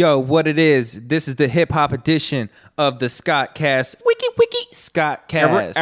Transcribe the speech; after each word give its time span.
Yo, 0.00 0.18
what 0.18 0.46
it 0.48 0.58
is? 0.58 1.08
This 1.08 1.28
is 1.28 1.36
the 1.36 1.46
hip 1.46 1.72
hop 1.72 1.92
edition 1.92 2.48
of 2.78 3.00
the 3.00 3.08
Scott 3.10 3.54
Cast. 3.54 4.02
Wiki 4.06 4.28
wiki 4.38 4.66
Scott 4.72 5.28
Cast. 5.28 5.76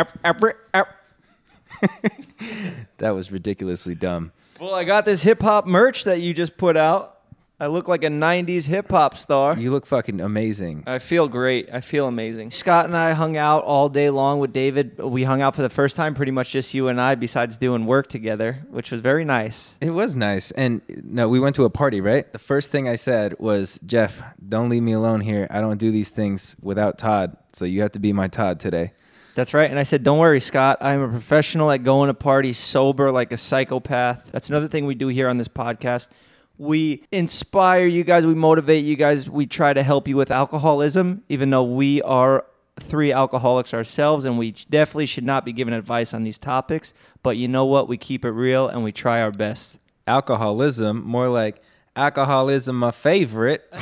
That 2.99 3.11
was 3.11 3.31
ridiculously 3.31 3.95
dumb. 3.95 4.33
Well, 4.61 4.75
I 4.75 4.83
got 4.83 5.05
this 5.05 5.23
hip 5.23 5.41
hop 5.41 5.69
merch 5.69 6.03
that 6.03 6.21
you 6.21 6.35
just 6.35 6.57
put 6.57 6.77
out. 6.77 7.18
I 7.61 7.67
look 7.67 7.89
like 7.89 8.05
a 8.05 8.09
90s 8.09 8.69
hip 8.69 8.89
hop 8.89 9.17
star. 9.17 9.59
You 9.59 9.73
look 9.73 9.85
fucking 9.85 10.21
amazing. 10.21 10.85
I 10.87 11.01
feel 11.01 11.27
great. 11.27 11.69
I 11.73 11.81
feel 11.81 12.07
amazing. 12.07 12.53
Scott 12.53 12.85
and 12.85 12.97
I 12.97 13.15
hung 13.15 13.37
out 13.37 13.65
all 13.65 13.89
day 13.89 14.11
long 14.11 14.39
with 14.39 14.53
David. 14.53 14.97
We 14.99 15.25
hung 15.25 15.43
out 15.43 15.57
for 15.57 15.63
the 15.63 15.69
first 15.69 15.97
time, 15.97 16.15
pretty 16.15 16.31
much 16.31 16.53
just 16.53 16.73
you 16.73 16.87
and 16.87 17.01
I, 17.01 17.17
besides 17.17 17.57
doing 17.57 17.85
work 17.85 18.07
together, 18.07 18.65
which 18.71 18.93
was 18.93 19.01
very 19.01 19.25
nice. 19.25 19.77
It 19.81 19.91
was 19.91 20.15
nice. 20.15 20.53
And 20.53 20.83
no, 21.03 21.29
we 21.29 21.41
went 21.41 21.57
to 21.57 21.65
a 21.65 21.71
party, 21.71 22.01
right? 22.01 22.33
The 22.33 22.39
first 22.39 22.71
thing 22.71 22.89
I 22.89 22.95
said 22.95 23.35
was, 23.41 23.81
Jeff, 23.85 24.23
don't 24.49 24.69
leave 24.69 24.85
me 24.85 24.93
alone 24.93 25.23
here. 25.23 25.49
I 25.51 25.61
don't 25.61 25.79
do 25.79 25.91
these 25.91 26.11
things 26.11 26.55
without 26.63 26.97
Todd. 26.97 27.37
So 27.55 27.65
you 27.65 27.83
have 27.83 27.91
to 27.93 27.99
be 27.99 28.13
my 28.13 28.29
Todd 28.29 28.61
today. 28.61 28.93
That's 29.35 29.53
right. 29.53 29.69
And 29.69 29.81
I 29.81 29.85
said, 29.85 30.05
Don't 30.05 30.19
worry, 30.19 30.41
Scott. 30.41 30.79
I'm 30.81 31.01
a 31.01 31.09
professional 31.09 31.73
at 31.73 31.83
going 31.83 32.07
to 32.07 32.15
parties 32.15 32.59
sober 32.59 33.11
like 33.11 33.33
a 33.33 33.37
psychopath. 33.37 34.31
That's 34.31 34.49
another 34.49 34.69
thing 34.69 34.87
we 34.87 34.95
do 34.95 35.09
here 35.09 35.29
on 35.29 35.39
this 35.39 35.49
podcast. 35.49 36.11
We 36.59 37.05
inspire 37.13 37.87
you 37.87 38.05
guys, 38.05 38.27
we 38.27 38.35
motivate 38.35 38.85
you 38.85 38.97
guys, 38.97 39.31
we 39.31 39.47
try 39.47 39.73
to 39.73 39.83
help 39.83 40.09
you 40.09 40.17
with 40.17 40.31
alcoholism, 40.31 41.23
even 41.29 41.51
though 41.51 41.63
we 41.63 42.03
are 42.03 42.45
three 42.81 43.13
alcoholics 43.13 43.73
ourselves 43.75 44.25
and 44.25 44.39
we 44.39 44.53
definitely 44.71 45.07
should 45.07 45.25
not 45.25 45.45
be 45.45 45.53
giving 45.53 45.75
advice 45.75 46.13
on 46.15 46.25
these 46.25 46.39
topics. 46.39 46.93
But 47.23 47.37
you 47.37 47.49
know 47.49 47.65
what? 47.65 47.89
We 47.89 47.97
keep 47.97 48.25
it 48.25 48.31
real 48.31 48.69
and 48.69 48.85
we 48.85 48.93
try 48.93 49.23
our 49.23 49.31
best. 49.31 49.79
Alcoholism, 50.07 51.05
more 51.05 51.29
like 51.29 51.63
alcoholism, 51.99 52.79
my 52.79 52.93
favorite. 52.93 53.69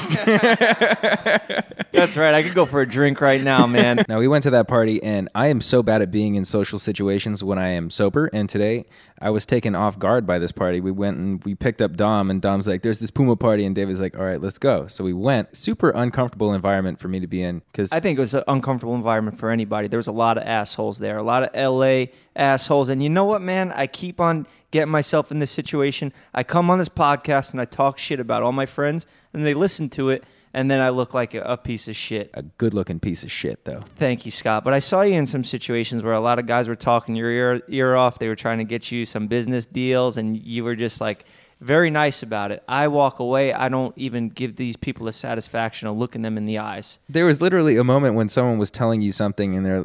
That's 1.93 2.17
right. 2.17 2.35
I 2.35 2.43
could 2.43 2.55
go 2.55 2.65
for 2.65 2.81
a 2.81 2.89
drink 2.89 3.21
right 3.21 3.43
now, 3.43 3.67
man. 3.67 4.05
Now 4.09 4.19
we 4.19 4.29
went 4.29 4.45
to 4.45 4.51
that 4.51 4.69
party, 4.69 5.03
and 5.03 5.29
I 5.35 5.49
am 5.49 5.61
so 5.61 5.83
bad 5.83 6.01
at 6.01 6.11
being 6.11 6.37
in 6.37 6.45
social 6.45 6.79
situations 6.79 7.43
when 7.43 7.59
I 7.59 7.69
am 7.69 7.91
sober. 7.91 8.31
And 8.33 8.49
today, 8.49 8.85
I 9.21 9.31
was 9.31 9.47
taken 9.47 9.75
off 9.75 9.99
guard 9.99 10.27
by 10.27 10.39
this 10.39 10.53
party. 10.53 10.81
We 10.81 10.91
went 10.91 11.17
and 11.17 11.43
we 11.45 11.55
picked 11.55 11.81
up 11.81 11.97
Dom, 11.97 12.31
and 12.31 12.41
Dom's 12.41 12.69
like, 12.69 12.83
"There's 12.83 12.99
this 12.99 13.11
Puma 13.11 13.37
party," 13.37 13.65
and 13.65 13.75
David's 13.75 14.01
like, 14.01 14.17
"All 14.17 14.25
right, 14.25 14.41
let's 14.41 14.59
go." 14.59 14.87
So 14.89 15.05
we 15.05 15.13
went. 15.13 15.57
Super 15.57 15.91
uncomfortable 15.91 16.53
environment 16.53 16.99
for 16.99 17.09
me 17.09 17.21
to 17.21 17.27
be 17.27 17.43
in 17.43 17.63
because 17.73 17.93
I 17.93 18.01
think 18.01 18.19
it 18.19 18.21
was 18.21 18.35
an 18.35 18.45
uncomfortable 18.47 18.95
environment 18.95 19.39
for 19.39 19.51
anybody. 19.51 19.89
There 19.89 19.99
was 19.99 20.07
a 20.07 20.13
lot 20.13 20.37
of 20.37 20.45
assholes 20.45 20.99
there, 20.99 21.17
a 21.17 21.23
lot 21.23 21.43
of 21.43 21.51
LA 21.55 22.07
assholes. 22.35 22.89
And 22.89 23.03
you 23.03 23.09
know 23.09 23.25
what, 23.25 23.41
man? 23.41 23.73
I 23.73 23.87
keep 23.87 24.21
on 24.21 24.47
getting 24.71 24.93
myself 24.93 25.31
in 25.31 25.39
this 25.39 25.51
situation. 25.51 26.13
I 26.35 26.43
come 26.43 26.71
on 26.71 26.79
this 26.79 26.89
podcast 26.89 27.53
and 27.53 27.61
I 27.61 27.65
talk 27.65 27.99
shit 27.99 28.21
about 28.21 28.43
all 28.43 28.53
my 28.53 28.67
friends, 28.67 29.07
and 29.33 29.47
they 29.47 29.55
listen 29.55 29.89
to 29.91 30.11
it, 30.11 30.25
and 30.57 30.71
then 30.71 30.81
I 30.81 30.89
look 30.89 31.13
like 31.13 31.35
a, 31.35 31.43
a 31.43 31.57
piece 31.59 31.87
of 31.87 31.95
shit. 31.95 32.31
a 32.33 32.43
good-looking 32.43 32.99
piece 32.99 33.23
of 33.23 33.31
shit, 33.31 33.67
though. 33.67 33.81
Thank 33.97 34.25
you, 34.25 34.33
Scott. 34.33 34.65
But 34.65 34.73
I 34.73 34.79
saw 34.79 35.03
you 35.03 35.13
in 35.13 35.27
some 35.27 35.45
situations 35.45 36.03
where 36.03 36.15
a 36.15 36.21
lot 36.21 36.39
of 36.39 36.47
guys 36.47 36.67
were 36.67 36.75
talking 36.75 37.15
your 37.15 37.31
ear, 37.31 37.63
ear 37.69 37.95
off. 37.95 38.19
They 38.19 38.27
were 38.27 38.35
trying 38.35 38.57
to 38.59 38.65
get 38.65 38.91
you 38.91 39.05
some 39.05 39.27
business 39.27 39.67
deals, 39.67 40.17
and 40.17 40.35
you 40.35 40.65
were 40.65 40.75
just 40.75 40.99
like 40.99 41.27
very 41.61 41.91
nice 41.91 42.23
about 42.23 42.53
it. 42.53 42.63
I 42.67 42.89
walk 42.89 43.19
away. 43.19 43.53
I 43.53 43.69
don't 43.69 43.97
even 43.99 44.31
give 44.31 44.57
these 44.57 44.79
people 44.79 45.05
the 45.05 45.13
satisfaction 45.13 45.89
of 45.89 45.99
looking 45.99 46.23
them 46.23 46.39
in 46.39 46.47
the 46.47 46.57
eyes. 46.57 47.01
There 47.07 47.27
was 47.27 47.43
literally 47.43 47.77
a 47.77 47.85
moment 47.85 48.15
when 48.15 48.31
someone 48.31 48.59
was 48.59 48.71
telling 48.71 49.03
you 49.03 49.13
something, 49.13 49.55
and 49.55 49.67
they're 49.67 49.85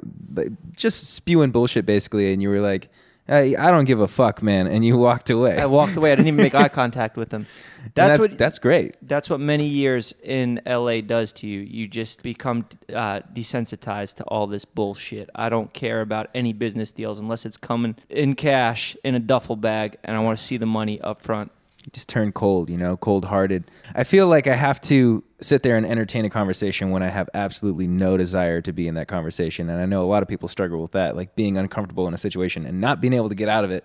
just 0.78 1.14
spewing 1.14 1.52
bullshit, 1.52 1.86
basically, 1.86 2.32
and 2.32 2.42
you 2.42 2.48
were 2.48 2.62
like, 2.62 2.90
"Hey, 3.32 3.56
I 3.56 3.72
don't 3.72 3.86
give 3.86 4.02
a 4.02 4.08
fuck, 4.08 4.44
man," 4.44 4.68
and 4.68 4.84
you 4.84 4.98
walked 4.98 5.30
away. 5.30 5.58
I 5.58 5.66
walked 5.66 5.96
away. 5.96 6.12
I 6.12 6.16
didn't 6.16 6.28
even 6.28 6.44
make 6.44 6.54
eye 6.54 6.68
contact 6.82 7.16
with 7.16 7.30
them. 7.30 7.48
That's, 7.96 8.18
that's 8.18 8.20
what 8.20 8.38
that's 8.38 8.60
great. 8.60 8.96
that's 9.02 9.30
what 9.30 9.40
many 9.40 9.68
years 9.68 10.14
in 10.22 10.62
LA 10.66 11.00
does 11.02 11.32
to 11.34 11.48
you. 11.48 11.62
You 11.62 11.88
just 11.88 12.24
become 12.24 12.66
uh, 12.94 13.22
desensitized 13.34 14.16
to 14.16 14.24
all 14.26 14.48
this 14.48 14.66
bullshit. 14.66 15.30
I 15.34 15.50
don't 15.50 15.74
care 15.74 16.02
about 16.02 16.30
any 16.36 16.54
business 16.54 16.92
deals 16.92 17.20
unless 17.20 17.46
it's 17.46 17.58
coming 17.58 17.96
in 18.10 18.36
cash 18.36 18.98
in 19.04 19.16
a 19.16 19.20
duffel 19.20 19.56
bag, 19.56 19.98
and 20.04 20.18
I 20.18 20.20
want 20.20 20.38
to 20.38 20.44
see 20.44 20.58
the 20.58 20.66
money 20.66 21.00
up 21.00 21.22
front. 21.22 21.52
Just 21.94 22.08
turn 22.08 22.32
cold, 22.32 22.70
you 22.70 22.78
know, 22.78 22.96
cold 22.96 23.26
hearted. 23.26 23.70
I 23.96 24.04
feel 24.04 24.28
like 24.28 24.48
I 24.48 24.56
have 24.56 24.80
to 24.82 25.24
sit 25.40 25.64
there 25.64 25.78
and 25.78 25.86
entertain 25.86 26.26
a 26.26 26.30
conversation 26.30 26.92
when 26.92 27.02
I 27.02 27.10
have 27.10 27.28
absolutely 27.34 27.88
no 27.88 28.18
desire 28.18 28.62
to 28.62 28.72
be 28.72 28.88
in 28.88 28.94
that 28.96 29.08
conversation. 29.08 29.70
And 29.70 29.82
I 29.82 29.86
know 29.86 30.04
a 30.04 30.06
lot 30.06 30.22
of 30.22 30.30
people 30.30 30.48
struggle 30.48 30.82
with 30.82 30.92
that, 30.92 31.16
like 31.16 31.36
being 31.36 31.58
uncomfortable 31.58 32.08
in 32.08 32.14
a 32.14 32.18
situation 32.18 32.66
and 32.66 32.80
not 32.80 33.02
being 33.02 33.14
able 33.14 33.30
to 33.30 33.36
get 33.36 33.50
out 33.50 33.64
of 33.64 33.72
it. 33.72 33.84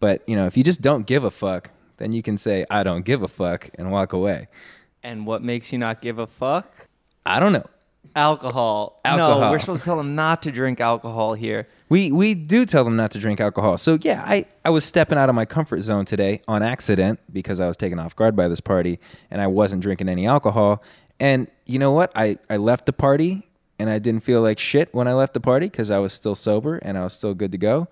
But, 0.00 0.22
you 0.28 0.36
know, 0.36 0.46
if 0.46 0.56
you 0.56 0.64
just 0.64 0.82
don't 0.82 1.06
give 1.06 1.24
a 1.24 1.30
fuck, 1.30 1.70
then 1.98 2.12
you 2.12 2.22
can 2.22 2.36
say, 2.36 2.64
I 2.70 2.82
don't 2.82 3.04
give 3.04 3.22
a 3.22 3.28
fuck 3.28 3.70
and 3.78 3.90
walk 3.90 4.12
away. 4.12 4.48
And 5.02 5.26
what 5.26 5.42
makes 5.42 5.72
you 5.72 5.78
not 5.78 6.00
give 6.02 6.18
a 6.18 6.26
fuck? 6.26 6.88
I 7.24 7.40
don't 7.40 7.52
know. 7.52 7.66
Alcohol. 9.04 9.42
No, 9.42 9.50
we're 9.50 9.58
supposed 9.58 9.80
to 9.80 9.84
tell 9.84 9.96
them 9.96 10.14
not 10.14 10.42
to 10.42 10.50
drink 10.50 10.80
alcohol 10.80 11.34
here. 11.34 11.68
We 11.88 12.12
we 12.12 12.34
do 12.34 12.66
tell 12.66 12.84
them 12.84 12.96
not 12.96 13.12
to 13.12 13.18
drink 13.18 13.40
alcohol. 13.40 13.76
So 13.78 13.98
yeah, 14.00 14.22
I, 14.26 14.46
I 14.64 14.70
was 14.70 14.84
stepping 14.84 15.16
out 15.16 15.28
of 15.28 15.34
my 15.34 15.44
comfort 15.44 15.80
zone 15.80 16.04
today 16.04 16.42
on 16.48 16.62
accident 16.62 17.20
because 17.32 17.60
I 17.60 17.68
was 17.68 17.76
taken 17.76 17.98
off 17.98 18.14
guard 18.16 18.36
by 18.36 18.48
this 18.48 18.60
party 18.60 18.98
and 19.30 19.40
I 19.40 19.46
wasn't 19.46 19.82
drinking 19.82 20.08
any 20.08 20.26
alcohol. 20.26 20.82
And 21.20 21.48
you 21.64 21.78
know 21.78 21.92
what? 21.92 22.12
I, 22.14 22.38
I 22.50 22.56
left 22.56 22.86
the 22.86 22.92
party 22.92 23.48
and 23.78 23.88
I 23.88 23.98
didn't 23.98 24.22
feel 24.22 24.42
like 24.42 24.58
shit 24.58 24.92
when 24.92 25.08
I 25.08 25.12
left 25.14 25.34
the 25.34 25.40
party 25.40 25.66
because 25.66 25.90
I 25.90 25.98
was 25.98 26.12
still 26.12 26.34
sober 26.34 26.76
and 26.78 26.98
I 26.98 27.04
was 27.04 27.14
still 27.14 27.34
good 27.34 27.52
to 27.52 27.58
go. 27.58 27.88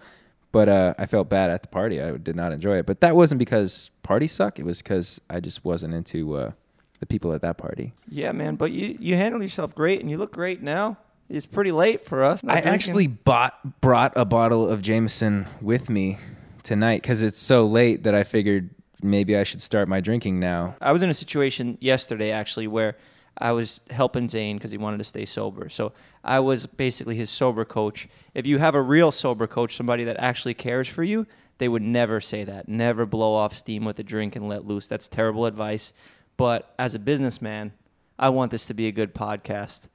But 0.52 0.68
uh, 0.68 0.94
I 0.98 1.06
felt 1.06 1.28
bad 1.28 1.50
at 1.50 1.62
the 1.62 1.68
party. 1.68 2.00
I 2.00 2.16
did 2.16 2.34
not 2.36 2.52
enjoy 2.52 2.78
it. 2.78 2.86
But 2.86 3.00
that 3.00 3.14
wasn't 3.14 3.38
because 3.38 3.90
parties 4.02 4.32
suck. 4.32 4.58
It 4.58 4.64
was 4.64 4.80
because 4.82 5.20
I 5.28 5.40
just 5.40 5.64
wasn't 5.64 5.92
into 5.94 6.36
uh, 6.36 6.52
the 7.00 7.06
people 7.06 7.32
at 7.32 7.42
that 7.42 7.58
party. 7.58 7.92
Yeah, 8.08 8.32
man. 8.32 8.56
But 8.56 8.72
you 8.72 8.96
you 9.00 9.16
handle 9.16 9.42
yourself 9.42 9.74
great, 9.74 10.00
and 10.00 10.10
you 10.10 10.18
look 10.18 10.32
great 10.32 10.62
now. 10.62 10.98
It's 11.28 11.46
pretty 11.46 11.72
late 11.72 12.04
for 12.04 12.22
us. 12.22 12.44
I 12.44 12.60
drinking. 12.60 12.72
actually 12.72 13.06
bought 13.08 13.80
brought 13.80 14.12
a 14.16 14.24
bottle 14.24 14.68
of 14.68 14.82
Jameson 14.82 15.46
with 15.60 15.90
me 15.90 16.18
tonight 16.62 17.02
because 17.02 17.22
it's 17.22 17.40
so 17.40 17.64
late 17.64 18.04
that 18.04 18.14
I 18.14 18.22
figured 18.24 18.70
maybe 19.02 19.36
I 19.36 19.42
should 19.42 19.60
start 19.60 19.88
my 19.88 20.00
drinking 20.00 20.38
now. 20.40 20.76
I 20.80 20.92
was 20.92 21.02
in 21.02 21.10
a 21.10 21.14
situation 21.14 21.78
yesterday 21.80 22.30
actually 22.30 22.66
where 22.66 22.96
I 23.38 23.52
was 23.52 23.80
helping 23.90 24.28
Zane 24.28 24.56
because 24.56 24.70
he 24.70 24.78
wanted 24.78 24.98
to 24.98 25.04
stay 25.04 25.24
sober. 25.24 25.68
So 25.68 25.92
I 26.24 26.40
was 26.40 26.66
basically 26.66 27.16
his 27.16 27.28
sober 27.28 27.64
coach. 27.64 28.08
If 28.34 28.46
you 28.46 28.58
have 28.58 28.74
a 28.74 28.80
real 28.80 29.12
sober 29.12 29.46
coach, 29.46 29.76
somebody 29.76 30.04
that 30.04 30.16
actually 30.18 30.54
cares 30.54 30.88
for 30.88 31.02
you, 31.02 31.26
they 31.58 31.68
would 31.68 31.82
never 31.82 32.20
say 32.20 32.44
that. 32.44 32.68
Never 32.68 33.06
blow 33.06 33.34
off 33.34 33.56
steam 33.56 33.84
with 33.84 33.98
a 33.98 34.02
drink 34.02 34.36
and 34.36 34.48
let 34.48 34.66
loose. 34.66 34.86
That's 34.86 35.08
terrible 35.08 35.46
advice. 35.46 35.92
But 36.36 36.72
as 36.78 36.94
a 36.94 36.98
businessman, 36.98 37.72
I 38.18 38.28
want 38.28 38.50
this 38.50 38.66
to 38.66 38.74
be 38.74 38.86
a 38.88 38.92
good 38.92 39.14
podcast. 39.14 39.88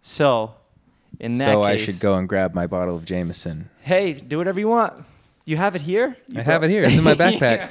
So, 0.00 0.54
in 1.20 1.38
that 1.38 1.44
So 1.46 1.62
I 1.62 1.76
should 1.76 2.00
go 2.00 2.14
and 2.16 2.28
grab 2.28 2.54
my 2.54 2.66
bottle 2.66 2.96
of 2.96 3.04
Jameson. 3.04 3.70
Hey, 3.80 4.12
do 4.14 4.38
whatever 4.38 4.58
you 4.60 4.68
want. 4.68 5.04
You 5.46 5.56
have 5.56 5.76
it 5.76 5.82
here? 5.82 6.16
You 6.28 6.40
I 6.40 6.42
have 6.42 6.62
it 6.64 6.70
here. 6.70 6.82
It's 6.84 6.96
in 6.96 7.04
my 7.04 7.14
backpack. 7.14 7.70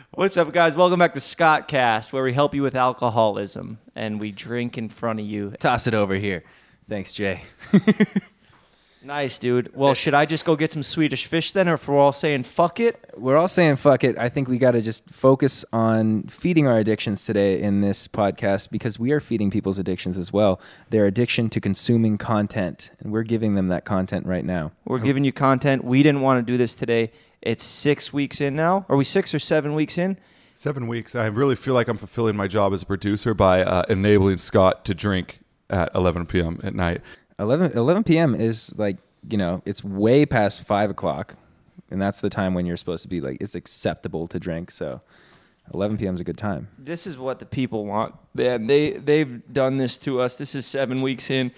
What's 0.12 0.36
up, 0.36 0.52
guys? 0.52 0.76
Welcome 0.76 0.98
back 0.98 1.14
to 1.14 1.20
Scott 1.20 1.68
Cast, 1.68 2.12
where 2.12 2.22
we 2.22 2.32
help 2.32 2.54
you 2.54 2.62
with 2.62 2.74
alcoholism 2.74 3.78
and 3.94 4.20
we 4.20 4.32
drink 4.32 4.78
in 4.78 4.88
front 4.88 5.20
of 5.20 5.26
you. 5.26 5.50
Toss 5.58 5.86
it 5.86 5.94
over 5.94 6.14
here. 6.14 6.44
Thanks, 6.88 7.12
Jay. 7.12 7.42
Nice, 9.02 9.38
dude. 9.38 9.74
Well, 9.74 9.94
should 9.94 10.14
I 10.14 10.26
just 10.26 10.44
go 10.44 10.56
get 10.56 10.72
some 10.72 10.82
Swedish 10.82 11.26
fish 11.26 11.52
then, 11.52 11.68
or 11.68 11.74
if 11.74 11.86
we're 11.86 11.98
all 11.98 12.12
saying 12.12 12.42
fuck 12.42 12.80
it? 12.80 13.08
We're 13.16 13.36
all 13.36 13.46
saying 13.46 13.76
fuck 13.76 14.02
it. 14.02 14.18
I 14.18 14.28
think 14.28 14.48
we 14.48 14.58
got 14.58 14.72
to 14.72 14.80
just 14.80 15.10
focus 15.10 15.64
on 15.72 16.24
feeding 16.24 16.66
our 16.66 16.78
addictions 16.78 17.24
today 17.24 17.60
in 17.60 17.82
this 17.82 18.08
podcast 18.08 18.70
because 18.70 18.98
we 18.98 19.12
are 19.12 19.20
feeding 19.20 19.50
people's 19.50 19.78
addictions 19.78 20.18
as 20.18 20.32
well. 20.32 20.60
Their 20.90 21.06
addiction 21.06 21.48
to 21.50 21.60
consuming 21.60 22.18
content, 22.18 22.90
and 22.98 23.12
we're 23.12 23.22
giving 23.22 23.54
them 23.54 23.68
that 23.68 23.84
content 23.84 24.26
right 24.26 24.44
now. 24.44 24.72
We're 24.84 24.98
giving 24.98 25.22
you 25.24 25.32
content. 25.32 25.84
We 25.84 26.02
didn't 26.02 26.22
want 26.22 26.44
to 26.44 26.52
do 26.52 26.58
this 26.58 26.74
today. 26.74 27.12
It's 27.42 27.62
six 27.62 28.12
weeks 28.12 28.40
in 28.40 28.56
now. 28.56 28.86
Are 28.88 28.96
we 28.96 29.04
six 29.04 29.32
or 29.32 29.38
seven 29.38 29.74
weeks 29.74 29.98
in? 29.98 30.18
Seven 30.54 30.88
weeks. 30.88 31.14
I 31.14 31.26
really 31.26 31.54
feel 31.54 31.74
like 31.74 31.86
I'm 31.86 31.98
fulfilling 31.98 32.34
my 32.34 32.48
job 32.48 32.72
as 32.72 32.82
a 32.82 32.86
producer 32.86 33.34
by 33.34 33.62
uh, 33.62 33.84
enabling 33.88 34.38
Scott 34.38 34.84
to 34.86 34.94
drink 34.94 35.40
at 35.68 35.94
11 35.94 36.26
p.m. 36.26 36.60
at 36.64 36.74
night. 36.74 37.02
11, 37.38 37.72
11 37.76 38.04
p.m. 38.04 38.34
is 38.34 38.76
like, 38.78 38.98
you 39.28 39.36
know, 39.36 39.62
it's 39.64 39.84
way 39.84 40.24
past 40.26 40.64
five 40.64 40.90
o'clock. 40.90 41.36
And 41.90 42.00
that's 42.00 42.20
the 42.20 42.30
time 42.30 42.54
when 42.54 42.66
you're 42.66 42.76
supposed 42.76 43.02
to 43.02 43.08
be 43.08 43.20
like, 43.20 43.38
it's 43.40 43.54
acceptable 43.54 44.26
to 44.28 44.38
drink. 44.38 44.70
So 44.70 45.02
11 45.74 45.98
p.m. 45.98 46.14
is 46.14 46.20
a 46.20 46.24
good 46.24 46.38
time. 46.38 46.68
This 46.78 47.06
is 47.06 47.18
what 47.18 47.38
the 47.38 47.46
people 47.46 47.86
want. 47.86 48.14
And 48.38 48.68
they 48.68 48.92
they've 48.92 49.42
done 49.52 49.76
this 49.76 49.98
to 49.98 50.20
us. 50.20 50.36
This 50.36 50.54
is 50.54 50.66
seven 50.66 51.02
weeks 51.02 51.30
in. 51.30 51.52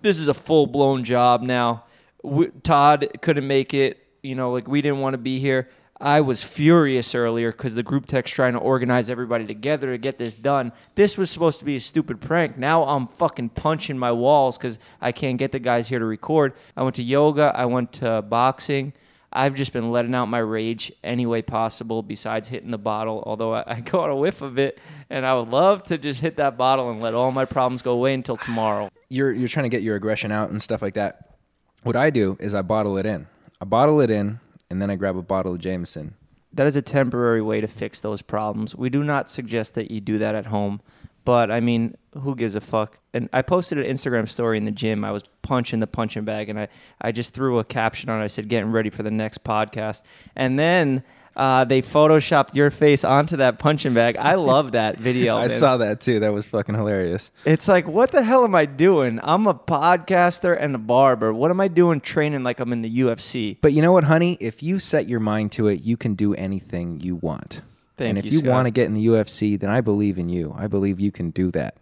This 0.00 0.18
is 0.18 0.28
a 0.28 0.34
full 0.34 0.66
blown 0.66 1.04
job 1.04 1.42
now. 1.42 1.84
We, 2.22 2.48
Todd 2.62 3.08
couldn't 3.20 3.46
make 3.46 3.74
it. 3.74 3.98
You 4.22 4.34
know, 4.34 4.52
like 4.52 4.68
we 4.68 4.82
didn't 4.82 5.00
want 5.00 5.14
to 5.14 5.18
be 5.18 5.38
here. 5.38 5.68
I 6.02 6.20
was 6.20 6.42
furious 6.42 7.14
earlier 7.14 7.52
because 7.52 7.76
the 7.76 7.84
group 7.84 8.06
text 8.06 8.34
trying 8.34 8.54
to 8.54 8.58
organize 8.58 9.08
everybody 9.08 9.46
together 9.46 9.92
to 9.92 9.98
get 9.98 10.18
this 10.18 10.34
done. 10.34 10.72
This 10.96 11.16
was 11.16 11.30
supposed 11.30 11.60
to 11.60 11.64
be 11.64 11.76
a 11.76 11.80
stupid 11.80 12.20
prank. 12.20 12.58
Now 12.58 12.82
I'm 12.82 13.06
fucking 13.06 13.50
punching 13.50 13.96
my 13.96 14.10
walls 14.10 14.58
because 14.58 14.80
I 15.00 15.12
can't 15.12 15.38
get 15.38 15.52
the 15.52 15.60
guys 15.60 15.88
here 15.88 16.00
to 16.00 16.04
record. 16.04 16.54
I 16.76 16.82
went 16.82 16.96
to 16.96 17.04
yoga. 17.04 17.52
I 17.54 17.66
went 17.66 17.92
to 17.94 18.20
boxing. 18.20 18.94
I've 19.32 19.54
just 19.54 19.72
been 19.72 19.92
letting 19.92 20.12
out 20.12 20.26
my 20.26 20.40
rage 20.40 20.92
any 21.04 21.24
way 21.24 21.40
possible 21.40 22.02
besides 22.02 22.48
hitting 22.48 22.72
the 22.72 22.78
bottle. 22.78 23.22
Although 23.24 23.54
I, 23.54 23.60
I 23.68 23.96
on 23.96 24.10
a 24.10 24.16
whiff 24.16 24.42
of 24.42 24.58
it, 24.58 24.80
and 25.08 25.24
I 25.24 25.34
would 25.36 25.48
love 25.50 25.84
to 25.84 25.98
just 25.98 26.20
hit 26.20 26.36
that 26.36 26.58
bottle 26.58 26.90
and 26.90 27.00
let 27.00 27.14
all 27.14 27.30
my 27.30 27.44
problems 27.44 27.80
go 27.80 27.92
away 27.92 28.12
until 28.12 28.36
tomorrow. 28.36 28.90
You're 29.08 29.32
you're 29.32 29.48
trying 29.48 29.64
to 29.64 29.70
get 29.70 29.82
your 29.82 29.94
aggression 29.94 30.32
out 30.32 30.50
and 30.50 30.60
stuff 30.60 30.82
like 30.82 30.94
that. 30.94 31.38
What 31.84 31.94
I 31.94 32.10
do 32.10 32.36
is 32.40 32.54
I 32.54 32.62
bottle 32.62 32.98
it 32.98 33.06
in. 33.06 33.28
I 33.60 33.64
bottle 33.64 34.00
it 34.00 34.10
in, 34.10 34.40
and 34.72 34.80
then 34.80 34.90
I 34.90 34.96
grab 34.96 35.16
a 35.16 35.22
bottle 35.22 35.52
of 35.54 35.60
Jameson. 35.60 36.14
that 36.54 36.66
is 36.66 36.76
a 36.76 36.82
temporary 36.82 37.40
way 37.42 37.60
to 37.60 37.66
fix 37.66 38.00
those 38.00 38.22
problems. 38.22 38.74
We 38.74 38.90
do 38.90 39.02
not 39.04 39.28
suggest 39.30 39.74
that 39.74 39.90
you 39.90 40.00
do 40.00 40.18
that 40.18 40.34
at 40.34 40.46
home, 40.46 40.80
but 41.24 41.50
I 41.50 41.60
mean, 41.60 41.94
who 42.22 42.34
gives 42.34 42.54
a 42.54 42.60
fuck? 42.60 42.98
And 43.14 43.28
I 43.32 43.42
posted 43.42 43.78
an 43.78 43.84
Instagram 43.84 44.28
story 44.28 44.58
in 44.58 44.64
the 44.64 44.70
gym. 44.82 45.04
I 45.04 45.12
was 45.12 45.22
punching 45.42 45.80
the 45.80 45.86
punching 45.86 46.24
bag, 46.24 46.48
and 46.50 46.58
I 46.58 46.68
I 47.00 47.12
just 47.12 47.32
threw 47.34 47.58
a 47.58 47.64
caption 47.64 48.10
on. 48.10 48.20
it. 48.20 48.24
I 48.24 48.28
said, 48.28 48.48
"Getting 48.48 48.72
ready 48.72 48.90
for 48.90 49.02
the 49.02 49.10
next 49.10 49.44
podcast," 49.44 50.02
and 50.34 50.58
then. 50.58 51.04
Uh, 51.34 51.64
they 51.64 51.80
photoshopped 51.80 52.54
your 52.54 52.70
face 52.70 53.04
onto 53.04 53.36
that 53.36 53.58
punching 53.58 53.94
bag. 53.94 54.16
I 54.16 54.34
love 54.36 54.72
that 54.72 54.98
video. 54.98 55.36
I 55.36 55.42
man. 55.42 55.50
saw 55.50 55.76
that 55.78 56.00
too. 56.00 56.20
That 56.20 56.32
was 56.32 56.46
fucking 56.46 56.74
hilarious. 56.74 57.30
It's 57.44 57.68
like, 57.68 57.86
what 57.86 58.10
the 58.10 58.22
hell 58.22 58.44
am 58.44 58.54
I 58.54 58.66
doing? 58.66 59.18
I'm 59.22 59.46
a 59.46 59.54
podcaster 59.54 60.56
and 60.58 60.74
a 60.74 60.78
barber. 60.78 61.32
What 61.32 61.50
am 61.50 61.60
I 61.60 61.68
doing 61.68 62.00
training 62.00 62.42
like 62.42 62.60
I'm 62.60 62.72
in 62.72 62.82
the 62.82 63.00
UFC? 63.00 63.56
But 63.60 63.72
you 63.72 63.82
know 63.82 63.92
what, 63.92 64.04
honey? 64.04 64.36
If 64.40 64.62
you 64.62 64.78
set 64.78 65.08
your 65.08 65.20
mind 65.20 65.52
to 65.52 65.68
it, 65.68 65.82
you 65.82 65.96
can 65.96 66.14
do 66.14 66.34
anything 66.34 67.00
you 67.00 67.16
want. 67.16 67.62
Thank 67.96 68.08
and 68.10 68.18
if 68.18 68.32
you, 68.32 68.40
you 68.40 68.50
want 68.50 68.66
to 68.66 68.70
get 68.70 68.86
in 68.86 68.94
the 68.94 69.06
UFC, 69.06 69.58
then 69.58 69.70
I 69.70 69.80
believe 69.80 70.18
in 70.18 70.28
you. 70.28 70.54
I 70.56 70.66
believe 70.66 70.98
you 70.98 71.12
can 71.12 71.30
do 71.30 71.50
that. 71.52 71.76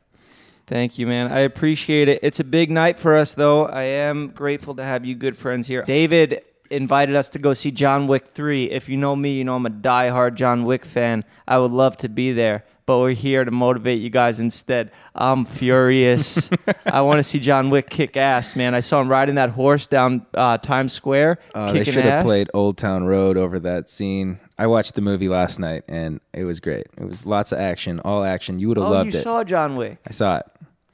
Thank 0.67 0.99
you, 0.99 1.07
man. 1.07 1.33
I 1.33 1.41
appreciate 1.41 2.09
it. 2.09 2.21
It's 2.23 2.39
a 2.39 2.45
big 2.45 2.71
night 2.71 2.97
for 2.97 3.17
us, 3.17 3.35
though. 3.35 3.67
I 3.67 3.83
am 3.83 4.29
grateful 4.29 4.77
to 4.77 4.85
have 4.85 5.05
you 5.05 5.17
good 5.17 5.37
friends 5.37 5.67
here. 5.67 5.83
David 5.83 6.45
invited 6.71 7.17
us 7.17 7.29
to 7.31 7.39
go 7.39 7.53
see 7.53 7.71
John 7.71 8.07
Wick 8.07 8.29
3. 8.35 8.71
If 8.71 8.89
you 8.89 8.97
know 8.97 9.17
me, 9.17 9.33
you 9.39 9.45
know 9.45 9.57
I'm 9.57 9.67
a 9.67 9.71
diehard 9.71 10.35
John 10.35 10.65
Wick 10.65 10.85
fan. 10.85 11.25
I 11.47 11.59
would 11.59 11.73
love 11.73 11.97
to 11.99 12.09
be 12.09 12.33
there, 12.33 12.65
but 12.87 12.99
we're 12.99 13.11
here 13.13 13.45
to 13.45 13.51
motivate 13.51 14.01
you 14.01 14.11
guys 14.11 14.41
instead. 14.41 14.91
I'm 15.15 15.45
furious. 15.45 16.51
I 16.87 17.01
want 17.01 17.19
to 17.19 17.23
see 17.23 17.41
John 17.41 17.71
Wick 17.71 17.91
kick 17.91 18.17
ass, 18.17 18.55
man. 18.57 18.75
I 18.75 18.81
saw 18.81 19.01
him 19.01 19.09
riding 19.09 19.35
that 19.37 19.51
horse 19.51 19.87
down 19.87 20.27
uh, 20.35 20.59
Times 20.59 20.93
Square, 20.93 21.39
Uh, 21.55 21.73
they 21.73 21.85
should 21.85 22.05
have 22.05 22.25
played 22.25 22.49
Old 22.55 22.77
Town 22.79 23.05
Road 23.05 23.37
over 23.37 23.59
that 23.61 23.89
scene. 23.89 24.39
I 24.59 24.67
watched 24.67 24.95
the 24.95 25.01
movie 25.01 25.29
last 25.29 25.59
night 25.59 25.85
and 25.89 26.21
it 26.33 26.45
was 26.45 26.61
great. 26.61 26.87
It 26.99 27.05
was 27.05 27.25
lots 27.27 27.51
of 27.53 27.59
action, 27.59 27.99
all 28.01 28.23
action. 28.25 28.59
You 28.59 28.69
would 28.69 28.77
have 28.77 28.87
Oh, 28.87 28.91
loved 28.91 29.07
you 29.07 29.11
it. 29.11 29.15
You 29.15 29.21
saw 29.23 29.43
John 29.45 29.77
Wick, 29.77 29.99
I 30.07 30.13
saw 30.13 30.37
it. 30.39 30.47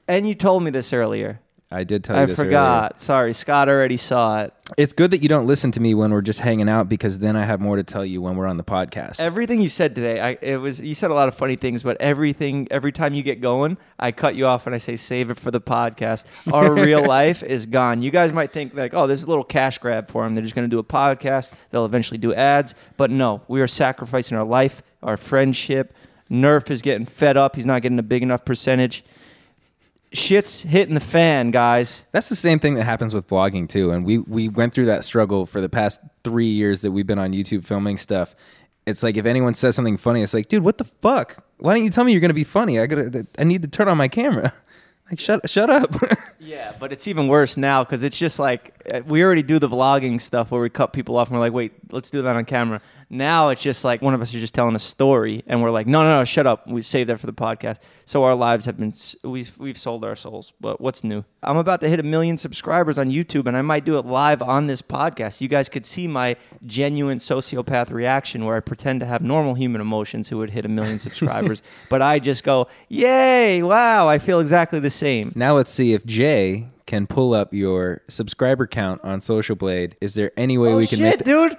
and 0.09 0.27
you 0.29 0.35
told 0.35 0.63
me 0.63 0.71
this 0.71 0.93
earlier. 0.93 1.41
I 1.71 1.83
did 1.83 2.05
tell 2.05 2.15
you 2.17 2.23
I 2.23 2.27
this 2.27 2.39
forgot. 2.39 3.01
Sorry, 3.01 3.33
Scott 3.33 3.69
already 3.69 3.97
saw 3.97 4.43
it. 4.43 4.55
It's 4.77 4.93
good 4.93 5.11
that 5.11 5.21
you 5.21 5.29
don't 5.29 5.47
listen 5.49 5.73
to 5.73 5.81
me 5.81 5.95
when 5.95 6.13
we're 6.13 6.23
just 6.23 6.41
hanging 6.41 6.69
out 6.69 6.89
because 6.89 7.19
then 7.19 7.35
I 7.35 7.45
have 7.45 7.61
more 7.61 7.75
to 7.75 7.83
tell 7.83 8.05
you 8.07 8.23
when 8.23 8.37
we're 8.37 8.47
on 8.47 8.57
the 8.57 8.65
podcast. 8.65 9.21
Everything 9.21 9.61
you 9.61 9.69
said 9.69 9.97
today, 9.97 10.21
I 10.21 10.39
it 10.41 10.59
was 10.59 10.81
you 10.81 10.95
said 10.95 11.11
a 11.11 11.15
lot 11.15 11.27
of 11.27 11.35
funny 11.35 11.57
things, 11.57 11.83
but 11.83 12.01
everything 12.01 12.69
every 12.71 12.93
time 12.93 13.15
you 13.15 13.25
get 13.25 13.41
going, 13.41 13.79
I 13.99 14.13
cut 14.13 14.37
you 14.37 14.47
off 14.47 14.67
and 14.67 14.77
I 14.77 14.79
say 14.79 14.95
save 14.95 15.29
it 15.31 15.39
for 15.39 15.51
the 15.51 15.61
podcast. 15.61 16.27
Our 16.53 16.73
real 16.73 17.05
life 17.07 17.43
is 17.43 17.67
gone. 17.67 18.01
You 18.01 18.13
guys 18.13 18.33
might 18.33 18.53
think 18.53 18.73
like, 18.75 18.95
oh, 18.95 19.09
this 19.09 19.21
is 19.21 19.27
a 19.27 19.29
little 19.29 19.45
cash 19.45 19.79
grab 19.79 20.09
for 20.09 20.23
them. 20.23 20.35
They're 20.35 20.45
just 20.45 20.55
going 20.55 20.71
to 20.71 20.75
do 20.75 20.79
a 20.79 20.85
podcast. 20.85 21.53
They'll 21.71 21.85
eventually 21.85 22.19
do 22.19 22.33
ads, 22.33 22.77
but 22.97 23.11
no, 23.11 23.43
we 23.49 23.61
are 23.61 23.67
sacrificing 23.67 24.39
our 24.39 24.45
life, 24.45 24.83
our 25.03 25.17
friendship. 25.17 25.93
Nerf 26.31 26.71
is 26.71 26.83
getting 26.83 27.07
fed 27.07 27.37
up. 27.37 27.57
He's 27.57 27.67
not 27.67 27.83
getting 27.83 27.99
a 27.99 28.05
big 28.05 28.23
enough 28.23 28.45
percentage. 28.45 29.05
Shit's 30.17 30.63
hitting 30.63 30.95
the 30.95 31.01
fan, 31.01 31.51
guys. 31.51 32.05
That's 32.13 32.29
the 32.29 32.37
same 32.37 32.59
thing 32.59 32.75
that 32.75 32.85
happens 32.85 33.15
with 33.15 33.29
vlogging 33.29 33.69
too. 33.69 33.91
And 33.91 34.05
we 34.05 34.19
we 34.19 34.49
went 34.49 34.73
through 34.73 34.87
that 34.87 35.05
struggle 35.05 35.45
for 35.47 35.61
the 35.61 35.69
past 35.69 36.01
three 36.25 36.47
years 36.47 36.81
that 36.81 36.91
we've 36.91 37.07
been 37.07 37.19
on 37.19 37.33
YouTube 37.33 37.65
filming 37.65 37.99
stuff. 37.99 38.35
It's 38.87 39.03
like 39.03 39.17
if 39.17 39.27
anyone 39.27 39.53
says 39.53 39.75
something 39.77 39.97
funny, 39.97 40.23
it's 40.23 40.33
like, 40.33 40.49
dude, 40.49 40.65
what 40.65 40.79
the 40.79 40.85
fuck? 40.85 41.45
Why 41.59 41.75
don't 41.75 41.85
you 41.85 41.91
tell 41.91 42.05
me 42.05 42.13
you're 42.13 42.21
gonna 42.21 42.35
be 42.35 42.45
funny? 42.45 42.79
I 42.81 42.87
gotta, 42.87 43.27
I 43.39 43.45
need 43.45 43.63
to 43.63 43.69
turn 43.69 43.89
on 43.89 43.97
my 43.97 44.09
camera. 44.09 44.53
Like, 45.09 45.21
shut, 45.21 45.49
shut 45.49 45.71
up. 45.71 45.95
Yeah, 46.41 46.73
but 46.79 46.93
it's 46.93 47.09
even 47.09 47.29
worse 47.29 47.57
now 47.57 47.83
because 47.83 48.03
it's 48.03 48.19
just 48.19 48.39
like 48.39 48.75
uh, 48.93 49.01
we 49.07 49.23
already 49.23 49.43
do 49.43 49.59
the 49.59 49.69
vlogging 49.69 50.21
stuff 50.21 50.51
where 50.51 50.61
we 50.61 50.69
cut 50.69 50.93
people 50.93 51.17
off 51.17 51.29
and 51.29 51.37
we're 51.37 51.41
like, 51.41 51.53
wait, 51.53 51.73
let's 51.91 52.11
do 52.11 52.23
that 52.23 52.37
on 52.37 52.45
camera. 52.45 52.81
Now 53.09 53.51
it's 53.51 53.63
just 53.63 53.85
like 53.85 54.03
one 54.03 54.15
of 54.15 54.21
us 54.21 54.35
is 54.35 54.41
just 54.41 54.53
telling 54.55 54.75
a 54.75 54.81
story 54.81 55.45
and 55.47 55.63
we're 55.63 55.71
like, 55.71 55.87
no, 55.87 56.03
no, 56.03 56.19
no, 56.19 56.25
shut 56.25 56.47
up. 56.47 56.67
We 56.67 56.83
saved 56.83 57.09
that 57.09 57.21
for 57.21 57.27
the 57.27 57.33
podcast. 57.33 57.79
So 58.05 58.25
our 58.25 58.35
lives 58.35 58.65
have 58.67 58.77
been 58.79 58.93
we've 59.23 59.57
we've 59.59 59.79
sold 59.79 60.05
our 60.05 60.17
souls. 60.17 60.53
But 60.61 60.81
what's 60.81 61.05
new? 61.05 61.25
I'm 61.43 61.57
about 61.57 61.81
to 61.83 61.89
hit 61.89 62.01
a 62.01 62.03
million 62.03 62.37
subscribers 62.37 62.99
on 62.99 63.09
YouTube 63.11 63.47
and 63.47 63.57
I 63.57 63.63
might 63.63 63.85
do 63.85 63.97
it 63.99 64.07
live 64.07 64.43
on 64.43 64.67
this 64.67 64.83
podcast. 64.83 65.41
You 65.41 65.47
guys 65.47 65.69
could 65.69 65.87
see 65.87 66.09
my 66.09 66.35
genuine 66.67 67.19
sociopath 67.19 67.93
reaction 67.93 68.45
where 68.45 68.57
I 68.57 68.61
pretend 68.61 68.99
to 69.01 69.07
have 69.07 69.23
normal 69.23 69.55
human 69.55 69.81
emotions 69.81 70.29
who 70.29 70.39
would 70.39 70.51
hit 70.51 70.65
a 70.65 70.69
million 70.69 70.99
subscribers, 71.07 71.63
but 71.89 72.03
I 72.03 72.19
just 72.19 72.43
go, 72.43 72.67
yay, 72.89 73.63
wow, 73.63 74.09
I 74.09 74.19
feel 74.19 74.41
exactly 74.41 74.81
the 74.81 74.91
same. 74.91 75.31
now 75.37 75.55
let's 75.55 75.71
see 75.71 75.93
if 75.95 76.05
Jay 76.05 76.69
can 76.87 77.07
pull 77.07 77.35
up 77.35 77.53
your 77.55 78.03
subscriber 78.09 78.67
count 78.67 79.01
on 79.05 79.21
Social 79.21 79.55
Blade. 79.57 79.97
Is 80.01 80.15
there 80.15 80.31
any 80.37 80.57
way 80.59 80.73
Oh, 80.73 80.77
we 80.79 80.87
can 80.87 80.99
shit, 80.99 81.19
make? 81.21 81.25
dude. 81.25 81.57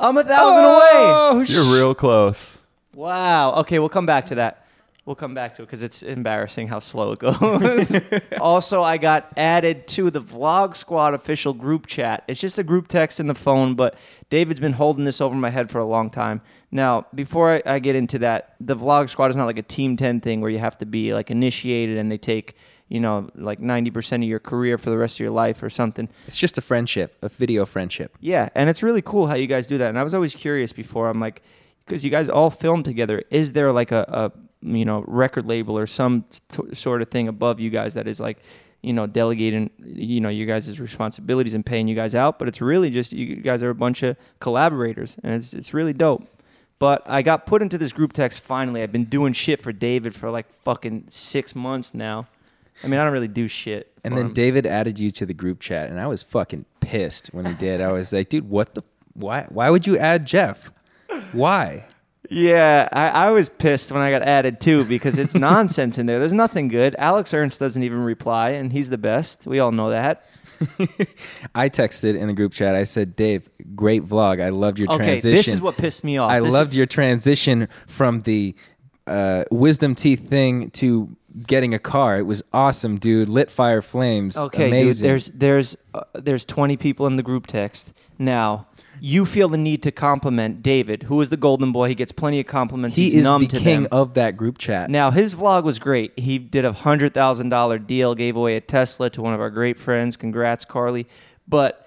I'm 0.00 0.16
a 0.16 0.24
thousand 0.24 0.64
away. 0.64 0.90
Oh, 0.92 1.44
sh- 1.44 1.50
You're 1.50 1.72
real 1.74 1.94
close. 1.94 2.58
Wow. 2.94 3.54
Okay, 3.60 3.78
we'll 3.78 3.88
come 3.88 4.06
back 4.06 4.26
to 4.26 4.34
that. 4.36 4.66
We'll 5.06 5.16
come 5.16 5.34
back 5.34 5.56
to 5.56 5.62
it 5.62 5.66
because 5.66 5.82
it's 5.82 6.02
embarrassing 6.02 6.68
how 6.68 6.78
slow 6.78 7.12
it 7.12 7.18
goes. 7.18 8.00
also, 8.40 8.82
I 8.82 8.96
got 8.98 9.32
added 9.36 9.88
to 9.88 10.10
the 10.10 10.20
Vlog 10.20 10.76
Squad 10.76 11.14
official 11.14 11.52
group 11.52 11.86
chat. 11.86 12.22
It's 12.28 12.38
just 12.38 12.58
a 12.58 12.62
group 12.62 12.86
text 12.86 13.18
in 13.18 13.26
the 13.26 13.34
phone, 13.34 13.74
but 13.74 13.96
David's 14.28 14.60
been 14.60 14.74
holding 14.74 15.04
this 15.04 15.20
over 15.20 15.34
my 15.34 15.48
head 15.50 15.70
for 15.70 15.78
a 15.78 15.84
long 15.84 16.10
time. 16.10 16.42
Now, 16.70 17.06
before 17.14 17.54
I, 17.54 17.62
I 17.74 17.78
get 17.78 17.96
into 17.96 18.18
that, 18.20 18.54
the 18.60 18.76
Vlog 18.76 19.08
Squad 19.08 19.30
is 19.30 19.36
not 19.36 19.46
like 19.46 19.58
a 19.58 19.62
Team 19.62 19.96
10 19.96 20.20
thing 20.20 20.40
where 20.42 20.50
you 20.50 20.58
have 20.58 20.78
to 20.78 20.86
be 20.86 21.12
like 21.14 21.30
initiated 21.30 21.96
and 21.98 22.12
they 22.12 22.18
take, 22.18 22.54
you 22.90 23.00
know, 23.00 23.30
like 23.36 23.60
90% 23.60 24.16
of 24.16 24.22
your 24.24 24.40
career 24.40 24.76
for 24.76 24.90
the 24.90 24.98
rest 24.98 25.16
of 25.16 25.20
your 25.20 25.30
life 25.30 25.62
or 25.62 25.70
something. 25.70 26.08
It's 26.26 26.36
just 26.36 26.58
a 26.58 26.60
friendship, 26.60 27.16
a 27.22 27.28
video 27.28 27.64
friendship. 27.64 28.18
Yeah, 28.20 28.50
and 28.54 28.68
it's 28.68 28.82
really 28.82 29.00
cool 29.00 29.28
how 29.28 29.36
you 29.36 29.46
guys 29.46 29.68
do 29.68 29.78
that. 29.78 29.88
And 29.88 29.98
I 29.98 30.02
was 30.02 30.12
always 30.12 30.34
curious 30.34 30.72
before. 30.72 31.08
I'm 31.08 31.20
like, 31.20 31.40
because 31.86 32.04
you 32.04 32.10
guys 32.10 32.28
all 32.28 32.50
film 32.50 32.82
together. 32.82 33.22
Is 33.30 33.52
there 33.52 33.72
like 33.72 33.92
a, 33.92 34.04
a 34.08 34.32
you 34.66 34.84
know 34.84 35.04
record 35.06 35.46
label 35.46 35.78
or 35.78 35.86
some 35.86 36.24
t- 36.48 36.74
sort 36.74 37.00
of 37.00 37.08
thing 37.08 37.28
above 37.28 37.60
you 37.60 37.70
guys 37.70 37.94
that 37.94 38.06
is 38.06 38.20
like 38.20 38.38
you 38.82 38.92
know 38.92 39.06
delegating 39.06 39.70
you 39.78 40.20
know 40.20 40.28
you 40.28 40.44
guys' 40.44 40.78
responsibilities 40.80 41.54
and 41.54 41.64
paying 41.64 41.86
you 41.86 41.94
guys 41.94 42.16
out? 42.16 42.40
But 42.40 42.48
it's 42.48 42.60
really 42.60 42.90
just 42.90 43.12
you 43.12 43.36
guys 43.36 43.62
are 43.62 43.70
a 43.70 43.74
bunch 43.74 44.02
of 44.02 44.16
collaborators, 44.40 45.16
and 45.22 45.34
it's 45.34 45.54
it's 45.54 45.72
really 45.72 45.92
dope. 45.92 46.26
But 46.80 47.02
I 47.06 47.22
got 47.22 47.46
put 47.46 47.60
into 47.62 47.78
this 47.78 47.92
group 47.92 48.12
text 48.12 48.40
finally. 48.40 48.82
I've 48.82 48.92
been 48.92 49.04
doing 49.04 49.32
shit 49.32 49.60
for 49.60 49.72
David 49.72 50.14
for 50.14 50.28
like 50.30 50.52
fucking 50.64 51.06
six 51.10 51.54
months 51.54 51.94
now. 51.94 52.26
I 52.82 52.86
mean, 52.88 52.98
I 52.98 53.04
don't 53.04 53.12
really 53.12 53.28
do 53.28 53.46
shit. 53.48 53.92
And 54.04 54.16
then 54.16 54.26
him. 54.26 54.32
David 54.32 54.66
added 54.66 54.98
you 54.98 55.10
to 55.12 55.26
the 55.26 55.34
group 55.34 55.60
chat, 55.60 55.90
and 55.90 56.00
I 56.00 56.06
was 56.06 56.22
fucking 56.22 56.64
pissed 56.80 57.28
when 57.28 57.44
he 57.46 57.52
did. 57.54 57.80
I 57.80 57.92
was 57.92 58.12
like, 58.12 58.28
dude, 58.30 58.48
what 58.48 58.74
the? 58.74 58.82
Why? 59.14 59.46
Why 59.50 59.68
would 59.70 59.86
you 59.86 59.98
add 59.98 60.26
Jeff? 60.26 60.72
Why? 61.32 61.84
Yeah, 62.30 62.88
I, 62.92 63.08
I 63.08 63.30
was 63.30 63.48
pissed 63.48 63.90
when 63.90 64.00
I 64.02 64.10
got 64.10 64.22
added 64.22 64.60
too 64.60 64.84
because 64.84 65.18
it's 65.18 65.34
nonsense 65.50 65.98
in 65.98 66.06
there. 66.06 66.18
There's 66.20 66.32
nothing 66.32 66.68
good. 66.68 66.94
Alex 66.98 67.34
Ernst 67.34 67.58
doesn't 67.60 67.82
even 67.82 67.98
reply, 68.04 68.50
and 68.50 68.72
he's 68.72 68.88
the 68.88 68.98
best. 68.98 69.46
We 69.46 69.58
all 69.58 69.72
know 69.72 69.90
that. 69.90 70.24
I 71.54 71.68
texted 71.68 72.16
in 72.18 72.26
the 72.28 72.32
group 72.34 72.52
chat. 72.52 72.74
I 72.74 72.84
said, 72.84 73.16
Dave, 73.16 73.48
great 73.74 74.04
vlog. 74.04 74.40
I 74.42 74.50
loved 74.50 74.78
your 74.78 74.90
Okay, 74.92 75.04
transition. 75.04 75.32
this 75.32 75.48
is 75.48 75.60
what 75.60 75.76
pissed 75.76 76.04
me 76.04 76.18
off. 76.18 76.30
I 76.30 76.40
This 76.40 76.52
loved 76.52 76.70
is- 76.72 76.76
your 76.76 76.86
transition 76.86 77.68
from 77.86 78.20
the 78.22 78.54
uh, 79.06 79.44
wisdom 79.50 79.94
teeth 79.94 80.28
thing 80.28 80.70
to 80.72 81.16
getting 81.46 81.74
a 81.74 81.78
car. 81.78 82.18
It 82.18 82.26
was 82.26 82.42
awesome, 82.52 82.98
dude. 82.98 83.28
Lit 83.28 83.50
fire 83.50 83.82
flames. 83.82 84.36
Okay, 84.36 84.68
Amazing. 84.68 85.02
dude. 85.04 85.10
There's 85.10 85.26
there's 85.28 85.76
uh, 85.94 86.02
there's 86.14 86.44
20 86.44 86.76
people 86.76 87.06
in 87.06 87.16
the 87.16 87.22
group 87.22 87.46
text 87.46 87.92
now. 88.18 88.66
You 89.02 89.24
feel 89.24 89.48
the 89.48 89.56
need 89.56 89.82
to 89.84 89.90
compliment 89.92 90.62
David, 90.62 91.04
who 91.04 91.18
is 91.22 91.30
the 91.30 91.38
golden 91.38 91.72
boy. 91.72 91.88
He 91.88 91.94
gets 91.94 92.12
plenty 92.12 92.38
of 92.38 92.46
compliments. 92.46 92.96
he 92.98 93.04
He's 93.04 93.16
is 93.16 93.24
numb 93.24 93.40
the 93.42 93.48
to 93.48 93.58
king 93.58 93.82
them. 93.84 93.88
of 93.92 94.12
that 94.14 94.36
group 94.36 94.58
chat. 94.58 94.90
Now 94.90 95.10
his 95.10 95.34
vlog 95.34 95.64
was 95.64 95.78
great. 95.78 96.12
He 96.18 96.38
did 96.38 96.64
a 96.66 96.72
hundred 96.72 97.14
thousand 97.14 97.48
dollar 97.48 97.78
deal, 97.78 98.14
gave 98.14 98.36
away 98.36 98.56
a 98.56 98.60
Tesla 98.60 99.08
to 99.10 99.22
one 99.22 99.32
of 99.32 99.40
our 99.40 99.48
great 99.50 99.78
friends. 99.78 100.16
Congrats, 100.18 100.64
Carly. 100.66 101.06
But 101.48 101.86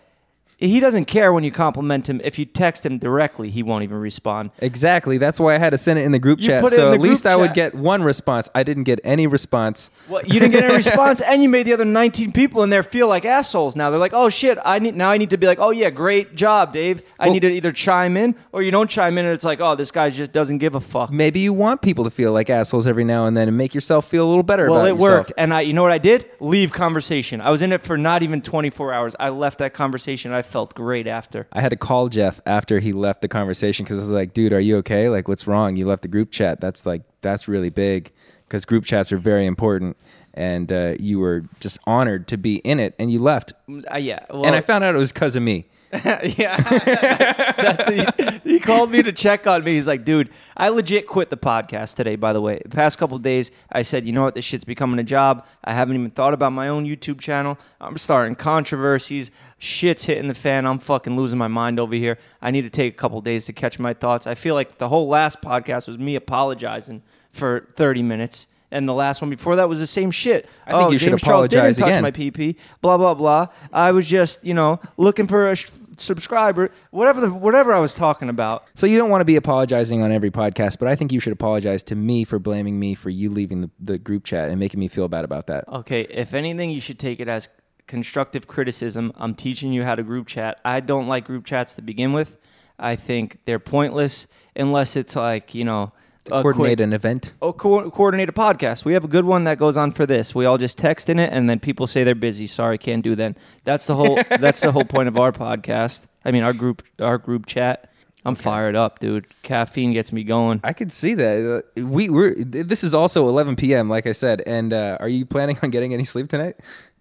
he 0.58 0.80
doesn't 0.80 1.06
care 1.06 1.34
when 1.34 1.44
you 1.44 1.52
compliment 1.52 2.08
him. 2.10 2.22
If 2.24 2.40
you 2.40 2.46
text 2.46 2.86
him 2.86 2.98
directly, 2.98 3.50
he 3.50 3.64
won't 3.64 3.84
even 3.84 3.98
respond. 3.98 4.52
Exactly. 4.60 5.18
That's 5.18 5.40
why 5.40 5.56
I 5.56 5.58
had 5.58 5.72
to 5.72 5.78
send 5.78 6.00
it 6.00 6.04
in 6.04 6.12
the 6.12 6.20
group 6.20 6.40
You 6.40 6.48
chat. 6.48 6.64
put 6.64 6.74
it 6.74 6.76
So 6.78 6.86
in 6.86 6.92
the 6.92 6.96
at 6.96 7.02
least 7.02 7.24
group 7.24 7.34
I 7.34 7.36
would 7.36 7.48
chat. 7.48 7.56
get 7.56 7.76
one 7.76 8.04
response. 8.04 8.50
I 8.56 8.64
didn't 8.64 8.84
get 8.84 9.00
any 9.04 9.28
response. 9.28 9.90
Well, 10.10 10.22
you 10.26 10.40
didn't 10.40 10.52
get 10.52 10.64
any 10.64 10.76
response, 10.84 11.22
and 11.22 11.42
you 11.44 11.50
made 11.50 11.66
the 11.68 11.74
other 11.74 11.86
19 11.86 12.32
people 12.32 12.64
in 12.64 12.70
there 12.70 12.84
feel 12.84 13.08
like 13.08 13.26
assholes. 13.26 13.76
Now 13.76 13.90
they're 13.90 14.00
like, 14.00 14.14
"Oh 14.14 14.30
shit! 14.30 14.58
I 14.66 14.80
need 14.80 14.96
now. 14.96 15.10
I 15.12 15.18
need 15.18 15.30
to 15.32 15.38
be 15.38 15.48
like, 15.48 15.60
oh 15.60 15.72
yeah, 15.72 15.90
great 15.90 16.36
job, 16.36 16.74
Dave. 16.74 17.02
I 17.20 17.30
need 17.30 17.42
to 17.42 17.52
either 17.52 17.72
chime 17.72 18.16
in 18.18 18.36
or 18.52 18.62
you 18.62 18.72
don't 18.72 18.90
chime 18.90 19.18
in, 19.18 19.26
and 19.26 19.34
it's 19.34 19.44
like, 19.44 19.60
oh, 19.60 19.76
this 19.76 19.92
guy 19.92 20.10
just 20.10 20.32
doesn't 20.32 20.60
give 20.60 20.76
a 20.76 20.82
fuck." 20.82 21.12
Maybe 21.12 21.40
you 21.40 21.54
want 21.54 21.82
people 21.82 22.04
to 22.04 22.10
feel 22.12 22.32
like 22.32 22.50
assholes 22.50 22.88
every 22.88 23.04
now 23.04 23.26
and 23.26 23.36
then 23.36 23.48
and 23.48 23.58
make 23.58 23.74
yourself 23.74 24.08
feel 24.08 24.26
a 24.26 24.30
little 24.30 24.44
better 24.44 24.70
Well, 24.70 24.80
about 24.80 24.88
it 24.90 24.94
yourself. 24.94 25.10
worked, 25.10 25.34
and 25.38 25.54
I, 25.54 25.62
you 25.62 25.74
know 25.74 25.84
what 25.84 25.92
I 25.92 25.98
did? 25.98 26.26
Leave 26.40 26.72
conversation. 26.72 27.42
I 27.42 27.50
was 27.50 27.62
in 27.62 27.72
it 27.72 27.82
for 27.82 27.98
not 27.98 28.24
even 28.24 28.42
24 28.42 28.94
hours. 28.94 29.16
I 29.20 29.30
left 29.30 29.60
that 29.60 29.74
conversation. 29.74 30.32
I 30.32 30.42
felt 30.54 30.76
great 30.76 31.08
after. 31.08 31.48
I 31.52 31.62
had 31.62 31.70
to 31.70 31.76
call 31.76 32.10
Jeff 32.10 32.40
after 32.46 32.80
he 32.80 32.94
left 32.94 33.22
the 33.24 33.28
conversation 33.28 33.86
because 33.86 33.98
I 33.98 34.02
was 34.02 34.12
like, 34.12 34.34
dude, 34.34 34.54
are 34.54 34.60
you 34.60 34.78
okay? 34.78 35.10
Like, 35.10 35.28
what's 35.28 35.48
wrong? 35.48 35.76
You 35.76 35.88
left 35.88 36.04
the 36.04 36.08
group 36.08 36.30
chat. 36.30 36.62
That's 36.62 36.86
like, 36.86 37.02
that's 37.22 37.48
really 37.48 37.72
big 37.72 38.12
because 38.48 38.64
group 38.64 38.86
chats 38.86 39.12
are 39.12 39.18
very 39.18 39.48
important. 39.48 39.98
And 40.34 40.72
uh, 40.72 40.96
you 41.00 41.20
were 41.20 41.46
just 41.60 41.78
honored 41.86 42.28
to 42.30 42.38
be 42.38 42.56
in 42.58 42.80
it 42.80 42.96
and 42.98 43.12
you 43.12 43.20
left. 43.20 43.54
Uh, 43.70 43.98
yeah, 43.98 44.26
well, 44.30 44.46
and 44.46 44.56
I 44.56 44.62
found 44.62 44.84
out 44.84 44.96
it 44.96 44.98
was 44.98 45.12
because 45.12 45.36
of 45.36 45.44
me. 45.44 45.66
yeah, 46.24 46.58
that's 47.56 47.88
he, 47.88 48.54
he 48.54 48.60
called 48.60 48.90
me 48.90 49.04
to 49.04 49.12
check 49.12 49.46
on 49.46 49.64
me. 49.64 49.76
He's 49.76 49.88
like, 49.88 50.04
dude, 50.04 50.32
I 50.58 50.70
legit 50.70 51.06
quit 51.06 51.30
the 51.30 51.38
podcast 51.38 51.96
today. 51.96 52.16
By 52.16 52.34
the 52.34 52.42
way, 52.42 52.60
the 52.64 52.76
past 52.76 52.98
couple 52.98 53.20
days, 53.20 53.52
I 53.72 53.84
said, 53.84 54.04
you 54.04 54.12
know 54.12 54.24
what, 54.24 54.34
this 54.34 54.44
shit's 54.44 54.66
becoming 54.66 55.00
a 55.00 55.04
job. 55.04 55.46
I 55.64 55.74
haven't 55.74 55.96
even 55.96 56.10
thought 56.10 56.34
about 56.34 56.52
my 56.52 56.68
own 56.68 56.88
YouTube 56.88 57.20
channel. 57.20 57.60
I'm 57.80 58.00
starting 58.00 58.34
controversies. 58.34 59.30
Shit's 59.60 60.06
hitting 60.06 60.30
the 60.30 60.34
fan. 60.34 60.66
I'm 60.66 60.80
fucking 60.80 61.16
losing 61.16 61.38
my 61.38 61.48
mind 61.48 61.80
over 61.80 61.94
here. 61.94 62.18
I 62.42 62.50
need 62.50 62.64
to 62.64 62.72
take 62.72 62.96
a 62.96 62.98
couple 62.98 63.22
days 63.22 63.46
to 63.46 63.54
catch 63.54 63.78
my 63.78 63.94
thoughts. 63.94 64.26
I 64.26 64.34
feel 64.34 64.56
like 64.56 64.80
the 64.80 64.90
whole 64.90 65.08
last 65.08 65.44
podcast 65.44 65.88
was 65.88 66.00
me 66.00 66.16
apologizing 66.16 67.04
for 67.32 67.68
30 67.76 68.02
minutes. 68.02 68.48
And 68.74 68.90
the 68.90 68.94
last 68.94 69.22
one 69.22 69.30
before 69.30 69.56
that 69.58 69.70
was 69.70 69.80
the 69.80 69.88
same 69.88 70.10
shit. 70.10 70.50
I 70.66 70.72
think 70.72 70.84
oh, 70.84 70.92
you 70.92 70.98
should 70.98 71.10
James 71.10 71.22
Charles 71.22 71.46
apologize 71.46 71.78
didn't 71.78 71.88
touch 71.88 71.92
again. 71.92 72.04
my 72.04 72.12
PP. 72.12 72.58
Blah 72.82 72.98
blah 72.98 73.14
blah. 73.14 73.48
I 73.72 73.92
was 73.92 74.08
just, 74.08 74.44
you 74.44 74.56
know, 74.56 74.80
looking 74.98 75.28
for 75.28 75.52
a 75.52 75.56
sh- 75.56 75.70
subscriber. 75.98 76.72
Whatever 76.90 77.22
the 77.22 77.32
whatever 77.32 77.72
I 77.72 77.80
was 77.80 77.94
talking 77.94 78.30
about. 78.30 78.64
So 78.74 78.88
you 78.88 78.98
don't 78.98 79.12
want 79.12 79.22
to 79.22 79.26
be 79.26 79.36
apologizing 79.36 80.02
on 80.02 80.12
every 80.12 80.32
podcast, 80.32 80.80
but 80.80 80.88
I 80.88 80.96
think 80.96 81.12
you 81.12 81.20
should 81.20 81.34
apologize 81.34 81.84
to 81.84 81.96
me 81.96 82.24
for 82.24 82.40
blaming 82.40 82.80
me 82.80 82.96
for 82.96 83.12
you 83.12 83.30
leaving 83.30 83.62
the, 83.62 83.70
the 83.80 83.98
group 84.00 84.24
chat 84.24 84.50
and 84.50 84.60
making 84.60 84.80
me 84.80 84.88
feel 84.88 85.08
bad 85.08 85.24
about 85.24 85.46
that. 85.48 85.68
Okay, 85.68 86.02
if 86.10 86.34
anything, 86.34 86.72
you 86.72 86.82
should 86.82 86.98
take 86.98 87.20
it 87.20 87.28
as 87.28 87.50
constructive 87.86 88.48
criticism. 88.48 89.14
I'm 89.18 89.36
teaching 89.36 89.72
you 89.72 89.84
how 89.84 89.94
to 89.94 90.02
group 90.02 90.28
chat. 90.28 90.60
I 90.66 90.80
don't 90.80 91.06
like 91.06 91.26
group 91.26 91.46
chats 91.46 91.76
to 91.76 91.84
begin 91.84 92.12
with. 92.12 92.38
I 92.80 92.96
think 92.96 93.40
they're 93.46 93.60
pointless 93.60 94.28
unless 94.56 94.96
it's 94.96 95.16
like 95.16 95.54
you 95.54 95.64
know. 95.64 95.92
A 96.28 96.42
Coordinate 96.42 96.78
quick- 96.78 96.80
an 96.80 96.94
event. 96.94 97.34
Oh, 97.42 97.52
co- 97.54 97.90
coordinate 97.92 98.30
a 98.30 98.34
podcast. 98.34 98.86
We 98.86 98.94
have 98.94 99.04
a 99.04 99.08
good 99.08 99.26
one 99.26 99.44
that 99.44 99.58
goes 99.58 99.76
on 99.78 99.92
for 99.92 100.06
this. 100.06 100.34
We 100.34 100.46
all 100.46 100.58
just 100.58 100.78
text 100.78 101.10
in 101.10 101.20
it, 101.20 101.32
and 101.34 101.50
then 101.50 101.60
people 101.60 101.86
say 101.88 102.04
they're 102.04 102.16
busy. 102.16 102.48
Sorry, 102.48 102.78
can't 102.78 103.04
do 103.04 103.16
then. 103.16 103.36
That's 103.64 103.88
the 103.88 103.96
whole. 103.96 104.16
that's 104.40 104.62
the 104.62 104.72
whole 104.72 104.86
point 104.86 105.08
of 105.10 105.18
our 105.18 105.32
podcast. 105.32 106.08
I 106.24 106.32
mean, 106.32 106.44
our 106.44 106.54
group, 106.54 106.82
our 107.00 107.18
group 107.18 107.46
chat. 107.46 107.90
I'm 108.26 108.36
fired 108.36 108.74
up, 108.78 109.00
dude. 109.00 109.26
Caffeine 109.44 109.92
gets 109.92 110.14
me 110.14 110.24
going. 110.24 110.62
I 110.64 110.72
could 110.72 110.94
see 110.94 111.14
that. 111.16 111.64
Uh, 111.78 111.86
we 111.86 112.10
were. 112.10 112.34
This 112.38 112.82
is 112.86 112.94
also 112.94 113.28
11 113.28 113.58
p.m. 113.58 113.90
Like 113.90 114.08
I 114.08 114.14
said. 114.14 114.42
And 114.46 114.72
uh, 114.72 114.96
are 115.02 115.10
you 115.10 115.26
planning 115.26 115.58
on 115.62 115.72
getting 115.72 115.94
any 115.94 116.06
sleep 116.06 116.30
tonight? 116.30 116.56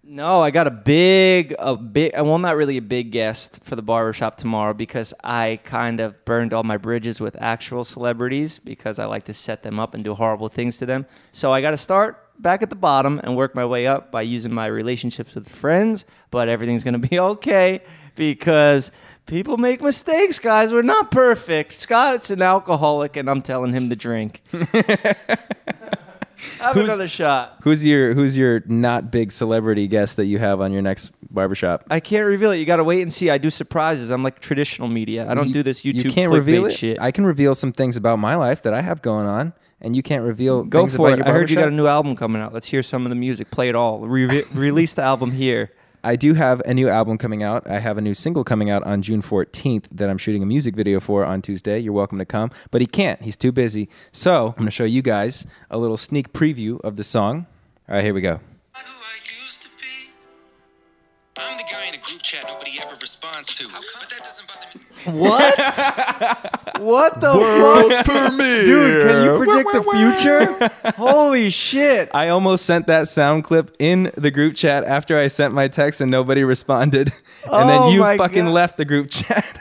No, 0.05 0.41
I 0.41 0.51
got 0.51 0.67
a 0.67 0.71
big, 0.71 1.55
a 1.57 1.77
big, 1.77 2.11
well, 2.13 2.37
not 2.37 2.57
really 2.57 2.75
a 2.75 2.81
big 2.81 3.11
guest 3.11 3.63
for 3.63 3.77
the 3.77 3.81
barbershop 3.81 4.35
tomorrow 4.35 4.73
because 4.73 5.13
I 5.23 5.61
kind 5.63 6.01
of 6.01 6.25
burned 6.25 6.53
all 6.53 6.63
my 6.63 6.75
bridges 6.75 7.21
with 7.21 7.41
actual 7.41 7.85
celebrities 7.85 8.59
because 8.59 8.99
I 8.99 9.05
like 9.05 9.23
to 9.25 9.33
set 9.33 9.63
them 9.63 9.79
up 9.79 9.93
and 9.93 10.03
do 10.03 10.13
horrible 10.13 10.49
things 10.49 10.77
to 10.79 10.85
them. 10.85 11.05
So 11.31 11.53
I 11.53 11.61
got 11.61 11.71
to 11.71 11.77
start 11.77 12.19
back 12.37 12.61
at 12.61 12.69
the 12.69 12.75
bottom 12.75 13.21
and 13.23 13.37
work 13.37 13.55
my 13.55 13.63
way 13.63 13.87
up 13.87 14.11
by 14.11 14.23
using 14.23 14.53
my 14.53 14.65
relationships 14.65 15.35
with 15.35 15.47
friends. 15.47 16.03
But 16.31 16.49
everything's 16.49 16.83
going 16.83 16.93
to 17.01 17.07
be 17.07 17.17
okay 17.17 17.79
because 18.15 18.91
people 19.25 19.55
make 19.55 19.81
mistakes, 19.81 20.37
guys. 20.37 20.73
We're 20.73 20.81
not 20.81 21.11
perfect. 21.11 21.71
Scott's 21.71 22.29
an 22.29 22.41
alcoholic, 22.41 23.15
and 23.15 23.29
I'm 23.29 23.41
telling 23.41 23.71
him 23.71 23.89
to 23.89 23.95
drink. 23.95 24.41
Have 26.59 26.75
Who's- 26.75 26.85
another 26.85 27.07
shot. 27.07 27.57
Who's 27.63 27.85
your 27.85 28.13
Who's 28.13 28.35
your 28.37 28.63
not 28.67 29.11
big 29.11 29.31
celebrity 29.31 29.87
guest 29.87 30.17
that 30.17 30.25
you 30.25 30.39
have 30.39 30.61
on 30.61 30.71
your 30.71 30.81
next 30.81 31.11
barbershop? 31.33 31.83
I 31.89 31.99
can't 31.99 32.25
reveal 32.25 32.51
it. 32.51 32.57
You 32.57 32.65
got 32.65 32.77
to 32.77 32.83
wait 32.83 33.01
and 33.01 33.11
see. 33.11 33.29
I 33.29 33.37
do 33.37 33.49
surprises. 33.49 34.09
I'm 34.11 34.23
like 34.23 34.39
traditional 34.39 34.87
media. 34.87 35.29
I 35.29 35.33
don't 35.33 35.47
You- 35.47 35.53
do 35.53 35.63
this 35.63 35.81
YouTube 35.83 36.03
You 36.05 36.11
can't 36.11 36.31
reveal 36.31 36.65
it. 36.65 36.71
shit. 36.71 36.99
I 37.01 37.11
can 37.11 37.25
reveal 37.25 37.55
some 37.55 37.71
things 37.71 37.97
about 37.97 38.19
my 38.19 38.35
life 38.35 38.61
that 38.63 38.73
I 38.73 38.81
have 38.81 39.01
going 39.01 39.27
on, 39.27 39.53
and 39.81 39.95
you 39.95 40.03
can't 40.03 40.23
reveal. 40.23 40.63
Go 40.63 40.81
things 40.81 40.95
for 40.95 41.09
it. 41.11 41.17
Your 41.17 41.27
I 41.27 41.31
heard 41.31 41.49
you 41.49 41.55
got 41.55 41.67
a 41.67 41.71
new 41.71 41.87
album 41.87 42.15
coming 42.15 42.41
out. 42.41 42.53
Let's 42.53 42.67
hear 42.67 42.83
some 42.83 43.05
of 43.05 43.09
the 43.09 43.15
music. 43.15 43.51
Play 43.51 43.69
it 43.69 43.75
all. 43.75 43.99
Re- 44.07 44.43
release 44.53 44.93
the 44.93 45.03
album 45.03 45.31
here. 45.31 45.71
I 46.05 46.17
do 46.17 46.33
have 46.33 46.61
a 46.65 46.73
new 46.73 46.89
album 46.89 47.17
coming 47.17 47.43
out. 47.43 47.65
I 47.65 47.79
have 47.79 47.97
a 47.97 48.01
new 48.01 48.13
single 48.13 48.43
coming 48.43 48.69
out 48.69 48.83
on 48.83 49.01
June 49.01 49.21
14th 49.21 49.87
that 49.89 50.09
I'm 50.09 50.17
shooting 50.17 50.43
a 50.43 50.45
music 50.45 50.75
video 50.75 50.99
for 50.99 51.23
on 51.23 51.41
Tuesday. 51.41 51.79
You're 51.79 51.93
welcome 51.93 52.17
to 52.19 52.25
come, 52.25 52.51
but 52.71 52.81
he 52.81 52.87
can't. 52.87 53.21
He's 53.21 53.37
too 53.37 53.53
busy. 53.53 53.87
So 54.11 54.47
I'm 54.47 54.53
going 54.55 54.65
to 54.65 54.71
show 54.71 54.83
you 54.83 55.01
guys 55.01 55.47
a 55.69 55.77
little 55.77 55.95
sneak 55.95 56.33
preview 56.33 56.81
of 56.81 56.97
the 56.97 57.05
song. 57.05 57.47
All 57.87 57.95
right, 57.95 58.03
here 58.03 58.13
we 58.13 58.19
go. 58.19 58.41
who 58.73 58.81
I 58.81 59.43
used 59.45 59.61
to 59.63 59.69
be. 59.69 60.11
I'm 61.39 61.53
the 61.53 61.63
guy 61.71 61.85
in 61.87 61.93
a 61.95 62.03
group 62.03 62.21
chat 62.21 62.43
nobody 62.49 62.79
ever 62.81 62.95
responds 62.99 63.55
to. 63.55 63.63
But 63.71 64.09
that 64.09 64.19
doesn't 64.19 64.47
bother 64.49 64.67
me. 64.72 64.72
What? 65.05 65.57
what 66.79 67.19
the 67.21 67.33
World 67.37 67.91
fuck? 67.91 68.05
premiere. 68.05 68.65
Dude, 68.65 69.03
can 69.07 69.23
you 69.25 69.37
predict 69.37 69.71
the 69.73 69.83
future? 69.83 70.91
Holy 70.95 71.49
shit. 71.49 72.09
I 72.13 72.29
almost 72.29 72.65
sent 72.65 72.87
that 72.87 73.07
sound 73.07 73.43
clip 73.43 73.75
in 73.79 74.11
the 74.15 74.31
group 74.31 74.55
chat 74.55 74.83
after 74.83 75.17
I 75.19 75.27
sent 75.27 75.53
my 75.53 75.67
text 75.67 76.01
and 76.01 76.09
nobody 76.11 76.43
responded. 76.43 77.11
And 77.45 77.51
Oh 77.51 77.67
then 77.67 77.93
you 77.93 78.01
fucking 78.17 78.45
God. 78.45 78.53
left 78.53 78.77
the 78.77 78.85
group 78.85 79.09
chat. 79.09 79.57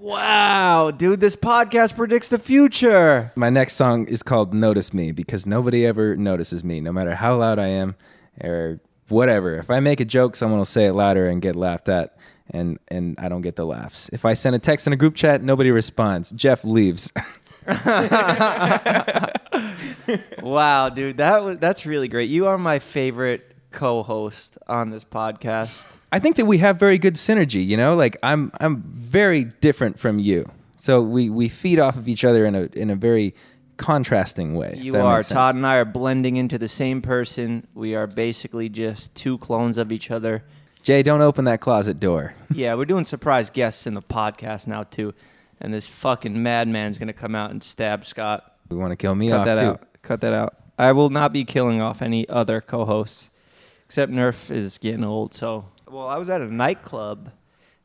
Wow, 0.00 0.90
dude, 0.90 1.20
this 1.20 1.36
podcast 1.36 1.96
predicts 1.96 2.28
the 2.28 2.38
future. 2.38 3.32
my 3.36 3.48
next 3.50 3.74
song 3.74 4.06
is 4.06 4.22
called 4.22 4.52
Notice 4.52 4.92
Me 4.92 5.12
because 5.12 5.46
nobody 5.46 5.86
ever 5.86 6.14
notices 6.16 6.62
me, 6.64 6.80
no 6.80 6.92
matter 6.92 7.14
how 7.14 7.36
loud 7.36 7.58
I 7.58 7.68
am 7.68 7.94
or 8.42 8.80
whatever. 9.08 9.56
If 9.56 9.70
I 9.70 9.80
make 9.80 10.00
a 10.00 10.04
joke, 10.04 10.36
someone 10.36 10.58
will 10.58 10.64
say 10.64 10.86
it 10.86 10.92
louder 10.92 11.28
and 11.28 11.42
get 11.42 11.56
laughed 11.56 11.88
at. 11.88 12.16
And, 12.50 12.78
and 12.88 13.18
I 13.18 13.30
don't 13.30 13.40
get 13.40 13.56
the 13.56 13.64
laughs. 13.64 14.10
If 14.12 14.26
I 14.26 14.34
send 14.34 14.54
a 14.54 14.58
text 14.58 14.86
in 14.86 14.92
a 14.92 14.96
group 14.96 15.14
chat, 15.14 15.42
nobody 15.42 15.70
responds. 15.70 16.30
Jeff 16.30 16.62
leaves. 16.64 17.10
Wow, 20.42 20.90
dude, 20.90 21.16
that 21.16 21.42
was 21.42 21.58
that's 21.58 21.86
really 21.86 22.08
great. 22.08 22.28
You 22.28 22.46
are 22.46 22.58
my 22.58 22.78
favorite 22.78 23.52
co-host 23.70 24.58
on 24.68 24.90
this 24.90 25.04
podcast. 25.04 25.92
I 26.12 26.18
think 26.18 26.36
that 26.36 26.44
we 26.44 26.58
have 26.58 26.78
very 26.78 26.98
good 26.98 27.14
synergy. 27.14 27.66
You 27.66 27.76
know, 27.76 27.94
like 27.94 28.16
I'm 28.22 28.52
I'm 28.60 28.82
very 28.82 29.44
different 29.44 29.98
from 29.98 30.18
you, 30.18 30.48
so 30.76 31.00
we 31.00 31.30
we 31.30 31.48
feed 31.48 31.78
off 31.78 31.96
of 31.96 32.08
each 32.08 32.24
other 32.24 32.46
in 32.46 32.54
a 32.54 32.62
in 32.74 32.90
a 32.90 32.94
very 32.94 33.34
contrasting 33.76 34.54
way. 34.54 34.76
You 34.78 34.96
are. 34.96 35.22
Todd 35.22 35.54
and 35.54 35.66
I 35.66 35.76
are 35.76 35.84
blending 35.84 36.36
into 36.36 36.58
the 36.58 36.68
same 36.68 37.02
person. 37.02 37.66
We 37.74 37.94
are 37.94 38.06
basically 38.06 38.68
just 38.68 39.14
two 39.14 39.38
clones 39.38 39.78
of 39.78 39.92
each 39.92 40.10
other. 40.10 40.44
Jay, 40.82 41.02
don't 41.02 41.22
open 41.22 41.44
that 41.46 41.60
closet 41.60 41.98
door. 41.98 42.34
Yeah, 42.54 42.74
we're 42.76 42.84
doing 42.84 43.04
surprise 43.04 43.50
guests 43.50 43.86
in 43.86 43.94
the 43.94 44.02
podcast 44.02 44.68
now 44.68 44.84
too, 44.84 45.12
and 45.60 45.74
this 45.74 45.88
fucking 45.88 46.40
madman's 46.40 46.98
gonna 46.98 47.12
come 47.12 47.34
out 47.34 47.50
and 47.50 47.60
stab 47.62 48.04
Scott. 48.04 48.56
We 48.68 48.76
want 48.76 48.92
to 48.92 48.96
kill 48.96 49.14
me 49.16 49.30
Cut 49.30 49.40
off 49.40 49.46
that 49.46 49.58
too. 49.58 49.64
out. 49.64 49.86
Cut 50.02 50.20
that 50.20 50.32
out. 50.32 50.54
I 50.78 50.92
will 50.92 51.10
not 51.10 51.32
be 51.32 51.44
killing 51.44 51.80
off 51.80 52.00
any 52.00 52.28
other 52.28 52.60
co-hosts, 52.60 53.30
except 53.86 54.12
Nerf 54.12 54.50
is 54.50 54.78
getting 54.78 55.02
old. 55.04 55.34
So, 55.34 55.64
well, 55.90 56.06
I 56.06 56.16
was 56.18 56.30
at 56.30 56.40
a 56.40 56.52
nightclub 56.52 57.30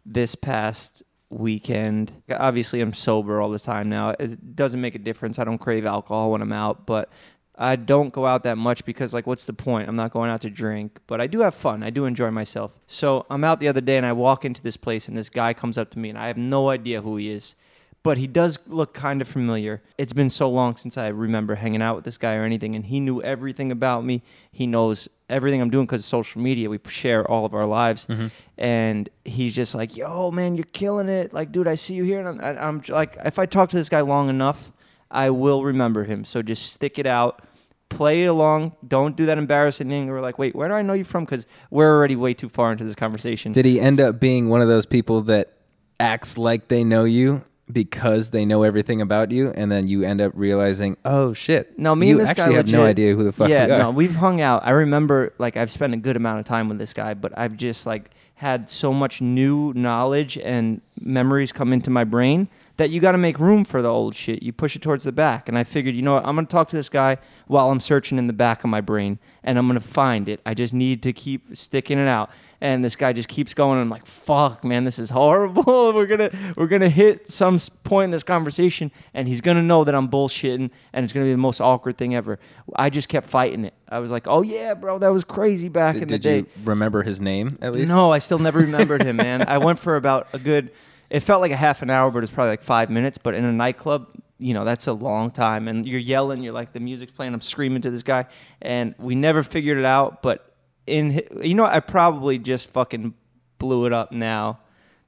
this 0.05 0.35
past 0.35 1.01
weekend. 1.29 2.11
Obviously, 2.29 2.81
I'm 2.81 2.93
sober 2.93 3.41
all 3.41 3.49
the 3.49 3.59
time 3.59 3.89
now. 3.89 4.15
It 4.19 4.55
doesn't 4.55 4.81
make 4.81 4.95
a 4.95 4.99
difference. 4.99 5.39
I 5.39 5.43
don't 5.43 5.57
crave 5.57 5.85
alcohol 5.85 6.31
when 6.31 6.41
I'm 6.41 6.51
out, 6.51 6.85
but 6.85 7.09
I 7.55 7.75
don't 7.75 8.13
go 8.13 8.25
out 8.25 8.43
that 8.43 8.57
much 8.57 8.85
because, 8.85 9.13
like, 9.13 9.27
what's 9.27 9.45
the 9.45 9.53
point? 9.53 9.89
I'm 9.89 9.95
not 9.95 10.11
going 10.11 10.31
out 10.31 10.41
to 10.41 10.49
drink, 10.49 10.99
but 11.07 11.19
I 11.19 11.27
do 11.27 11.41
have 11.41 11.53
fun. 11.53 11.83
I 11.83 11.89
do 11.89 12.05
enjoy 12.05 12.31
myself. 12.31 12.79
So 12.87 13.25
I'm 13.29 13.43
out 13.43 13.59
the 13.59 13.67
other 13.67 13.81
day 13.81 13.97
and 13.97 14.05
I 14.05 14.13
walk 14.13 14.45
into 14.45 14.63
this 14.63 14.77
place 14.77 15.07
and 15.07 15.17
this 15.17 15.29
guy 15.29 15.53
comes 15.53 15.77
up 15.77 15.91
to 15.91 15.99
me 15.99 16.09
and 16.09 16.17
I 16.17 16.27
have 16.27 16.37
no 16.37 16.69
idea 16.69 17.01
who 17.01 17.17
he 17.17 17.29
is 17.29 17.55
but 18.03 18.17
he 18.17 18.27
does 18.27 18.59
look 18.67 18.93
kind 18.93 19.21
of 19.21 19.27
familiar. 19.27 19.81
It's 19.97 20.13
been 20.13 20.29
so 20.29 20.49
long 20.49 20.77
since 20.77 20.97
I 20.97 21.07
remember 21.07 21.55
hanging 21.55 21.81
out 21.81 21.95
with 21.95 22.05
this 22.05 22.17
guy 22.17 22.35
or 22.35 22.43
anything, 22.43 22.75
and 22.75 22.85
he 22.85 22.99
knew 22.99 23.21
everything 23.21 23.71
about 23.71 24.05
me. 24.05 24.21
He 24.51 24.67
knows 24.67 25.09
everything 25.29 25.61
I'm 25.61 25.69
doing 25.69 25.85
because 25.85 26.01
of 26.01 26.05
social 26.05 26.41
media. 26.41 26.69
We 26.69 26.79
share 26.87 27.29
all 27.29 27.45
of 27.45 27.53
our 27.53 27.65
lives, 27.65 28.05
mm-hmm. 28.07 28.27
and 28.57 29.09
he's 29.25 29.53
just 29.53 29.75
like, 29.75 29.97
"Yo, 29.97 30.31
man, 30.31 30.55
you're 30.55 30.65
killing 30.71 31.09
it! 31.09 31.33
Like, 31.33 31.51
dude, 31.51 31.67
I 31.67 31.75
see 31.75 31.93
you 31.95 32.03
here." 32.03 32.25
And 32.25 32.41
I'm, 32.41 32.57
I'm 32.57 32.81
like, 32.87 33.17
if 33.25 33.37
I 33.37 33.45
talk 33.45 33.69
to 33.69 33.75
this 33.75 33.89
guy 33.89 34.01
long 34.01 34.29
enough, 34.29 34.71
I 35.11 35.29
will 35.29 35.63
remember 35.63 36.05
him. 36.05 36.23
So 36.23 36.41
just 36.41 36.71
stick 36.71 36.99
it 36.99 37.05
out. 37.05 37.43
Play 37.89 38.23
it 38.23 38.27
along. 38.27 38.73
Don't 38.87 39.15
do 39.15 39.25
that 39.25 39.39
embarrassing 39.39 39.89
thing. 39.89 40.07
We're 40.07 40.21
like, 40.21 40.37
wait, 40.37 40.55
where 40.55 40.67
do 40.67 40.75
I 40.75 40.83
know 40.83 40.93
you 40.93 41.03
from? 41.03 41.25
Because 41.25 41.47
we're 41.71 41.89
already 41.89 42.15
way 42.15 42.35
too 42.35 42.47
far 42.47 42.71
into 42.71 42.83
this 42.83 42.95
conversation. 42.95 43.51
Did 43.51 43.65
he 43.65 43.81
end 43.81 43.99
up 43.99 44.19
being 44.19 44.47
one 44.47 44.61
of 44.61 44.67
those 44.67 44.85
people 44.85 45.21
that 45.23 45.53
acts 45.99 46.37
like 46.37 46.67
they 46.67 46.83
know 46.83 47.03
you 47.03 47.43
because 47.71 48.31
they 48.31 48.45
know 48.45 48.63
everything 48.63 49.01
about 49.01 49.31
you, 49.31 49.51
and 49.51 49.71
then 49.71 49.87
you 49.87 50.03
end 50.03 50.21
up 50.21 50.31
realizing, 50.35 50.97
oh 51.05 51.33
shit, 51.33 51.77
No, 51.77 51.95
me 51.95 52.07
you 52.07 52.13
and 52.13 52.21
this 52.21 52.29
actually 52.29 52.51
guy 52.51 52.57
have 52.57 52.71
no 52.71 52.83
idea 52.83 53.15
who 53.15 53.23
the 53.23 53.31
fuck 53.31 53.49
Yeah, 53.49 53.67
you 53.67 53.73
are. 53.73 53.77
no, 53.77 53.91
we've 53.91 54.15
hung 54.15 54.41
out. 54.41 54.65
I 54.65 54.71
remember 54.71 55.33
like 55.37 55.55
I've 55.57 55.71
spent 55.71 55.93
a 55.93 55.97
good 55.97 56.15
amount 56.15 56.39
of 56.39 56.45
time 56.45 56.67
with 56.69 56.79
this 56.79 56.93
guy, 56.93 57.13
but 57.13 57.37
I've 57.37 57.55
just 57.55 57.85
like 57.85 58.11
had 58.35 58.69
so 58.69 58.93
much 58.93 59.21
new 59.21 59.73
knowledge 59.73 60.37
and 60.37 60.79
memories 61.01 61.51
come 61.51 61.73
into 61.73 61.89
my 61.89 62.05
brain 62.05 62.47
that 62.77 62.89
you 62.89 63.01
got 63.01 63.11
to 63.11 63.17
make 63.17 63.37
room 63.37 63.65
for 63.65 63.81
the 63.81 63.89
old 63.89 64.15
shit. 64.15 64.41
You 64.41 64.53
push 64.53 64.77
it 64.77 64.81
towards 64.81 65.03
the 65.03 65.11
back. 65.11 65.49
And 65.49 65.57
I 65.57 65.65
figured, 65.65 65.93
you 65.93 66.01
know 66.01 66.13
what? 66.13 66.25
I'm 66.25 66.35
going 66.35 66.47
to 66.47 66.51
talk 66.51 66.69
to 66.69 66.75
this 66.77 66.87
guy 66.87 67.17
while 67.47 67.69
I'm 67.69 67.81
searching 67.81 68.17
in 68.17 68.27
the 68.27 68.33
back 68.33 68.63
of 68.63 68.69
my 68.69 68.79
brain 68.79 69.19
and 69.43 69.57
I'm 69.59 69.67
going 69.67 69.77
to 69.79 69.85
find 69.85 70.29
it. 70.29 70.39
I 70.45 70.53
just 70.53 70.73
need 70.73 71.03
to 71.03 71.11
keep 71.11 71.53
sticking 71.57 71.99
it 71.99 72.07
out. 72.07 72.29
And 72.61 72.83
this 72.83 72.95
guy 72.95 73.13
just 73.13 73.29
keeps 73.29 73.53
going. 73.53 73.73
And 73.73 73.81
I'm 73.81 73.89
like, 73.89 74.05
fuck, 74.05 74.63
man, 74.65 74.83
this 74.83 74.99
is 74.99 75.09
horrible. 75.09 75.63
we're 75.93 76.07
to, 76.07 76.53
we're 76.57 76.67
to 76.81 76.89
hit 76.89 77.31
some 77.31 77.57
point 77.83 78.05
in 78.05 78.11
this 78.11 78.23
conversation 78.23 78.91
and 79.13 79.27
he's 79.27 79.41
to 79.57 79.63
know 79.63 79.83
that 79.83 79.95
I'm 79.95 80.09
bullshitting 80.09 80.69
and 80.93 81.03
it's 81.03 81.13
to 81.25 81.29
be 81.29 81.31
the 81.31 81.37
most 81.37 81.61
awkward 81.61 81.97
thing 81.97 82.15
ever. 82.15 82.37
I 82.75 82.89
just 82.89 83.07
kept 83.07 83.29
fighting 83.29 83.65
it. 83.65 83.73
I 83.87 83.99
was 83.99 84.11
like, 84.11 84.27
oh 84.27 84.41
yeah, 84.41 84.73
bro, 84.73 84.99
that 84.99 85.09
was 85.09 85.23
crazy 85.23 85.69
back 85.69 85.95
in 85.95 86.01
the 86.01 86.05
Did 86.07 86.21
day. 86.21 86.41
Did 86.41 86.49
you 86.57 86.65
remember 86.65 87.03
his 87.03 87.19
name 87.19 87.57
at 87.61 87.73
least? 87.73 87.89
No, 87.89 88.11
I 88.11 88.19
still 88.19 88.39
never 88.39 88.59
remembered 88.59 89.03
him, 89.03 89.17
man. 89.17 89.47
I 89.47 89.57
went 89.57 89.79
for 89.79 89.95
about 89.95 90.27
a 90.33 90.39
good. 90.39 90.71
It 91.09 91.21
felt 91.21 91.41
like 91.41 91.51
a 91.51 91.57
half 91.57 91.81
an 91.81 91.89
hour, 91.89 92.11
but 92.11 92.21
it's 92.21 92.31
probably 92.31 92.51
like 92.51 92.61
five 92.61 92.89
minutes. 92.91 93.17
But 93.17 93.33
in 93.33 93.43
a 93.43 93.51
nightclub, 93.51 94.11
you 94.37 94.53
know, 94.53 94.63
that's 94.63 94.85
a 94.85 94.93
long 94.93 95.31
time. 95.31 95.67
And 95.67 95.85
you're 95.85 95.99
yelling, 95.99 96.43
you're 96.43 96.53
like 96.53 96.71
the 96.71 96.79
music's 96.79 97.11
playing. 97.11 97.33
I'm 97.33 97.41
screaming 97.41 97.81
to 97.81 97.91
this 97.91 98.03
guy, 98.03 98.25
and 98.61 98.93
we 98.99 99.15
never 99.15 99.41
figured 99.41 99.77
it 99.77 99.85
out. 99.85 100.21
But 100.21 100.48
in, 100.89 101.21
you 101.41 101.55
know. 101.55 101.65
I 101.65 101.79
probably 101.79 102.37
just 102.37 102.69
fucking 102.69 103.13
blew 103.57 103.85
it 103.85 103.93
up 103.93 104.11
now. 104.11 104.59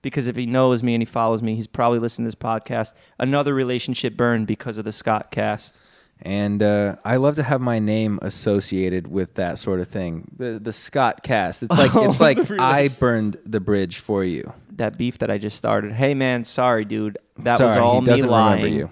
Because 0.01 0.25
if 0.25 0.35
he 0.35 0.47
knows 0.47 0.81
me 0.81 0.95
and 0.95 1.01
he 1.01 1.05
follows 1.05 1.43
me, 1.43 1.53
he's 1.55 1.67
probably 1.67 1.99
listening 1.99 2.25
to 2.25 2.35
this 2.35 2.43
podcast. 2.43 2.95
Another 3.19 3.53
relationship 3.53 4.17
burned 4.17 4.47
because 4.47 4.79
of 4.79 4.85
the 4.85 4.91
Scott 4.91 5.29
cast. 5.29 5.77
And 6.23 6.61
uh, 6.63 6.95
I 7.05 7.17
love 7.17 7.35
to 7.35 7.43
have 7.43 7.61
my 7.61 7.77
name 7.79 8.17
associated 8.21 9.07
with 9.07 9.35
that 9.35 9.57
sort 9.57 9.79
of 9.79 9.87
thing. 9.87 10.31
The 10.37 10.59
the 10.59 10.73
Scott 10.73 11.23
cast. 11.23 11.63
It's 11.63 11.77
like 11.77 11.91
it's 11.95 12.19
like 12.19 12.39
I 12.59 12.87
burned 12.87 13.37
the 13.45 13.59
bridge 13.59 13.97
for 13.97 14.23
you. 14.23 14.53
That 14.71 14.97
beef 14.97 15.17
that 15.19 15.29
I 15.31 15.37
just 15.37 15.57
started. 15.57 15.91
Hey 15.93 16.13
man, 16.13 16.43
sorry, 16.43 16.85
dude. 16.85 17.17
That 17.37 17.59
was 17.59 17.73
Sorry, 17.73 17.79
all 17.79 17.95
he 17.95 17.99
me 18.01 18.05
doesn't 18.05 18.29
lying. 18.29 18.63
remember 18.63 18.77
you. 18.85 18.89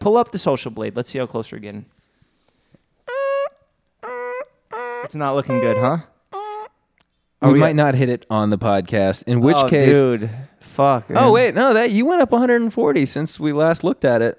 Pull 0.00 0.16
up 0.16 0.32
the 0.32 0.38
social 0.38 0.70
blade. 0.70 0.96
Let's 0.96 1.10
see 1.10 1.18
how 1.18 1.26
close 1.26 1.52
we're 1.52 1.58
getting. 1.58 1.84
It's 5.04 5.14
not 5.14 5.34
looking 5.34 5.60
good, 5.60 5.76
huh? 5.76 5.98
We 7.48 7.54
we 7.54 7.58
might 7.60 7.76
not 7.76 7.94
hit 7.94 8.08
it 8.08 8.26
on 8.30 8.50
the 8.50 8.58
podcast. 8.58 9.24
In 9.24 9.40
which 9.40 9.56
oh, 9.56 9.68
case, 9.68 9.96
dude, 9.96 10.30
fuck. 10.60 11.06
oh 11.10 11.32
wait, 11.32 11.54
no, 11.54 11.74
that 11.74 11.90
you 11.90 12.06
went 12.06 12.22
up 12.22 12.32
140 12.32 13.06
since 13.06 13.38
we 13.38 13.52
last 13.52 13.84
looked 13.84 14.04
at 14.04 14.22
it. 14.22 14.38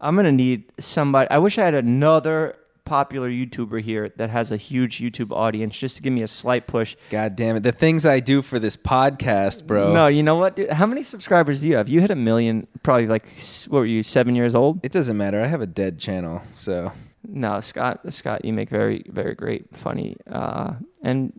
I'm 0.00 0.16
gonna 0.16 0.32
need 0.32 0.64
somebody. 0.78 1.30
I 1.30 1.38
wish 1.38 1.58
I 1.58 1.64
had 1.64 1.74
another 1.74 2.56
popular 2.90 3.30
YouTuber 3.30 3.80
here 3.82 4.08
that 4.16 4.30
has 4.30 4.50
a 4.50 4.56
huge 4.56 4.98
YouTube 4.98 5.30
audience 5.30 5.78
just 5.78 5.96
to 5.96 6.02
give 6.02 6.12
me 6.12 6.22
a 6.22 6.26
slight 6.28 6.66
push. 6.66 6.96
God 7.10 7.36
damn 7.36 7.54
it, 7.54 7.62
the 7.62 7.70
things 7.70 8.04
I 8.04 8.18
do 8.18 8.42
for 8.42 8.58
this 8.58 8.76
podcast, 8.76 9.64
bro. 9.64 9.92
No, 9.92 10.08
you 10.08 10.24
know 10.24 10.34
what, 10.34 10.56
dude? 10.56 10.70
How 10.70 10.86
many 10.86 11.04
subscribers 11.04 11.60
do 11.60 11.68
you 11.68 11.76
have? 11.76 11.88
You 11.88 12.00
hit 12.00 12.10
a 12.10 12.16
million, 12.16 12.66
probably 12.82 13.06
like 13.06 13.28
what 13.68 13.78
were 13.78 13.86
you, 13.86 14.02
seven 14.02 14.34
years 14.34 14.56
old? 14.56 14.80
it 14.84 14.90
doesn't 14.90 15.16
matter. 15.16 15.40
I 15.40 15.46
have 15.46 15.60
a 15.60 15.68
dead 15.68 16.00
channel, 16.00 16.42
so 16.52 16.90
No, 17.24 17.60
Scott, 17.60 18.12
Scott, 18.12 18.44
you 18.44 18.52
make 18.52 18.70
very, 18.70 19.04
very 19.08 19.36
great, 19.36 19.76
funny, 19.76 20.16
uh, 20.28 20.72
and 21.00 21.32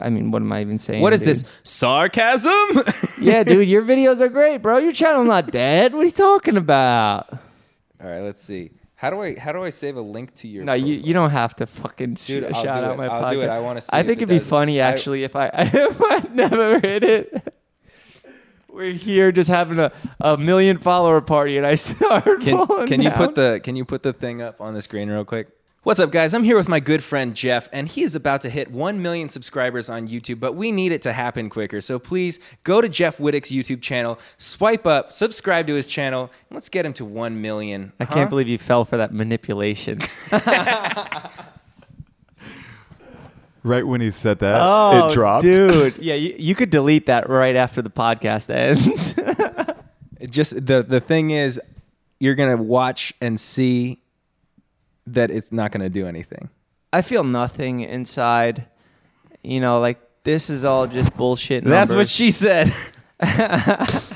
I 0.00 0.08
mean, 0.08 0.30
what 0.30 0.40
am 0.42 0.50
I 0.52 0.60
even 0.62 0.78
saying? 0.78 1.02
what 1.02 1.12
is 1.12 1.20
dude? 1.20 1.28
this 1.28 1.44
sarcasm? 1.62 2.52
yeah, 3.20 3.44
dude, 3.44 3.68
your 3.68 3.82
videos 3.82 4.20
are 4.20 4.28
great, 4.28 4.58
bro. 4.62 4.78
Your 4.78 4.92
channel 4.92 5.24
not 5.24 5.50
dead. 5.50 5.92
What 5.92 6.00
are 6.00 6.04
you 6.04 6.10
talking 6.10 6.56
about? 6.56 7.30
All 8.02 8.08
right, 8.10 8.20
let's 8.20 8.42
see. 8.42 8.70
How 8.96 9.10
do 9.10 9.20
I 9.20 9.38
how 9.38 9.52
do 9.52 9.62
I 9.62 9.68
save 9.70 9.96
a 9.96 10.00
link 10.00 10.34
to 10.36 10.48
your? 10.48 10.64
No, 10.64 10.72
you, 10.72 10.94
profile? 10.94 11.06
you 11.08 11.14
don't 11.14 11.30
have 11.30 11.56
to 11.56 11.66
fucking 11.66 12.14
Dude, 12.14 12.54
shout 12.56 12.66
out 12.66 12.92
it. 12.92 12.96
my 12.96 13.08
I'll 13.08 13.22
podcast. 13.24 13.32
do 13.32 13.42
it. 13.42 13.48
I 13.50 13.60
wanna 13.60 13.80
see 13.82 13.90
I 13.92 14.02
think 14.02 14.18
it 14.22 14.22
it'd 14.22 14.28
be 14.30 14.38
funny 14.38 14.80
I- 14.80 14.88
actually 14.90 15.24
if 15.24 15.36
I 15.36 15.48
if 15.54 16.00
I 16.02 16.26
never 16.32 16.78
hit 16.80 17.04
it. 17.04 17.54
We're 18.72 18.92
here 18.92 19.30
just 19.30 19.48
having 19.50 19.78
a, 19.78 19.92
a 20.20 20.36
million 20.36 20.78
follower 20.78 21.20
party, 21.20 21.56
and 21.58 21.64
I 21.66 21.74
start 21.76 22.40
Can, 22.40 22.86
can 22.86 23.02
you 23.02 23.10
put 23.10 23.34
the 23.36 23.60
can 23.62 23.76
you 23.76 23.84
put 23.84 24.02
the 24.02 24.12
thing 24.12 24.40
up 24.42 24.60
on 24.60 24.74
the 24.74 24.80
screen 24.82 25.08
real 25.10 25.24
quick? 25.24 25.48
What's 25.84 26.00
up, 26.00 26.10
guys? 26.10 26.32
I'm 26.32 26.44
here 26.44 26.56
with 26.56 26.66
my 26.66 26.80
good 26.80 27.04
friend 27.04 27.36
Jeff, 27.36 27.68
and 27.70 27.86
he 27.86 28.02
is 28.02 28.16
about 28.16 28.40
to 28.40 28.48
hit 28.48 28.70
1 28.70 29.02
million 29.02 29.28
subscribers 29.28 29.90
on 29.90 30.08
YouTube, 30.08 30.40
but 30.40 30.54
we 30.54 30.72
need 30.72 30.92
it 30.92 31.02
to 31.02 31.12
happen 31.12 31.50
quicker. 31.50 31.82
So 31.82 31.98
please 31.98 32.40
go 32.62 32.80
to 32.80 32.88
Jeff 32.88 33.18
Wittek's 33.18 33.50
YouTube 33.50 33.82
channel, 33.82 34.18
swipe 34.38 34.86
up, 34.86 35.12
subscribe 35.12 35.66
to 35.66 35.74
his 35.74 35.86
channel, 35.86 36.30
and 36.48 36.56
let's 36.56 36.70
get 36.70 36.86
him 36.86 36.94
to 36.94 37.04
1 37.04 37.38
million. 37.42 37.92
I 38.00 38.06
can't 38.06 38.30
believe 38.30 38.48
you 38.48 38.56
fell 38.56 38.86
for 38.86 38.96
that 38.96 39.12
manipulation. 39.12 40.00
Right 43.62 43.86
when 43.86 44.02
he 44.02 44.10
said 44.10 44.40
that, 44.40 44.60
oh, 44.60 45.06
it 45.06 45.12
dropped. 45.12 45.42
dude. 45.42 45.96
Yeah, 45.98 46.16
you, 46.16 46.34
you 46.38 46.54
could 46.54 46.68
delete 46.68 47.06
that 47.06 47.30
right 47.30 47.56
after 47.56 47.80
the 47.80 47.88
podcast 47.88 48.50
ends. 48.50 49.14
Just 50.30 50.66
the 50.66 50.82
the 50.82 51.00
thing 51.00 51.30
is 51.30 51.58
you're 52.20 52.34
going 52.34 52.54
to 52.54 52.62
watch 52.62 53.14
and 53.22 53.40
see 53.40 54.03
that 55.06 55.30
it's 55.30 55.52
not 55.52 55.72
going 55.72 55.82
to 55.82 55.88
do 55.88 56.06
anything. 56.06 56.50
I 56.92 57.02
feel 57.02 57.24
nothing 57.24 57.80
inside. 57.80 58.66
You 59.42 59.60
know, 59.60 59.80
like 59.80 60.00
this 60.24 60.50
is 60.50 60.64
all 60.64 60.86
just 60.86 61.16
bullshit. 61.16 61.64
That's 61.64 61.94
what 61.94 62.08
she 62.08 62.30
said. 62.30 62.72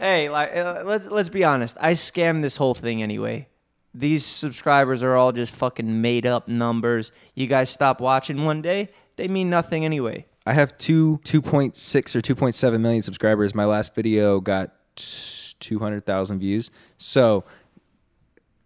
Hey, 0.00 0.30
like 0.30 0.56
uh, 0.56 0.82
let's 0.86 1.08
let's 1.08 1.28
be 1.28 1.44
honest. 1.44 1.76
I 1.78 1.92
scammed 1.92 2.40
this 2.40 2.56
whole 2.56 2.72
thing 2.72 3.02
anyway. 3.02 3.48
These 3.92 4.24
subscribers 4.24 5.02
are 5.02 5.14
all 5.14 5.30
just 5.30 5.54
fucking 5.54 6.00
made 6.00 6.24
up 6.24 6.48
numbers. 6.48 7.12
You 7.34 7.46
guys 7.46 7.68
stop 7.68 8.00
watching 8.00 8.44
one 8.46 8.62
day, 8.62 8.88
they 9.16 9.28
mean 9.28 9.50
nothing 9.50 9.84
anyway. 9.84 10.24
I 10.46 10.54
have 10.54 10.78
two, 10.78 11.20
2.6 11.24 12.16
or 12.16 12.20
2.7 12.22 12.80
million 12.80 13.02
subscribers. 13.02 13.54
My 13.54 13.66
last 13.66 13.94
video 13.94 14.40
got 14.40 14.72
200,000 14.96 16.38
views. 16.38 16.70
So 16.96 17.44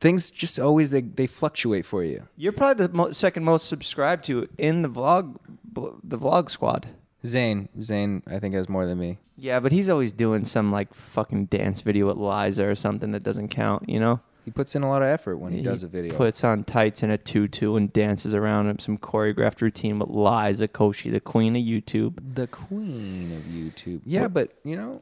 things 0.05 0.31
just 0.31 0.61
always, 0.61 0.91
they, 0.91 1.01
they 1.01 1.27
fluctuate 1.27 1.87
for 1.87 2.05
you. 2.05 2.29
You're 2.37 2.53
probably 2.53 2.87
the 2.87 2.93
mo- 2.93 3.13
second 3.13 3.43
most 3.45 3.67
subscribed 3.67 4.25
to 4.27 4.47
in 4.59 4.83
the 4.83 4.91
vlog 4.91 5.37
bl- 5.65 5.97
the 6.05 6.19
vlog 6.19 6.51
squad. 6.51 6.93
Zane, 7.25 7.71
Zane, 7.81 8.23
I 8.27 8.39
think 8.39 8.55
has 8.55 8.69
more 8.69 8.85
than 8.85 8.99
me. 8.99 9.17
Yeah, 9.39 9.61
but 9.61 9.73
he's 9.73 9.89
always 9.89 10.13
doing 10.13 10.45
some 10.45 10.71
like 10.71 10.93
fucking 10.93 11.47
dance 11.47 11.81
video 11.81 12.07
with 12.09 12.19
Liza 12.19 12.67
or 12.67 12.75
something 12.75 13.13
that 13.13 13.23
doesn't 13.23 13.49
count, 13.49 13.89
you 13.89 13.99
know? 13.99 14.21
He 14.45 14.51
puts 14.51 14.77
in 14.77 14.83
a 14.83 14.89
lot 14.91 15.01
of 15.01 15.09
effort 15.09 15.39
when 15.39 15.53
he, 15.53 15.63
does 15.63 15.83
a 15.83 15.89
video. 15.89 16.15
Puts 16.15 16.45
on 16.45 16.65
tights 16.65 17.03
and 17.03 17.11
a 17.11 17.17
tutu 17.17 17.77
and 17.77 17.91
dances 17.91 18.35
around 18.35 18.69
in 18.69 18.79
some 18.79 18.99
choreographed 18.99 19.63
routine 19.63 19.99
with 19.99 20.11
Liza 20.11 20.69
Koshy, 20.69 21.11
the 21.11 21.19
queen 21.19 21.57
of 21.57 21.63
YouTube. 21.63 22.19
the 22.35 22.47
queen 22.47 23.33
of 23.35 23.43
YouTube. 23.45 24.03
Yeah, 24.05 24.29
but 24.29 24.53
you 24.65 24.77
know, 24.77 25.01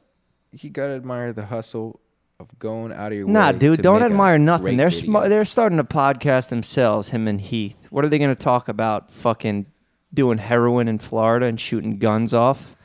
you 0.52 0.70
gotta 0.70 0.92
admire 0.92 1.32
the 1.32 1.46
hustle 1.46 1.98
of 2.42 2.58
going 2.58 2.92
out 2.92 3.12
of 3.12 3.18
your 3.18 3.26
Nah, 3.28 3.46
way. 3.46 3.52
Nah, 3.52 3.58
dude, 3.58 3.76
to 3.76 3.82
don't 3.82 4.02
admire 4.02 4.38
nothing. 4.38 4.76
They're 4.76 4.90
sm- 4.90 5.28
they're 5.28 5.44
starting 5.44 5.78
a 5.78 5.84
podcast 5.84 6.48
themselves, 6.48 7.10
him 7.10 7.28
and 7.28 7.40
Heath. 7.40 7.76
What 7.90 8.04
are 8.04 8.08
they 8.08 8.18
going 8.18 8.30
to 8.30 8.34
talk 8.34 8.68
about? 8.68 9.10
Fucking 9.10 9.66
doing 10.14 10.38
heroin 10.38 10.88
in 10.88 10.98
Florida 10.98 11.46
and 11.46 11.58
shooting 11.58 11.98
guns 11.98 12.34
off. 12.34 12.76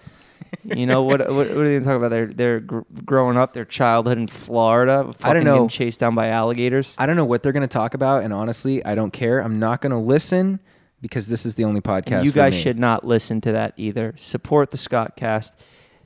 You 0.64 0.86
know 0.86 1.04
what? 1.04 1.20
What, 1.20 1.30
what 1.30 1.48
are 1.48 1.54
they 1.68 1.72
going 1.72 1.80
to 1.82 1.86
talk 1.86 1.98
about? 1.98 2.10
They're 2.10 2.28
they're 2.28 2.60
gr- 2.62 2.80
growing 3.06 3.36
up, 3.38 3.54
their 3.54 3.66
childhood 3.66 4.18
in 4.18 4.28
Florida. 4.28 5.12
Fucking 5.18 5.44
know. 5.44 5.56
Getting 5.56 5.70
chased 5.70 6.00
down 6.00 6.16
by 6.16 6.28
alligators. 6.30 6.96
I 6.98 7.06
don't 7.06 7.18
know 7.18 7.26
what 7.26 7.44
they're 7.44 7.52
gonna 7.52 7.68
talk 7.68 7.94
about, 7.94 8.24
and 8.24 8.32
honestly, 8.34 8.84
I 8.86 8.96
don't 8.96 9.12
care. 9.12 9.40
I'm 9.40 9.60
not 9.60 9.82
gonna 9.82 10.02
listen 10.02 10.60
because 11.02 11.28
this 11.28 11.46
is 11.46 11.56
the 11.56 11.64
only 11.66 11.82
podcast. 11.82 12.24
you 12.26 12.32
for 12.32 12.36
guys 12.38 12.56
should 12.56 12.80
not 12.80 13.06
listen 13.06 13.42
to 13.42 13.52
that 13.52 13.74
either. 13.78 14.14
Support 14.16 14.72
the 14.72 14.78
Scott 14.78 15.16
cast. 15.18 15.60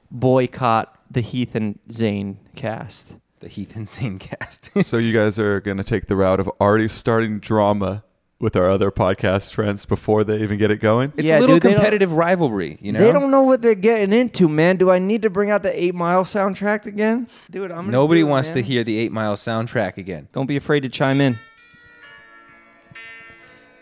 Boycott 0.10 0.98
the 1.10 1.22
Heath 1.22 1.56
and 1.56 1.78
Zane 1.92 2.38
cast. 2.56 3.16
The 3.42 3.48
Heath 3.50 3.76
and 3.76 3.88
Zane 3.90 4.18
cast. 4.20 4.70
so 4.84 4.98
you 4.98 5.14
guys 5.14 5.38
are 5.38 5.60
going 5.60 5.78
to 5.78 5.84
take 5.84 6.06
the 6.08 6.16
route 6.16 6.40
of 6.40 6.48
already 6.62 6.88
starting 6.88 7.40
drama 7.40 8.04
with 8.40 8.56
our 8.56 8.68
other 8.70 8.90
podcast 8.90 9.54
friends 9.54 9.86
before 9.86 10.24
they 10.24 10.42
even 10.42 10.58
get 10.58 10.72
it 10.72 10.78
going. 10.78 11.14
It's 11.16 11.28
Yeah, 11.28 11.38
a 11.38 11.42
little 11.42 11.58
dude, 11.60 11.74
competitive 11.74 12.12
rivalry, 12.12 12.78
you 12.82 12.92
know. 12.92 13.00
They 13.00 13.12
don't 13.12 13.30
know 13.30 13.44
what 13.44 13.62
they're 13.62 13.76
getting 13.76 14.14
into, 14.14 14.48
man. 14.50 14.78
Do 14.78 14.90
I 14.90 14.98
need 14.98 15.22
to 15.24 15.30
bring 15.30 15.52
out 15.52 15.62
the 15.62 15.84
Eight 15.84 15.94
Mile 15.94 16.24
soundtrack 16.24 16.86
again, 16.88 17.28
dude? 17.52 17.72
I'm 17.72 17.92
Nobody 17.92 18.22
do 18.22 18.28
it, 18.28 18.30
wants 18.32 18.50
man. 18.50 18.56
to 18.56 18.62
hear 18.64 18.84
the 18.84 18.98
Eight 18.98 19.12
Mile 19.12 19.36
soundtrack 19.36 19.98
again. 19.98 20.28
Don't 20.32 20.48
be 20.48 20.56
afraid 20.56 20.80
to 20.82 20.90
chime 20.90 21.22
in. 21.22 21.38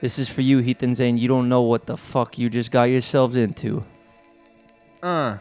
This 0.01 0.17
is 0.19 0.29
for 0.29 0.41
you, 0.41 0.59
Heath 0.59 0.81
and 0.83 0.95
Zane. 0.95 1.17
You 1.17 1.27
don't 1.27 1.49
know 1.49 1.61
what 1.61 1.85
the 1.85 1.97
fuck 1.97 2.37
you 2.37 2.49
just 2.49 2.71
got 2.71 2.83
yourselves 2.83 3.35
into. 3.35 3.83
Uh, 5.03 5.37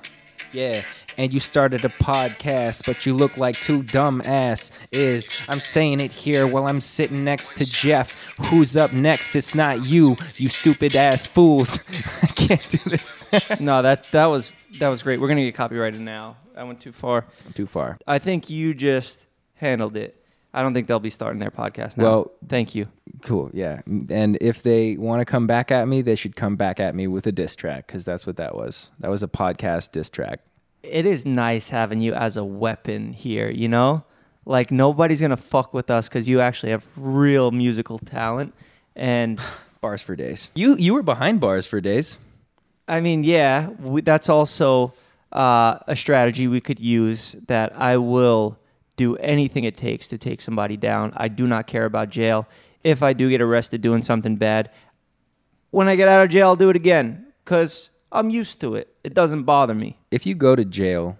yeah. 0.52 0.82
And 1.18 1.32
you 1.32 1.40
started 1.40 1.84
a 1.84 1.88
podcast, 1.88 2.86
but 2.86 3.04
you 3.04 3.12
look 3.12 3.36
like 3.36 3.56
two 3.56 3.82
dumb 3.82 4.22
ass 4.24 4.70
is. 4.92 5.36
I'm 5.48 5.58
saying 5.58 5.98
it 5.98 6.12
here 6.12 6.46
while 6.46 6.66
I'm 6.66 6.80
sitting 6.80 7.24
next 7.24 7.56
to 7.58 7.70
Jeff. 7.70 8.12
Who's 8.42 8.76
up 8.76 8.92
next? 8.92 9.34
It's 9.34 9.52
not 9.52 9.84
you, 9.84 10.16
you 10.36 10.48
stupid 10.48 10.94
ass 10.94 11.26
fools. 11.26 11.80
I 12.22 12.26
can't 12.28 12.70
do 12.70 12.90
this. 12.90 13.16
no, 13.60 13.82
that 13.82 14.04
that 14.12 14.26
was 14.26 14.52
that 14.78 14.88
was 14.88 15.02
great. 15.02 15.20
We're 15.20 15.26
gonna 15.26 15.42
get 15.42 15.56
copyrighted 15.56 16.00
now. 16.00 16.36
I 16.56 16.62
went 16.62 16.80
too 16.80 16.92
far. 16.92 17.24
Too 17.54 17.66
far. 17.66 17.98
I 18.06 18.20
think 18.20 18.48
you 18.48 18.72
just 18.72 19.26
handled 19.54 19.96
it. 19.96 20.14
I 20.54 20.62
don't 20.62 20.72
think 20.72 20.86
they'll 20.86 21.00
be 21.00 21.10
starting 21.10 21.40
their 21.40 21.50
podcast 21.50 21.96
now. 21.96 22.04
Well- 22.04 22.32
thank 22.48 22.74
you. 22.74 22.88
Cool, 23.22 23.50
yeah. 23.52 23.80
And 23.86 24.38
if 24.40 24.62
they 24.62 24.96
want 24.96 25.20
to 25.20 25.24
come 25.24 25.46
back 25.48 25.72
at 25.72 25.88
me, 25.88 26.02
they 26.02 26.14
should 26.14 26.36
come 26.36 26.54
back 26.54 26.78
at 26.78 26.94
me 26.94 27.08
with 27.08 27.26
a 27.26 27.32
diss 27.32 27.56
track 27.56 27.88
because 27.88 28.04
that's 28.04 28.26
what 28.26 28.36
that 28.36 28.54
was. 28.54 28.92
That 29.00 29.10
was 29.10 29.24
a 29.24 29.28
podcast 29.28 29.90
diss 29.90 30.08
track. 30.08 30.40
It 30.82 31.06
is 31.06 31.26
nice 31.26 31.68
having 31.68 32.00
you 32.00 32.14
as 32.14 32.36
a 32.36 32.44
weapon 32.44 33.12
here, 33.12 33.50
you 33.50 33.68
know? 33.68 34.04
Like 34.44 34.70
nobody's 34.70 35.20
going 35.20 35.30
to 35.30 35.36
fuck 35.36 35.74
with 35.74 35.90
us 35.90 36.08
cuz 36.08 36.26
you 36.26 36.40
actually 36.40 36.70
have 36.70 36.86
real 36.96 37.50
musical 37.50 37.98
talent 37.98 38.54
and 38.96 39.40
Bars 39.80 40.02
for 40.02 40.16
days. 40.16 40.50
You 40.54 40.76
you 40.76 40.94
were 40.94 41.02
behind 41.02 41.40
bars 41.40 41.66
for 41.66 41.80
days. 41.80 42.18
I 42.88 43.00
mean, 43.00 43.22
yeah, 43.22 43.68
we, 43.68 44.00
that's 44.00 44.28
also 44.28 44.92
uh, 45.30 45.78
a 45.86 45.94
strategy 45.94 46.48
we 46.48 46.60
could 46.60 46.80
use. 46.80 47.36
That 47.46 47.76
I 47.76 47.96
will 47.96 48.58
do 48.96 49.16
anything 49.16 49.64
it 49.64 49.76
takes 49.76 50.08
to 50.08 50.18
take 50.18 50.40
somebody 50.40 50.76
down. 50.76 51.12
I 51.16 51.28
do 51.28 51.46
not 51.46 51.66
care 51.66 51.84
about 51.84 52.10
jail. 52.10 52.48
If 52.82 53.02
I 53.02 53.12
do 53.12 53.30
get 53.30 53.40
arrested 53.40 53.82
doing 53.82 54.02
something 54.02 54.36
bad, 54.36 54.70
when 55.70 55.88
I 55.88 55.94
get 55.94 56.08
out 56.08 56.22
of 56.22 56.30
jail, 56.30 56.48
I'll 56.48 56.56
do 56.56 56.70
it 56.70 56.76
again 56.76 57.26
because 57.44 57.90
I'm 58.10 58.30
used 58.30 58.60
to 58.60 58.74
it. 58.74 58.94
It 59.04 59.14
doesn't 59.14 59.44
bother 59.44 59.74
me. 59.74 59.98
If 60.10 60.26
you 60.26 60.34
go 60.34 60.56
to 60.56 60.64
jail 60.64 61.18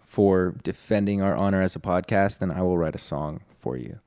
for 0.00 0.54
defending 0.62 1.20
our 1.22 1.34
honor 1.34 1.60
as 1.60 1.76
a 1.76 1.80
podcast, 1.80 2.38
then 2.38 2.50
I 2.50 2.62
will 2.62 2.78
write 2.78 2.94
a 2.94 2.98
song 2.98 3.40
for 3.56 3.76
you. 3.76 3.98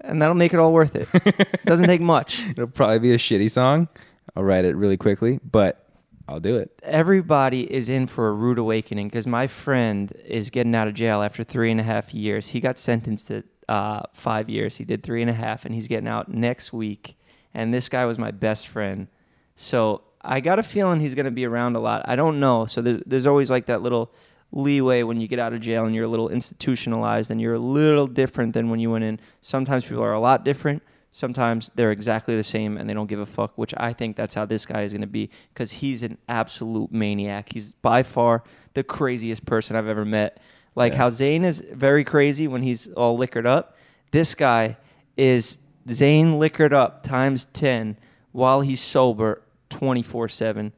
And 0.00 0.20
that'll 0.20 0.34
make 0.34 0.54
it 0.54 0.60
all 0.60 0.72
worth 0.72 0.96
it. 0.96 1.08
it 1.14 1.62
doesn't 1.64 1.86
take 1.86 2.00
much. 2.00 2.48
It'll 2.50 2.66
probably 2.66 2.98
be 2.98 3.12
a 3.12 3.18
shitty 3.18 3.50
song. 3.50 3.88
I'll 4.34 4.44
write 4.44 4.64
it 4.64 4.74
really 4.76 4.96
quickly, 4.96 5.40
but 5.44 5.86
I'll 6.28 6.40
do 6.40 6.56
it. 6.56 6.70
Everybody 6.82 7.70
is 7.72 7.88
in 7.88 8.06
for 8.06 8.28
a 8.28 8.32
rude 8.32 8.58
awakening 8.58 9.08
because 9.08 9.26
my 9.26 9.46
friend 9.46 10.12
is 10.24 10.50
getting 10.50 10.74
out 10.74 10.88
of 10.88 10.94
jail 10.94 11.22
after 11.22 11.42
three 11.42 11.70
and 11.70 11.80
a 11.80 11.82
half 11.82 12.14
years. 12.14 12.48
He 12.48 12.60
got 12.60 12.78
sentenced 12.78 13.28
to 13.28 13.44
uh, 13.68 14.02
five 14.12 14.48
years. 14.48 14.76
He 14.76 14.84
did 14.84 15.02
three 15.02 15.22
and 15.22 15.30
a 15.30 15.34
half, 15.34 15.64
and 15.64 15.74
he's 15.74 15.88
getting 15.88 16.08
out 16.08 16.28
next 16.28 16.72
week. 16.72 17.16
And 17.52 17.74
this 17.74 17.88
guy 17.88 18.04
was 18.04 18.18
my 18.18 18.30
best 18.30 18.68
friend. 18.68 19.08
So 19.56 20.02
I 20.22 20.40
got 20.40 20.58
a 20.58 20.62
feeling 20.62 21.00
he's 21.00 21.14
going 21.14 21.24
to 21.24 21.30
be 21.30 21.44
around 21.44 21.76
a 21.76 21.80
lot. 21.80 22.02
I 22.04 22.16
don't 22.16 22.40
know. 22.40 22.66
So 22.66 22.82
there's, 22.82 23.02
there's 23.06 23.26
always 23.26 23.50
like 23.50 23.66
that 23.66 23.82
little 23.82 24.12
leeway 24.52 25.02
when 25.02 25.20
you 25.20 25.28
get 25.28 25.38
out 25.38 25.52
of 25.52 25.60
jail 25.60 25.84
and 25.84 25.94
you're 25.94 26.04
a 26.04 26.08
little 26.08 26.28
institutionalized 26.28 27.30
and 27.30 27.40
you're 27.40 27.54
a 27.54 27.58
little 27.58 28.06
different 28.06 28.52
than 28.52 28.68
when 28.68 28.80
you 28.80 28.90
went 28.90 29.04
in. 29.04 29.20
Sometimes 29.40 29.84
people 29.84 30.02
are 30.02 30.12
a 30.12 30.20
lot 30.20 30.44
different. 30.44 30.82
Sometimes 31.12 31.70
they're 31.74 31.90
exactly 31.90 32.36
the 32.36 32.44
same 32.44 32.76
and 32.76 32.88
they 32.88 32.94
don't 32.94 33.08
give 33.08 33.18
a 33.18 33.26
fuck, 33.26 33.56
which 33.56 33.74
I 33.76 33.92
think 33.92 34.16
that's 34.16 34.34
how 34.34 34.44
this 34.44 34.66
guy 34.66 34.82
is 34.82 34.92
going 34.92 35.00
to 35.00 35.06
be 35.06 35.30
because 35.52 35.72
he's 35.72 36.02
an 36.02 36.18
absolute 36.28 36.92
maniac. 36.92 37.52
He's 37.52 37.72
by 37.72 38.02
far 38.02 38.44
the 38.74 38.84
craziest 38.84 39.44
person 39.44 39.74
I've 39.74 39.88
ever 39.88 40.04
met. 40.04 40.40
Like 40.76 40.94
how 40.94 41.10
Zane 41.10 41.44
is 41.44 41.60
very 41.72 42.04
crazy 42.04 42.46
when 42.46 42.62
he's 42.62 42.86
all 42.92 43.16
liquored 43.16 43.46
up. 43.46 43.76
This 44.12 44.34
guy 44.36 44.76
is 45.16 45.58
Zane 45.90 46.38
liquored 46.38 46.72
up 46.72 47.02
times 47.02 47.46
10 47.52 47.96
while 48.32 48.60
he's 48.60 48.80
sober 48.80 49.42
24 49.70 50.28
7. 50.28 50.72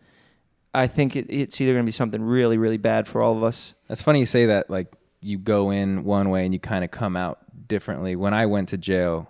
I 0.74 0.86
think 0.86 1.16
it, 1.16 1.26
it's 1.28 1.60
either 1.60 1.72
going 1.72 1.84
to 1.84 1.88
be 1.88 1.92
something 1.92 2.22
really, 2.22 2.56
really 2.56 2.78
bad 2.78 3.06
for 3.06 3.22
all 3.22 3.36
of 3.36 3.42
us. 3.42 3.74
That's 3.88 4.02
funny 4.02 4.20
you 4.20 4.26
say 4.26 4.46
that. 4.46 4.70
Like 4.70 4.94
you 5.20 5.38
go 5.38 5.70
in 5.70 6.04
one 6.04 6.30
way 6.30 6.44
and 6.44 6.54
you 6.54 6.60
kind 6.60 6.84
of 6.84 6.90
come 6.90 7.16
out 7.16 7.40
differently. 7.68 8.16
When 8.16 8.32
I 8.34 8.46
went 8.46 8.70
to 8.70 8.78
jail, 8.78 9.28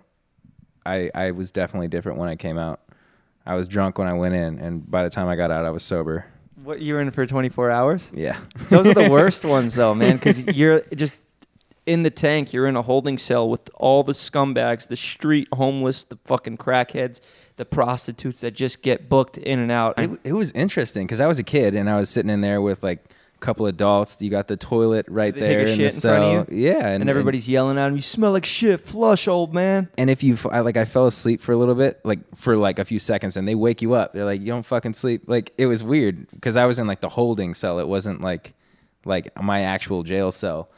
I 0.87 1.11
I 1.15 1.31
was 1.33 1.51
definitely 1.51 1.89
different 1.89 2.19
when 2.19 2.29
I 2.29 2.37
came 2.37 2.59
out. 2.59 2.81
I 3.45 3.57
was 3.57 3.67
drunk 3.67 3.99
when 3.99 4.07
I 4.07 4.13
went 4.15 4.35
in, 4.35 4.59
and 4.61 4.89
by 4.89 5.03
the 5.03 5.11
time 5.11 5.27
I 5.29 5.35
got 5.35 5.51
out, 5.51 5.65
I 5.65 5.71
was 5.71 5.83
sober. 5.83 6.27
What 6.63 6.81
you 6.81 6.95
were 6.95 7.01
in 7.01 7.11
for 7.11 7.27
24 7.27 7.73
hours? 7.73 8.13
Yeah, 8.15 8.39
Those 8.71 8.87
are 8.87 8.95
the 8.95 9.11
worst 9.11 9.45
ones, 9.45 9.75
though, 9.75 9.97
man, 9.97 10.15
because 10.15 10.47
you're 10.47 10.83
just 10.95 11.17
in 11.87 12.03
the 12.03 12.11
tank. 12.11 12.53
You're 12.53 12.67
in 12.67 12.77
a 12.77 12.83
holding 12.83 13.19
cell 13.19 13.49
with 13.49 13.69
all 13.75 14.03
the 14.03 14.13
scumbags, 14.13 14.89
the 14.89 14.97
street 14.97 15.49
homeless, 15.53 16.05
the 16.05 16.19
fucking 16.25 16.59
crackheads, 16.59 17.21
the 17.57 17.65
prostitutes 17.65 18.41
that 18.41 18.53
just 18.53 18.83
get 18.83 19.09
booked 19.09 19.39
in 19.39 19.59
and 19.59 19.71
out. 19.71 19.99
it, 19.99 20.11
it 20.25 20.33
was 20.33 20.53
interesting 20.53 21.07
because 21.07 21.21
I 21.21 21.27
was 21.27 21.39
a 21.39 21.43
kid 21.45 21.75
and 21.75 21.89
I 21.91 21.97
was 21.97 22.09
sitting 22.11 22.31
in 22.31 22.41
there 22.41 22.61
with 22.61 22.83
like 22.83 23.05
a 23.37 23.39
couple 23.41 23.67
of 23.67 23.75
adults. 23.75 24.17
You 24.21 24.31
got 24.31 24.47
the 24.49 24.57
toilet 24.57 25.07
right 25.09 25.35
They 25.35 25.41
take 25.41 25.51
a 25.51 25.53
there 25.53 25.59
in 25.61 25.67
the 25.67 25.75
shit 25.91 25.95
in 25.95 26.01
front 26.01 26.01
cell. 26.01 26.41
of 26.41 26.53
you? 26.53 26.69
Yeah, 26.69 26.89
and 26.89 27.11
everybody's 27.11 27.49
yelling 27.49 27.77
at 27.79 27.89
him, 27.89 27.97
"You 27.97 28.03
smell 28.03 28.33
like 28.33 28.45
shit. 28.47 28.81
Flush, 28.81 29.27
old 29.29 29.53
man." 29.53 29.89
And 29.99 30.09
if 30.09 30.23
you, 30.23 30.39
I, 30.51 30.61
like, 30.61 30.77
I 30.77 30.85
fell 30.85 31.07
asleep 31.07 31.41
for 31.41 31.53
a 31.53 31.57
little 31.57 31.75
bit, 31.75 32.01
like 32.05 32.21
for 32.37 32.57
like 32.57 32.79
a 32.79 32.85
few 32.85 32.99
seconds, 33.01 33.37
and 33.37 33.47
they 33.47 33.55
wake 33.57 33.83
you 33.83 33.95
up. 33.95 34.13
They're 34.13 34.25
like, 34.25 34.41
"You 34.41 34.47
don't 34.47 34.65
fucking 34.65 34.95
sleep." 34.95 35.25
Like 35.27 35.53
it 35.59 35.67
was 35.67 35.83
weird 35.85 36.31
because 36.31 36.57
I 36.57 36.67
was 36.67 36.79
in 36.79 36.87
like 36.87 37.01
the 37.01 37.09
holding 37.11 37.53
cell. 37.55 37.81
It 37.81 37.89
wasn't 37.89 38.21
like, 38.21 38.55
like 39.05 39.31
my 39.43 39.63
actual 39.63 40.05
jail 40.05 40.31
cell, 40.31 40.71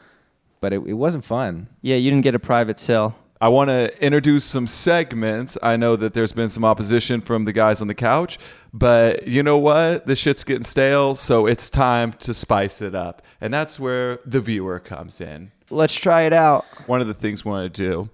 but 0.59 0.73
it, 0.73 0.81
it 0.85 0.93
wasn't 0.93 1.23
fun. 1.23 1.67
Yeah, 1.81 1.95
you 1.95 2.09
didn't 2.09 2.23
get 2.23 2.35
a 2.35 2.39
private 2.39 2.79
cell. 2.79 3.15
I 3.41 3.49
want 3.49 3.69
to 3.69 4.03
introduce 4.03 4.45
some 4.45 4.65
segments. 4.65 5.57
I 5.61 5.75
know 5.75 5.95
that 5.97 6.13
there's 6.13 6.31
been 6.31 6.49
some 6.49 6.63
opposition 6.63 7.19
from 7.19 7.43
the 7.43 7.51
guys 7.51 7.81
on 7.81 7.87
the 7.87 7.93
couch, 7.93 8.39
but 8.73 9.27
you 9.27 9.43
know 9.43 9.57
what? 9.57 10.07
This 10.07 10.19
shit's 10.19 10.43
getting 10.43 10.63
stale, 10.63 11.15
so 11.15 11.45
it's 11.45 11.69
time 11.69 12.13
to 12.13 12.33
spice 12.33 12.81
it 12.81 12.95
up. 12.95 13.21
And 13.41 13.53
that's 13.53 13.79
where 13.79 14.19
the 14.25 14.39
viewer 14.39 14.79
comes 14.79 15.19
in. 15.19 15.51
Let's 15.69 15.95
try 15.95 16.21
it 16.21 16.33
out. 16.33 16.63
One 16.87 17.01
of 17.01 17.07
the 17.07 17.13
things 17.13 17.43
we 17.43 17.51
want 17.51 17.73
to 17.73 17.83
do 17.83 18.09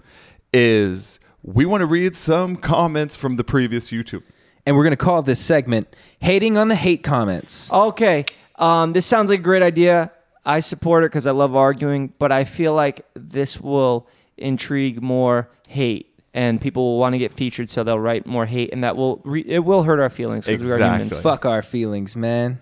is 0.52 1.20
we 1.44 1.66
want 1.66 1.82
to 1.82 1.86
read 1.86 2.16
some 2.16 2.56
comments 2.56 3.16
from 3.16 3.36
the 3.36 3.44
previous 3.44 3.92
YouTube. 3.92 4.24
And 4.66 4.76
we're 4.76 4.84
gonna 4.84 4.96
call 4.96 5.22
this 5.22 5.40
segment 5.40 5.88
"Hating 6.20 6.58
on 6.58 6.68
the 6.68 6.76
Hate 6.76 7.04
Comments." 7.04 7.72
Okay, 7.72 8.26
um, 8.58 8.94
this 8.94 9.06
sounds 9.06 9.32
like 9.32 9.40
a 9.40 9.44
great 9.44 9.64
idea. 9.64 10.12
I 10.46 10.60
support 10.60 11.04
it 11.04 11.08
because 11.08 11.28
I 11.28 11.32
love 11.32 11.56
arguing, 11.56 12.14
but 12.20 12.32
I 12.32 12.44
feel 12.44 12.74
like 12.74 13.06
this 13.14 13.60
will 13.62 14.08
intrigue 14.38 15.02
more 15.02 15.50
hate, 15.70 16.18
and 16.34 16.60
people 16.60 16.84
will 16.84 17.00
want 17.00 17.14
to 17.14 17.20
get 17.20 17.32
featured, 17.32 17.70
so 17.70 17.84
they'll 17.84 18.00
write 18.00 18.26
more 18.26 18.46
hate, 18.46 18.72
and 18.74 18.84
that 18.84 18.98
will 18.98 19.22
re- 19.24 19.46
it 19.48 19.60
will 19.60 19.84
hurt 19.84 20.00
our 20.00 20.10
feelings 20.10 20.48
because 20.48 20.66
we 20.66 20.72
are 20.74 20.78
humans. 20.78 21.02
Exactly. 21.04 21.22
Fuck 21.22 21.46
our 21.46 21.62
feelings, 21.62 22.16
man. 22.16 22.60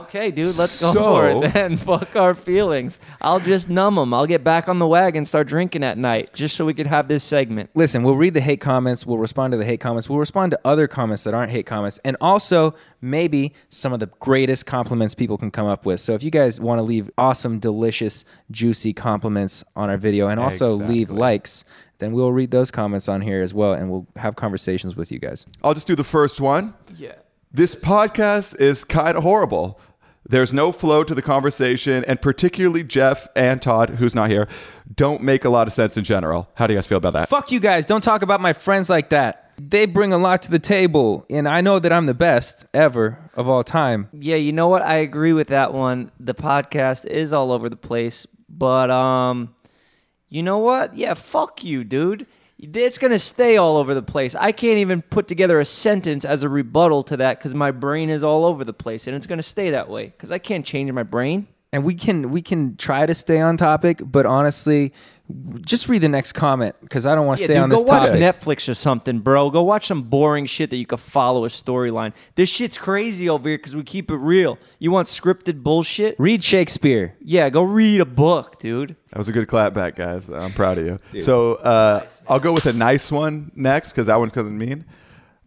Okay, 0.00 0.30
dude, 0.30 0.46
let's 0.46 0.80
go 0.80 0.92
So- 0.92 1.16
for 1.16 1.28
it 1.46 1.52
then. 1.52 1.76
Fuck 1.86 2.16
our 2.16 2.34
feelings. 2.34 2.98
I'll 3.20 3.40
just 3.40 3.68
numb 3.70 3.94
them. 3.94 4.12
I'll 4.12 4.26
get 4.26 4.44
back 4.44 4.68
on 4.68 4.78
the 4.78 4.86
wagon, 4.86 5.24
start 5.24 5.48
drinking 5.48 5.82
at 5.82 5.96
night, 5.96 6.32
just 6.34 6.54
so 6.56 6.64
we 6.66 6.74
could 6.74 6.86
have 6.86 7.08
this 7.08 7.24
segment. 7.24 7.70
Listen, 7.74 8.02
we'll 8.02 8.16
read 8.16 8.34
the 8.34 8.40
hate 8.40 8.60
comments. 8.60 9.06
We'll 9.06 9.18
respond 9.18 9.52
to 9.52 9.56
the 9.56 9.64
hate 9.64 9.80
comments. 9.80 10.08
We'll 10.08 10.18
respond 10.18 10.52
to 10.52 10.60
other 10.64 10.86
comments 10.86 11.24
that 11.24 11.32
aren't 11.34 11.50
hate 11.50 11.66
comments, 11.66 11.98
and 12.04 12.16
also 12.20 12.74
maybe 13.00 13.54
some 13.70 13.92
of 13.92 14.00
the 14.00 14.06
greatest 14.20 14.66
compliments 14.66 15.14
people 15.14 15.38
can 15.38 15.50
come 15.50 15.66
up 15.66 15.86
with. 15.86 16.00
So 16.00 16.14
if 16.14 16.22
you 16.22 16.30
guys 16.30 16.60
want 16.60 16.78
to 16.78 16.82
leave 16.82 17.10
awesome, 17.16 17.58
delicious, 17.58 18.24
juicy 18.50 18.92
compliments 18.92 19.64
on 19.74 19.88
our 19.88 19.96
video, 19.96 20.28
and 20.28 20.38
also 20.38 20.70
leave 20.70 21.10
likes, 21.10 21.64
then 21.98 22.12
we'll 22.12 22.32
read 22.32 22.50
those 22.50 22.70
comments 22.70 23.08
on 23.08 23.22
here 23.22 23.40
as 23.40 23.54
well, 23.54 23.72
and 23.72 23.90
we'll 23.90 24.06
have 24.16 24.36
conversations 24.36 24.94
with 24.94 25.10
you 25.10 25.18
guys. 25.18 25.46
I'll 25.62 25.72
just 25.74 25.86
do 25.86 25.94
the 25.96 26.04
first 26.04 26.40
one. 26.40 26.74
Yeah. 26.94 27.12
This 27.56 27.74
podcast 27.74 28.60
is 28.60 28.84
kind 28.84 29.16
of 29.16 29.22
horrible. 29.22 29.80
There's 30.28 30.52
no 30.52 30.72
flow 30.72 31.02
to 31.04 31.14
the 31.14 31.22
conversation, 31.22 32.04
and 32.06 32.20
particularly 32.20 32.84
Jeff 32.84 33.28
and 33.34 33.62
Todd, 33.62 33.88
who's 33.88 34.14
not 34.14 34.28
here, 34.28 34.46
don't 34.94 35.22
make 35.22 35.42
a 35.46 35.48
lot 35.48 35.66
of 35.66 35.72
sense 35.72 35.96
in 35.96 36.04
general. 36.04 36.50
How 36.56 36.66
do 36.66 36.74
you 36.74 36.76
guys 36.76 36.86
feel 36.86 36.98
about 36.98 37.14
that? 37.14 37.30
Fuck 37.30 37.50
you 37.50 37.58
guys. 37.58 37.86
Don't 37.86 38.02
talk 38.02 38.20
about 38.20 38.42
my 38.42 38.52
friends 38.52 38.90
like 38.90 39.08
that. 39.08 39.52
They 39.56 39.86
bring 39.86 40.12
a 40.12 40.18
lot 40.18 40.42
to 40.42 40.50
the 40.50 40.58
table, 40.58 41.24
and 41.30 41.48
I 41.48 41.62
know 41.62 41.78
that 41.78 41.94
I'm 41.94 42.04
the 42.04 42.12
best 42.12 42.66
ever 42.74 43.30
of 43.34 43.48
all 43.48 43.64
time. 43.64 44.10
Yeah, 44.12 44.36
you 44.36 44.52
know 44.52 44.68
what? 44.68 44.82
I 44.82 44.96
agree 44.98 45.32
with 45.32 45.48
that 45.48 45.72
one. 45.72 46.12
The 46.20 46.34
podcast 46.34 47.06
is 47.06 47.32
all 47.32 47.50
over 47.50 47.70
the 47.70 47.76
place, 47.76 48.26
but 48.50 48.90
um 48.90 49.54
you 50.28 50.42
know 50.42 50.58
what? 50.58 50.94
Yeah, 50.94 51.14
fuck 51.14 51.64
you, 51.64 51.84
dude. 51.84 52.26
It's 52.58 52.98
going 52.98 53.10
to 53.12 53.18
stay 53.18 53.58
all 53.58 53.76
over 53.76 53.94
the 53.94 54.02
place. 54.02 54.34
I 54.34 54.50
can't 54.50 54.78
even 54.78 55.02
put 55.02 55.28
together 55.28 55.60
a 55.60 55.64
sentence 55.64 56.24
as 56.24 56.42
a 56.42 56.48
rebuttal 56.48 57.02
to 57.04 57.16
that 57.18 57.38
cuz 57.40 57.54
my 57.54 57.70
brain 57.70 58.08
is 58.08 58.22
all 58.22 58.46
over 58.46 58.64
the 58.64 58.72
place 58.72 59.06
and 59.06 59.14
it's 59.14 59.26
going 59.26 59.38
to 59.38 59.42
stay 59.42 59.70
that 59.70 59.90
way 59.90 60.14
cuz 60.18 60.30
I 60.30 60.38
can't 60.38 60.64
change 60.64 60.90
my 60.92 61.02
brain. 61.02 61.48
and 61.72 61.84
we 61.84 61.94
can 61.94 62.30
we 62.30 62.40
can 62.40 62.76
try 62.76 63.04
to 63.04 63.14
stay 63.14 63.40
on 63.40 63.56
topic, 63.58 64.00
but 64.02 64.24
honestly, 64.24 64.92
just 65.62 65.88
read 65.88 66.02
the 66.02 66.08
next 66.08 66.32
comment 66.34 66.76
because 66.82 67.04
I 67.04 67.14
don't 67.16 67.26
want 67.26 67.38
to 67.38 67.42
Yeah, 67.42 67.46
stay 67.46 67.54
dude, 67.54 67.62
on 67.64 67.68
go 67.70 67.76
this 67.76 67.84
watch. 67.84 68.10
Netflix 68.10 68.68
or 68.68 68.74
something, 68.74 69.18
bro. 69.18 69.50
Go 69.50 69.62
watch 69.64 69.86
some 69.88 70.02
boring 70.02 70.46
shit 70.46 70.70
that 70.70 70.76
you 70.76 70.86
could 70.86 71.00
follow 71.00 71.44
a 71.44 71.48
storyline. 71.48 72.14
This 72.36 72.48
shit's 72.48 72.78
crazy 72.78 73.28
over 73.28 73.48
here 73.48 73.58
because 73.58 73.74
we 73.74 73.82
keep 73.82 74.10
it 74.10 74.16
real. 74.16 74.56
You 74.78 74.92
want 74.92 75.08
scripted 75.08 75.62
bullshit? 75.64 76.14
read 76.20 76.44
Shakespeare. 76.44 77.16
Yeah, 77.20 77.50
go 77.50 77.62
read 77.62 78.00
a 78.00 78.04
book, 78.06 78.60
dude. 78.60 78.94
That 79.10 79.18
was 79.18 79.28
a 79.28 79.32
good 79.32 79.48
clapback, 79.48 79.96
guys. 79.96 80.28
I'm 80.28 80.52
proud 80.52 80.78
of 80.78 81.00
you. 81.12 81.20
So 81.20 81.54
uh, 81.56 82.06
I'll 82.28 82.38
go 82.40 82.52
with 82.52 82.66
a 82.66 82.72
nice 82.72 83.10
one 83.10 83.50
next 83.56 83.92
because 83.92 84.06
that 84.06 84.16
one 84.20 84.30
couldn't 84.30 84.56
mean. 84.56 84.84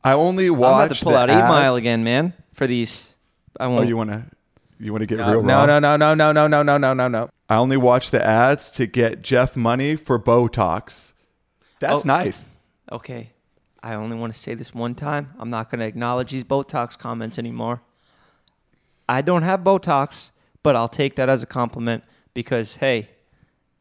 I 0.03 0.13
only 0.13 0.47
I'm 0.47 0.57
watch. 0.57 0.85
about 0.87 0.95
to 0.97 1.03
pull 1.03 1.11
the 1.13 1.19
out 1.19 1.29
Eight 1.29 1.35
Mile 1.35 1.75
again, 1.75 2.03
man. 2.03 2.33
For 2.53 2.67
these, 2.67 3.15
I 3.59 3.65
Oh, 3.67 3.71
won't. 3.75 3.87
you 3.87 3.95
want 3.95 4.09
to? 4.09 4.25
You 4.79 4.91
want 4.91 5.01
to 5.01 5.05
get 5.07 5.17
No, 5.19 5.31
real 5.31 5.43
no, 5.43 5.59
raw? 5.59 5.65
no, 5.65 5.79
no, 5.79 5.95
no, 5.97 6.13
no, 6.13 6.31
no, 6.31 6.47
no, 6.47 6.63
no, 6.63 6.77
no, 6.77 6.93
no, 6.93 7.07
no. 7.07 7.29
I 7.49 7.55
only 7.55 7.77
watch 7.77 8.11
the 8.11 8.23
ads 8.25 8.69
to 8.71 8.85
get 8.85 9.21
Jeff 9.23 9.55
money 9.55 9.95
for 9.95 10.19
Botox. 10.19 11.13
That's 11.79 12.03
Oh. 12.03 12.07
nice. 12.07 12.47
okay, 12.91 13.31
I 13.81 13.93
only 13.95 14.17
want 14.17 14.33
to 14.33 14.39
say 14.39 14.53
this 14.53 14.73
one 14.73 14.93
time. 14.95 15.27
I'm 15.39 15.49
not 15.49 15.69
going 15.71 15.79
to 15.79 15.85
acknowledge 15.85 16.31
these 16.31 16.43
Botox 16.43 16.97
comments 16.97 17.39
anymore. 17.39 17.81
I 19.07 19.21
don't 19.21 19.43
have 19.43 19.61
Botox, 19.61 20.31
but 20.63 20.75
I'll 20.75 20.87
take 20.89 21.15
that 21.15 21.29
as 21.29 21.41
a 21.41 21.47
compliment 21.47 22.03
because 22.33 22.75
hey, 22.77 23.09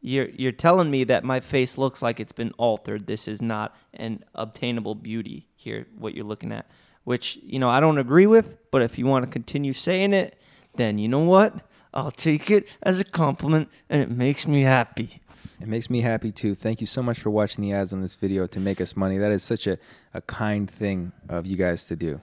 you're 0.01 0.29
you're 0.29 0.51
telling 0.53 0.89
me 0.89 1.03
that 1.03 1.23
my 1.23 1.39
face 1.39 1.77
looks 1.77 2.01
like 2.01 2.19
it's 2.19 2.31
been 2.31 2.51
altered. 2.57 3.05
This 3.05 3.27
is 3.27 3.41
not 3.41 3.75
an 3.93 4.23
obtainable 4.33 4.95
beauty 4.95 5.45
here. 5.55 5.85
What 5.97 6.15
you're 6.15 6.25
looking 6.25 6.51
at, 6.51 6.65
which 7.03 7.37
you 7.43 7.59
know 7.59 7.69
I 7.69 7.79
don't 7.79 7.97
agree 7.99 8.25
with, 8.25 8.57
but 8.71 8.81
if 8.81 8.97
you 8.97 9.05
want 9.05 9.25
to 9.25 9.29
continue 9.31 9.73
saying 9.73 10.13
it, 10.13 10.39
then 10.75 10.97
you 10.97 11.07
know 11.09 11.19
what? 11.19 11.53
I'll 11.93 12.11
take 12.11 12.51
it 12.51 12.67
as 12.83 12.99
a 12.99 13.03
compliment, 13.03 13.69
and 13.89 14.01
it 14.01 14.09
makes 14.11 14.47
me 14.47 14.61
happy. 14.63 15.21
It 15.61 15.67
makes 15.67 15.89
me 15.89 16.01
happy 16.01 16.31
too. 16.31 16.55
Thank 16.55 16.81
you 16.81 16.87
so 16.87 17.01
much 17.03 17.19
for 17.19 17.29
watching 17.29 17.63
the 17.63 17.73
ads 17.73 17.91
on 17.91 18.01
this 18.01 18.15
video 18.15 18.47
to 18.47 18.59
make 18.59 18.79
us 18.79 18.95
money. 18.95 19.17
That 19.17 19.31
is 19.31 19.43
such 19.43 19.67
a, 19.67 19.77
a 20.13 20.21
kind 20.21 20.69
thing 20.69 21.11
of 21.27 21.45
you 21.45 21.57
guys 21.57 21.85
to 21.87 21.95
do. 21.95 22.21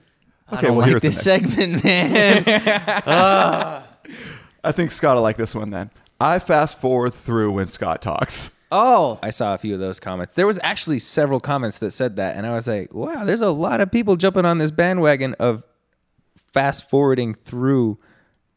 I 0.49 0.55
Okay, 0.57 0.67
don't 0.67 0.77
well, 0.77 0.87
like 0.87 0.89
here's 0.91 1.01
the 1.01 1.07
this 1.09 1.25
next- 1.25 1.53
segment, 1.53 1.83
man. 1.83 2.43
Ah. 3.05 3.87
I 4.63 4.71
think 4.71 4.91
Scott 4.91 5.15
will 5.15 5.23
like 5.23 5.37
this 5.37 5.53
one 5.53 5.69
then. 5.69 5.91
I 6.19 6.39
fast 6.39 6.79
forward 6.81 7.13
through 7.13 7.51
when 7.51 7.67
Scott 7.67 8.01
talks. 8.01 8.51
oh, 8.71 9.19
I 9.21 9.29
saw 9.29 9.53
a 9.53 9.57
few 9.57 9.73
of 9.73 9.79
those 9.79 9.99
comments. 9.99 10.33
There 10.33 10.47
was 10.47 10.59
actually 10.63 10.99
several 10.99 11.39
comments 11.39 11.77
that 11.79 11.91
said 11.91 12.15
that, 12.15 12.35
and 12.35 12.45
I 12.47 12.51
was 12.53 12.67
like, 12.67 12.93
"Wow, 12.93 13.23
there's 13.23 13.41
a 13.41 13.51
lot 13.51 13.81
of 13.81 13.91
people 13.91 14.15
jumping 14.15 14.45
on 14.45 14.57
this 14.57 14.71
bandwagon 14.71 15.35
of 15.35 15.63
fast 16.53 16.89
forwarding 16.89 17.33
through 17.33 17.97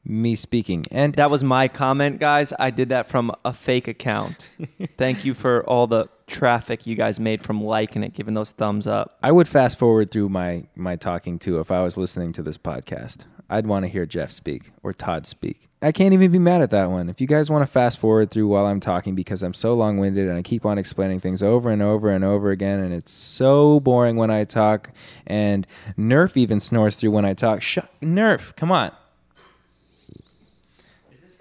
me 0.04 0.34
speaking." 0.34 0.86
And 0.90 1.14
that 1.14 1.30
was 1.30 1.42
my 1.44 1.68
comment, 1.68 2.20
guys. 2.20 2.52
I 2.58 2.70
did 2.70 2.88
that 2.90 3.06
from 3.06 3.32
a 3.44 3.52
fake 3.52 3.88
account. 3.88 4.48
Thank 4.96 5.24
you 5.24 5.34
for 5.34 5.64
all 5.64 5.86
the 5.86 6.08
traffic 6.26 6.86
you 6.86 6.94
guys 6.94 7.18
made 7.20 7.42
from 7.42 7.62
liking 7.62 8.02
it, 8.02 8.14
giving 8.14 8.34
those 8.34 8.52
thumbs 8.52 8.86
up. 8.86 9.18
I 9.22 9.32
would 9.32 9.48
fast 9.48 9.78
forward 9.78 10.10
through 10.10 10.28
my 10.28 10.64
my 10.74 10.96
talking 10.96 11.38
too 11.38 11.58
if 11.58 11.70
I 11.70 11.82
was 11.82 11.98
listening 11.98 12.32
to 12.34 12.42
this 12.42 12.56
podcast. 12.56 13.26
I'd 13.52 13.66
want 13.66 13.84
to 13.84 13.90
hear 13.90 14.06
Jeff 14.06 14.30
speak 14.30 14.70
or 14.84 14.92
Todd 14.92 15.26
speak. 15.26 15.68
I 15.82 15.90
can't 15.90 16.14
even 16.14 16.30
be 16.30 16.38
mad 16.38 16.62
at 16.62 16.70
that 16.70 16.88
one. 16.88 17.08
If 17.08 17.20
you 17.20 17.26
guys 17.26 17.50
want 17.50 17.62
to 17.62 17.66
fast 17.66 17.98
forward 17.98 18.30
through 18.30 18.46
while 18.46 18.66
I'm 18.66 18.78
talking 18.78 19.16
because 19.16 19.42
I'm 19.42 19.54
so 19.54 19.74
long 19.74 19.98
winded 19.98 20.28
and 20.28 20.38
I 20.38 20.42
keep 20.42 20.64
on 20.64 20.78
explaining 20.78 21.18
things 21.18 21.42
over 21.42 21.68
and 21.70 21.82
over 21.82 22.10
and 22.10 22.22
over 22.22 22.50
again, 22.52 22.78
and 22.78 22.94
it's 22.94 23.10
so 23.10 23.80
boring 23.80 24.16
when 24.16 24.30
I 24.30 24.44
talk, 24.44 24.92
and 25.26 25.66
Nerf 25.98 26.36
even 26.36 26.60
snores 26.60 26.94
through 26.94 27.10
when 27.10 27.24
I 27.24 27.34
talk. 27.34 27.60
Shut 27.60 27.90
Nerf, 28.00 28.54
come 28.54 28.70
on. 28.70 28.92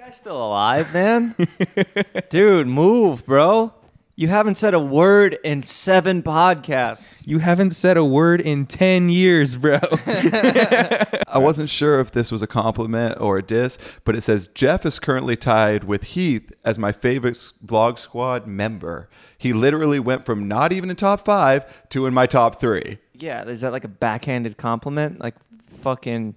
Is 0.10 0.16
this 0.16 0.22
guy 0.22 0.30
still 0.30 0.44
alive, 0.44 0.92
man? 0.92 1.36
Dude, 2.30 2.66
move, 2.66 3.24
bro. 3.28 3.74
You 4.16 4.28
haven't 4.28 4.56
said 4.56 4.74
a 4.74 4.80
word 4.80 5.38
in 5.44 5.62
seven 5.62 6.24
podcasts. 6.24 7.28
You 7.28 7.38
haven't 7.38 7.72
said 7.72 7.96
a 7.96 8.04
word 8.04 8.42
in 8.42 8.66
10 8.66 9.10
years, 9.10 9.56
bro. 9.56 9.78
I 10.08 11.36
wasn't 11.36 11.70
sure 11.70 12.00
if 12.00 12.12
this 12.12 12.32
was 12.32 12.42
a 12.42 12.48
compliment 12.48 13.22
or 13.22 13.38
a 13.38 13.44
diss, 13.44 13.78
but 14.04 14.16
it 14.16 14.22
says 14.22 14.48
Jeff 14.48 14.84
is 14.84 14.98
currently 14.98 15.38
tied 15.38 15.84
with 15.84 16.04
Heath 16.04 16.52
as 16.66 16.80
my 16.80 16.92
favorite 16.92 17.36
Vlog 17.64 18.00
Squad 18.00 18.48
member. 18.48 19.10
He 19.38 19.54
literally 19.54 20.00
went 20.00 20.26
from 20.26 20.48
not 20.48 20.74
even 20.74 20.90
in 20.90 20.96
top 20.96 21.24
five 21.24 21.88
to 21.90 22.08
in 22.08 22.16
my 22.16 22.26
top 22.26 22.60
three. 22.60 22.98
Yeah, 23.14 23.46
is 23.46 23.62
that 23.62 23.72
like 23.72 23.84
a 23.84 23.90
backhanded 23.90 24.58
compliment? 24.58 25.20
Like 25.20 25.36
fucking 25.68 26.36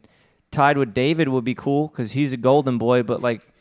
tied 0.52 0.78
with 0.78 0.94
David 0.94 1.28
would 1.28 1.44
be 1.44 1.54
cool 1.54 1.88
because 1.88 2.12
he's 2.12 2.32
a 2.32 2.36
golden 2.36 2.78
boy, 2.78 3.02
but 3.02 3.22
like, 3.22 3.51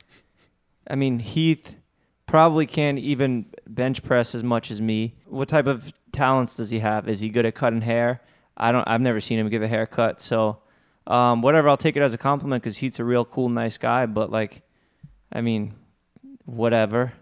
I 0.91 0.95
mean, 0.95 1.19
Heath 1.19 1.77
probably 2.25 2.65
can't 2.65 2.99
even 2.99 3.45
bench 3.65 4.03
press 4.03 4.35
as 4.35 4.43
much 4.43 4.69
as 4.69 4.81
me. 4.81 5.15
What 5.25 5.47
type 5.47 5.65
of 5.65 5.93
talents 6.11 6.57
does 6.57 6.69
he 6.69 6.79
have? 6.79 7.07
Is 7.07 7.21
he 7.21 7.29
good 7.29 7.45
at 7.45 7.55
cutting 7.55 7.81
hair? 7.81 8.21
I 8.57 8.73
don't. 8.73 8.85
I've 8.85 8.99
never 8.99 9.21
seen 9.21 9.39
him 9.39 9.47
give 9.47 9.63
a 9.63 9.69
haircut, 9.69 10.19
so 10.19 10.59
um, 11.07 11.41
whatever. 11.41 11.69
I'll 11.69 11.77
take 11.77 11.95
it 11.95 12.01
as 12.01 12.13
a 12.13 12.17
compliment 12.17 12.61
because 12.61 12.77
Heath's 12.77 12.99
a 12.99 13.05
real 13.05 13.23
cool, 13.23 13.47
nice 13.47 13.77
guy. 13.77 14.05
But 14.05 14.31
like, 14.31 14.63
I 15.31 15.39
mean, 15.39 15.75
whatever. 16.43 17.13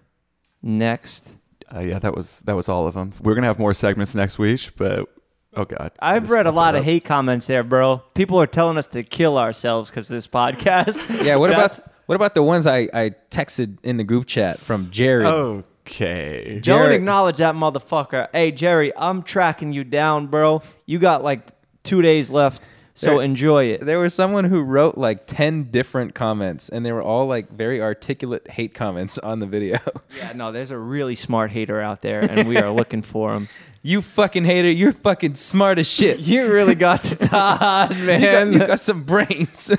Next. 0.63 1.38
Uh, 1.73 1.82
yeah, 1.82 1.99
that 1.99 2.15
was 2.15 2.41
that 2.41 2.55
was 2.55 2.67
all 2.67 2.88
of 2.88 2.95
them. 2.95 3.13
We're 3.21 3.36
gonna 3.36 3.47
have 3.47 3.60
more 3.60 3.75
segments 3.75 4.15
next 4.15 4.39
week, 4.39 4.71
but 4.77 5.08
oh 5.53 5.65
god, 5.65 5.91
I 5.99 6.15
I've 6.15 6.32
read 6.32 6.47
a 6.47 6.51
lot 6.51 6.75
of 6.75 6.84
hate 6.84 7.05
comments 7.05 7.45
there, 7.45 7.63
bro. 7.63 8.01
People 8.15 8.41
are 8.41 8.47
telling 8.47 8.77
us 8.77 8.88
to 8.88 9.03
kill 9.03 9.38
ourselves 9.38 9.91
because 9.91 10.08
this 10.08 10.27
podcast. 10.27 11.23
yeah, 11.23 11.36
what 11.36 11.49
about 11.51 11.79
what 12.10 12.15
about 12.15 12.34
the 12.34 12.41
ones 12.41 12.65
I, 12.65 12.89
I 12.91 13.12
texted 13.30 13.78
in 13.84 13.98
the 13.98 14.04
group 14.04 14.26
chat 14.26 14.60
from 14.60 14.89
Jerry? 14.89 15.28
Okay. 15.28 16.54
Don't 16.54 16.62
Jared- 16.63 16.95
acknowledge 16.95 17.38
that 17.38 17.54
motherfucker. 17.54 18.30
Hey, 18.34 18.52
Jerry, 18.52 18.91
I'm 18.98 19.22
tracking 19.22 19.74
you 19.74 19.84
down, 19.84 20.26
bro. 20.26 20.63
You 20.88 20.98
got 20.98 21.24
like 21.24 21.41
two 21.84 22.02
days 22.02 22.32
left, 22.32 22.67
so 22.95 23.17
There- 23.17 23.22
enjoy 23.26 23.65
it. 23.65 23.82
There 23.86 24.00
was 24.00 24.15
someone 24.15 24.45
who 24.45 24.63
wrote 24.63 24.98
like 24.98 25.28
10 25.28 25.65
different 25.65 26.15
comments, 26.15 26.67
and 26.67 26.84
they 26.84 26.91
were 26.91 27.04
all 27.04 27.28
like 27.28 27.52
very 27.52 27.80
articulate 27.80 28.50
hate 28.50 28.74
comments 28.74 29.19
on 29.19 29.38
the 29.39 29.45
video. 29.45 29.78
Yeah, 30.17 30.34
no, 30.34 30.52
there's 30.52 30.72
a 30.72 30.78
really 30.80 31.13
smart 31.13 31.52
hater 31.52 31.80
out 31.80 32.02
there, 32.02 32.22
and 32.22 32.48
we 32.50 32.58
are 32.58 32.72
looking 32.72 33.04
for 33.04 33.34
him. 33.34 33.48
you 33.84 34.02
fucking 34.02 34.45
hater, 34.45 34.69
you're 34.72 34.91
fucking 34.93 35.36
smart 35.36 35.78
as 35.78 35.88
shit. 35.88 36.17
You 36.19 36.41
You 36.45 36.52
really 36.52 36.74
got 36.74 37.04
to 37.04 37.15
Todd, 37.28 37.91
got, 37.91 37.95
man. 37.98 38.52
you 38.54 38.58
got 38.65 38.80
some 38.80 39.04
brains. 39.04 39.72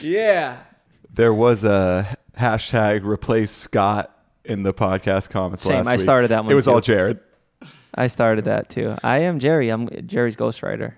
yeah. 0.00 0.60
There 1.14 1.32
was 1.32 1.62
a 1.62 2.16
hashtag 2.36 3.04
replace 3.04 3.52
Scott 3.52 4.10
in 4.44 4.64
the 4.64 4.74
podcast 4.74 5.30
comments 5.30 5.62
Same, 5.62 5.76
last 5.76 5.86
I 5.86 5.92
week. 5.92 6.00
started 6.00 6.28
that 6.32 6.42
one 6.42 6.50
It 6.50 6.56
was 6.56 6.64
too. 6.64 6.72
all 6.72 6.80
Jared. 6.80 7.20
I 7.94 8.08
started 8.08 8.46
that 8.46 8.68
too. 8.68 8.96
I 9.04 9.20
am 9.20 9.38
Jerry. 9.38 9.68
I'm 9.68 9.88
Jerry's 10.08 10.34
ghostwriter. 10.34 10.94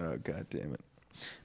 oh, 0.00 0.16
god 0.24 0.46
damn 0.48 0.72
it. 0.72 0.80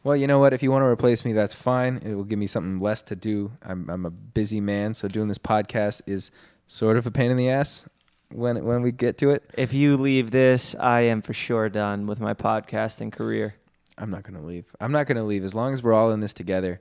Well, 0.05 0.15
you 0.15 0.25
know 0.27 0.39
what? 0.39 0.53
If 0.53 0.63
you 0.63 0.71
want 0.71 0.83
to 0.83 0.87
replace 0.87 1.25
me, 1.25 1.33
that's 1.33 1.53
fine. 1.53 1.97
It 1.97 2.15
will 2.15 2.23
give 2.23 2.39
me 2.39 2.47
something 2.47 2.79
less 2.79 3.01
to 3.03 3.15
do. 3.17 3.51
I'm, 3.61 3.89
I'm 3.89 4.05
a 4.05 4.09
busy 4.09 4.61
man, 4.61 4.93
so 4.93 5.09
doing 5.09 5.27
this 5.27 5.37
podcast 5.37 6.01
is 6.07 6.31
sort 6.65 6.95
of 6.95 7.05
a 7.05 7.11
pain 7.11 7.29
in 7.29 7.35
the 7.35 7.49
ass 7.49 7.85
when 8.31 8.63
when 8.63 8.81
we 8.81 8.93
get 8.93 9.17
to 9.17 9.31
it. 9.31 9.43
If 9.57 9.73
you 9.73 9.97
leave 9.97 10.31
this, 10.31 10.75
I 10.79 11.01
am 11.01 11.21
for 11.21 11.33
sure 11.33 11.67
done 11.67 12.07
with 12.07 12.21
my 12.21 12.33
podcasting 12.33 13.11
career. 13.11 13.55
I'm 13.97 14.09
not 14.09 14.23
going 14.23 14.39
to 14.39 14.45
leave. 14.47 14.73
I'm 14.79 14.93
not 14.93 15.07
going 15.07 15.17
to 15.17 15.23
leave. 15.23 15.43
As 15.43 15.53
long 15.53 15.73
as 15.73 15.83
we're 15.83 15.93
all 15.93 16.11
in 16.11 16.21
this 16.21 16.33
together, 16.33 16.79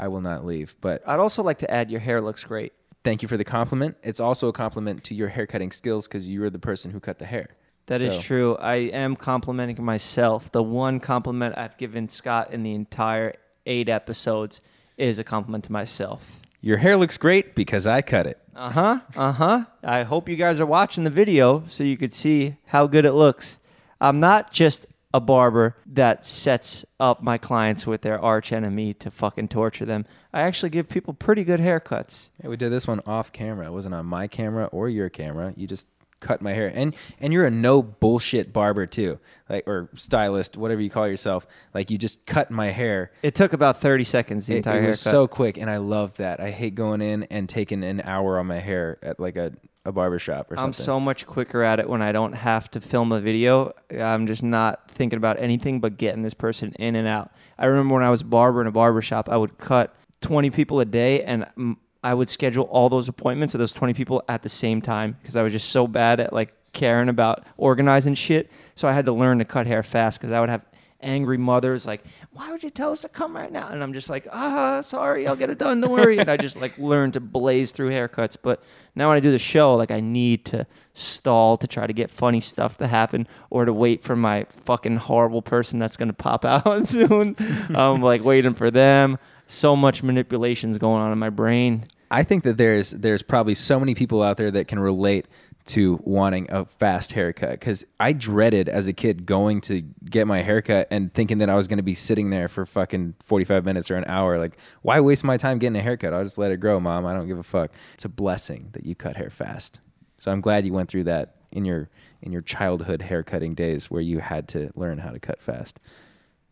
I 0.00 0.08
will 0.08 0.20
not 0.20 0.44
leave. 0.44 0.74
But 0.80 1.02
I'd 1.06 1.20
also 1.20 1.42
like 1.42 1.58
to 1.58 1.70
add 1.70 1.90
your 1.90 2.00
hair 2.00 2.20
looks 2.20 2.42
great. 2.44 2.72
thank 3.02 3.22
you 3.22 3.28
for 3.28 3.36
the 3.38 3.44
compliment. 3.44 3.96
It's 4.02 4.20
also 4.20 4.48
a 4.48 4.52
compliment 4.52 5.04
to 5.04 5.14
your 5.14 5.28
haircutting 5.28 5.70
skills 5.72 6.06
because 6.06 6.28
you 6.28 6.40
were 6.42 6.50
the 6.50 6.58
person 6.58 6.90
who 6.90 7.00
cut 7.00 7.18
the 7.18 7.24
hair. 7.24 7.48
That 7.86 8.02
is 8.02 8.14
So- 8.16 8.20
true. 8.20 8.56
I 8.56 8.74
am 8.74 9.16
complimenting 9.16 9.82
myself. 9.82 10.52
The 10.52 10.62
one 10.62 11.00
compliment 11.00 11.56
I've 11.56 11.76
given 11.78 12.08
Scott 12.10 12.52
in 12.52 12.62
the 12.62 12.74
entire 12.74 13.34
eight 13.64 13.88
episodes 13.88 14.60
is 14.98 15.18
a 15.18 15.24
compliment 15.24 15.64
to 15.64 15.72
myself. 15.72 16.40
Your 16.60 16.76
hair 16.76 16.96
looks 16.98 17.16
great 17.16 17.54
because 17.54 17.86
I 17.86 18.02
cut 18.02 18.26
it. 18.26 18.38
Uh 18.54 18.70
huh. 18.70 19.00
Uh 19.16 19.32
huh. 19.32 19.64
I 19.82 20.02
hope 20.02 20.28
you 20.28 20.36
guys 20.36 20.60
are 20.60 20.66
watching 20.66 21.04
the 21.04 21.10
video 21.10 21.62
so 21.66 21.82
you 21.84 21.96
could 21.96 22.12
see 22.12 22.56
how 22.66 22.86
good 22.86 23.06
it 23.06 23.12
looks. 23.12 23.58
I'm 23.98 24.20
not 24.20 24.52
just 24.52 24.86
a 25.12 25.20
barber 25.20 25.76
that 25.86 26.24
sets 26.24 26.84
up 27.00 27.22
my 27.22 27.36
clients 27.36 27.86
with 27.86 28.02
their 28.02 28.20
arch 28.20 28.52
enemy 28.52 28.94
to 28.94 29.10
fucking 29.10 29.48
torture 29.48 29.84
them. 29.84 30.06
I 30.32 30.42
actually 30.42 30.70
give 30.70 30.88
people 30.88 31.14
pretty 31.14 31.42
good 31.44 31.60
haircuts. 31.60 32.30
Yeah, 32.42 32.48
we 32.48 32.56
did 32.56 32.70
this 32.70 32.86
one 32.86 33.00
off 33.06 33.32
camera. 33.32 33.66
It 33.66 33.72
wasn't 33.72 33.94
on 33.94 34.06
my 34.06 34.28
camera 34.28 34.66
or 34.66 34.88
your 34.88 35.08
camera. 35.08 35.52
You 35.56 35.66
just 35.66 35.88
cut 36.20 36.42
my 36.42 36.52
hair, 36.52 36.70
and 36.74 36.94
and 37.18 37.32
you're 37.32 37.46
a 37.46 37.50
no 37.50 37.82
bullshit 37.82 38.52
barber 38.52 38.86
too, 38.86 39.18
like 39.48 39.66
or 39.66 39.88
stylist, 39.94 40.56
whatever 40.56 40.80
you 40.82 40.90
call 40.90 41.08
yourself. 41.08 41.46
Like 41.74 41.90
you 41.90 41.96
just 41.98 42.24
cut 42.26 42.50
my 42.50 42.68
hair. 42.68 43.10
It 43.22 43.34
took 43.34 43.52
about 43.54 43.80
30 43.80 44.04
seconds, 44.04 44.46
the 44.46 44.54
It, 44.54 44.56
entire 44.58 44.82
it 44.84 44.88
was 44.88 45.02
haircut. 45.02 45.10
so 45.12 45.26
quick, 45.26 45.56
and 45.56 45.70
I 45.70 45.78
love 45.78 46.18
that. 46.18 46.38
I 46.38 46.50
hate 46.50 46.74
going 46.74 47.00
in 47.00 47.22
and 47.24 47.48
taking 47.48 47.82
an 47.82 48.02
hour 48.02 48.38
on 48.38 48.46
my 48.46 48.58
hair 48.58 48.98
at 49.02 49.18
like 49.18 49.36
a 49.36 49.52
a 49.90 49.92
barber 49.92 50.18
shop 50.18 50.50
or 50.50 50.56
something. 50.56 50.66
I'm 50.66 50.72
so 50.72 50.98
much 50.98 51.26
quicker 51.26 51.62
at 51.62 51.78
it 51.78 51.88
when 51.88 52.00
I 52.00 52.12
don't 52.12 52.32
have 52.32 52.70
to 52.70 52.80
film 52.80 53.12
a 53.12 53.20
video. 53.20 53.72
I'm 53.90 54.26
just 54.26 54.42
not 54.42 54.90
thinking 54.90 55.18
about 55.18 55.38
anything 55.38 55.80
but 55.80 55.98
getting 55.98 56.22
this 56.22 56.34
person 56.34 56.72
in 56.78 56.96
and 56.96 57.06
out. 57.06 57.30
I 57.58 57.66
remember 57.66 57.94
when 57.94 58.02
I 58.02 58.10
was 58.10 58.22
a 58.22 58.24
barber 58.24 58.60
in 58.62 58.66
a 58.66 58.72
barber 58.72 59.02
shop, 59.02 59.28
I 59.28 59.36
would 59.36 59.58
cut 59.58 59.94
20 60.22 60.50
people 60.50 60.80
a 60.80 60.84
day 60.84 61.22
and 61.22 61.76
I 62.02 62.14
would 62.14 62.28
schedule 62.28 62.64
all 62.64 62.88
those 62.88 63.08
appointments 63.08 63.54
of 63.54 63.58
those 63.58 63.72
20 63.72 63.92
people 63.92 64.22
at 64.28 64.42
the 64.42 64.48
same 64.48 64.80
time 64.80 65.16
because 65.20 65.36
I 65.36 65.42
was 65.42 65.52
just 65.52 65.68
so 65.68 65.86
bad 65.86 66.20
at 66.20 66.32
like 66.32 66.54
caring 66.72 67.08
about 67.08 67.44
organizing 67.56 68.14
shit. 68.14 68.50
So 68.74 68.88
I 68.88 68.92
had 68.92 69.04
to 69.06 69.12
learn 69.12 69.38
to 69.38 69.44
cut 69.44 69.66
hair 69.66 69.82
fast 69.82 70.18
because 70.18 70.32
I 70.32 70.40
would 70.40 70.48
have 70.48 70.64
angry 71.02 71.38
mothers 71.38 71.86
like, 71.86 72.02
why 72.32 72.50
would 72.50 72.62
you 72.62 72.70
tell 72.70 72.92
us 72.92 73.00
to 73.02 73.08
come 73.08 73.36
right 73.36 73.50
now? 73.50 73.68
And 73.68 73.82
I'm 73.82 73.92
just 73.92 74.10
like, 74.10 74.26
ah, 74.32 74.80
sorry, 74.80 75.26
I'll 75.26 75.36
get 75.36 75.50
it 75.50 75.58
done. 75.58 75.80
Don't 75.80 75.90
worry. 75.90 76.18
And 76.18 76.30
I 76.30 76.36
just 76.36 76.60
like 76.60 76.76
learned 76.78 77.14
to 77.14 77.20
blaze 77.20 77.72
through 77.72 77.90
haircuts. 77.90 78.36
But 78.40 78.62
now 78.94 79.08
when 79.08 79.16
I 79.16 79.20
do 79.20 79.30
the 79.30 79.38
show, 79.38 79.74
like 79.74 79.90
I 79.90 80.00
need 80.00 80.44
to 80.46 80.66
stall 80.94 81.56
to 81.56 81.66
try 81.66 81.86
to 81.86 81.92
get 81.92 82.10
funny 82.10 82.40
stuff 82.40 82.78
to 82.78 82.86
happen 82.86 83.26
or 83.50 83.64
to 83.64 83.72
wait 83.72 84.02
for 84.02 84.16
my 84.16 84.46
fucking 84.48 84.96
horrible 84.96 85.42
person 85.42 85.78
that's 85.78 85.96
going 85.96 86.08
to 86.08 86.14
pop 86.14 86.44
out 86.44 86.88
soon. 86.88 87.36
I'm 87.74 88.02
like 88.02 88.24
waiting 88.24 88.54
for 88.54 88.70
them. 88.70 89.18
So 89.46 89.74
much 89.74 90.02
manipulation's 90.02 90.78
going 90.78 91.02
on 91.02 91.12
in 91.12 91.18
my 91.18 91.30
brain. 91.30 91.86
I 92.10 92.24
think 92.24 92.42
that 92.42 92.56
there's 92.56 92.90
there's 92.90 93.22
probably 93.22 93.54
so 93.54 93.78
many 93.78 93.94
people 93.94 94.22
out 94.22 94.36
there 94.36 94.50
that 94.50 94.66
can 94.66 94.80
relate 94.80 95.26
to 95.66 96.00
wanting 96.02 96.50
a 96.50 96.64
fast 96.64 97.12
haircut 97.12 97.52
because 97.52 97.84
I 97.98 98.12
dreaded 98.12 98.68
as 98.68 98.88
a 98.88 98.92
kid 98.92 99.26
going 99.26 99.60
to 99.62 99.82
get 100.04 100.26
my 100.26 100.42
haircut 100.42 100.88
and 100.90 101.12
thinking 101.12 101.38
that 101.38 101.48
I 101.48 101.54
was 101.54 101.68
going 101.68 101.76
to 101.76 101.82
be 101.82 101.94
sitting 101.94 102.30
there 102.30 102.48
for 102.48 102.66
fucking 102.66 103.14
45 103.22 103.64
minutes 103.64 103.90
or 103.90 103.96
an 103.96 104.04
hour. 104.06 104.38
Like, 104.38 104.56
why 104.82 105.00
waste 105.00 105.24
my 105.24 105.36
time 105.36 105.58
getting 105.58 105.76
a 105.76 105.82
haircut? 105.82 106.12
I'll 106.12 106.24
just 106.24 106.38
let 106.38 106.50
it 106.50 106.58
grow, 106.58 106.80
mom. 106.80 107.06
I 107.06 107.14
don't 107.14 107.28
give 107.28 107.38
a 107.38 107.42
fuck. 107.42 107.72
It's 107.94 108.04
a 108.04 108.08
blessing 108.08 108.70
that 108.72 108.84
you 108.84 108.94
cut 108.94 109.16
hair 109.16 109.30
fast. 109.30 109.80
So 110.18 110.30
I'm 110.30 110.40
glad 110.40 110.66
you 110.66 110.72
went 110.72 110.88
through 110.88 111.04
that 111.04 111.36
in 111.52 111.64
your 111.64 111.88
in 112.22 112.32
your 112.32 112.42
childhood 112.42 113.02
haircutting 113.02 113.54
days 113.54 113.90
where 113.90 114.02
you 114.02 114.18
had 114.18 114.46
to 114.48 114.70
learn 114.74 114.98
how 114.98 115.10
to 115.10 115.18
cut 115.18 115.40
fast. 115.40 115.80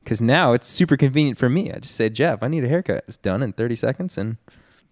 Because 0.02 0.22
now 0.22 0.54
it's 0.54 0.66
super 0.66 0.96
convenient 0.96 1.36
for 1.36 1.50
me. 1.50 1.70
I 1.70 1.78
just 1.78 1.94
say, 1.94 2.08
Jeff, 2.08 2.42
I 2.42 2.48
need 2.48 2.64
a 2.64 2.68
haircut. 2.68 3.04
It's 3.06 3.18
done 3.18 3.42
in 3.42 3.52
30 3.52 3.74
seconds 3.74 4.16
and 4.16 4.38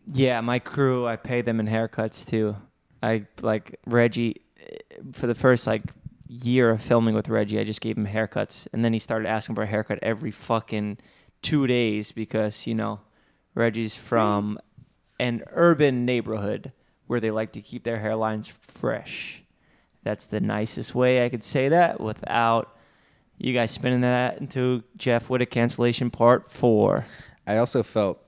Yeah, 0.07 0.41
my 0.43 0.59
crew, 0.59 1.07
I 1.07 1.17
pay 1.17 1.41
them 1.41 1.59
in 1.59 1.67
haircuts 1.67 2.27
too. 2.29 2.57
I 3.03 3.27
like 3.43 3.79
Reggie 3.87 4.43
eh, 4.61 4.77
for 5.13 5.27
the 5.27 5.35
first 5.35 5.67
like 5.67 5.83
year 6.29 6.71
of 6.71 6.83
filming 6.83 7.15
with 7.15 7.29
Reggie. 7.29 7.59
I 7.59 7.65
just 7.65 7.81
gave 7.81 7.97
him 7.97 8.07
haircuts, 8.07 8.67
and 8.73 8.85
then 8.85 8.93
he 8.93 8.99
started 8.99 9.29
asking 9.29 9.55
for 9.55 9.63
a 9.63 9.67
haircut 9.67 9.99
every 10.03 10.31
fucking 10.31 10.99
two 11.43 11.67
days 11.67 12.13
because 12.13 12.67
you 12.67 12.75
know 12.75 13.01
Reggie's 13.55 13.97
from 13.97 14.59
an 15.19 15.43
urban 15.53 16.05
neighborhood 16.05 16.73
where 17.07 17.21
they 17.21 17.31
like 17.31 17.53
to 17.53 17.61
keep 17.61 17.85
their 17.85 17.99
hairlines 17.99 18.51
fresh. 18.51 19.43
That's 20.03 20.27
the 20.27 20.41
nicest 20.41 20.95
way 20.95 21.25
I 21.25 21.29
could 21.29 21.45
say 21.45 21.69
that 21.69 22.01
without 22.01 22.77
you 23.39 23.53
guys 23.53 23.71
spinning 23.71 24.01
that 24.01 24.39
into 24.39 24.83
Jeff 24.97 25.29
Wittek 25.29 25.51
cancellation 25.51 26.11
part 26.11 26.51
four. 26.51 27.07
I 27.47 27.59
also 27.59 27.83
felt 27.83 28.21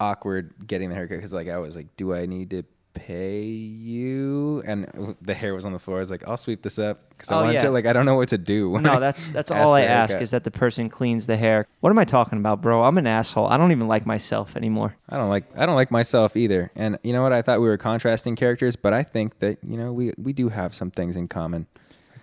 awkward 0.00 0.54
getting 0.66 0.88
the 0.88 0.94
haircut 0.94 1.18
because 1.18 1.32
like 1.32 1.48
I 1.48 1.58
was 1.58 1.76
like, 1.76 1.96
do 1.96 2.14
I 2.14 2.26
need 2.26 2.50
to 2.50 2.64
pay 2.94 3.42
you? 3.42 4.62
And 4.66 5.14
the 5.20 5.34
hair 5.34 5.54
was 5.54 5.66
on 5.66 5.72
the 5.72 5.78
floor. 5.78 5.98
I 5.98 6.00
was 6.00 6.10
like, 6.10 6.26
I'll 6.26 6.36
sweep 6.36 6.62
this 6.62 6.78
up 6.78 7.08
because 7.10 7.30
I 7.30 7.34
Oh, 7.34 7.40
wanted 7.40 7.54
yeah. 7.54 7.60
to. 7.60 7.70
Like 7.70 7.86
I 7.86 7.92
don't 7.92 8.06
know 8.06 8.14
what 8.14 8.28
to 8.30 8.38
do. 8.38 8.78
No, 8.80 8.98
that's 9.00 9.30
that's 9.32 9.50
all 9.50 9.74
i 9.74 9.82
ask 9.82 10.16
is 10.16 10.30
that 10.30 10.44
the 10.44 10.50
person 10.50 10.88
cleans 10.88 11.26
the 11.26 11.36
hair. 11.36 11.66
What 11.80 11.90
am 11.90 11.98
I 11.98 12.04
talking 12.04 12.38
about, 12.38 12.62
bro? 12.62 12.82
I'm 12.84 12.96
an 12.96 13.06
asshole. 13.06 13.46
I 13.46 13.56
don't 13.56 13.72
even 13.72 13.88
like 13.88 14.06
myself 14.06 14.56
anymore. 14.56 14.96
I 15.08 15.16
don't 15.16 15.28
like 15.28 15.44
I 15.56 15.66
don't 15.66 15.74
like 15.76 15.90
myself 15.90 16.36
either. 16.36 16.70
And 16.74 16.98
you 17.02 17.12
know 17.12 17.22
what? 17.22 17.32
I 17.32 17.42
thought 17.42 17.60
we 17.60 17.68
were 17.68 17.76
contrasting 17.76 18.36
characters, 18.36 18.76
but 18.76 18.92
I 18.94 19.02
think 19.02 19.40
that 19.40 19.58
you 19.62 19.76
know 19.76 19.92
we 19.92 20.12
we 20.16 20.32
do 20.32 20.48
have 20.48 20.74
some 20.74 20.90
things 20.90 21.16
in 21.16 21.28
common. 21.28 21.66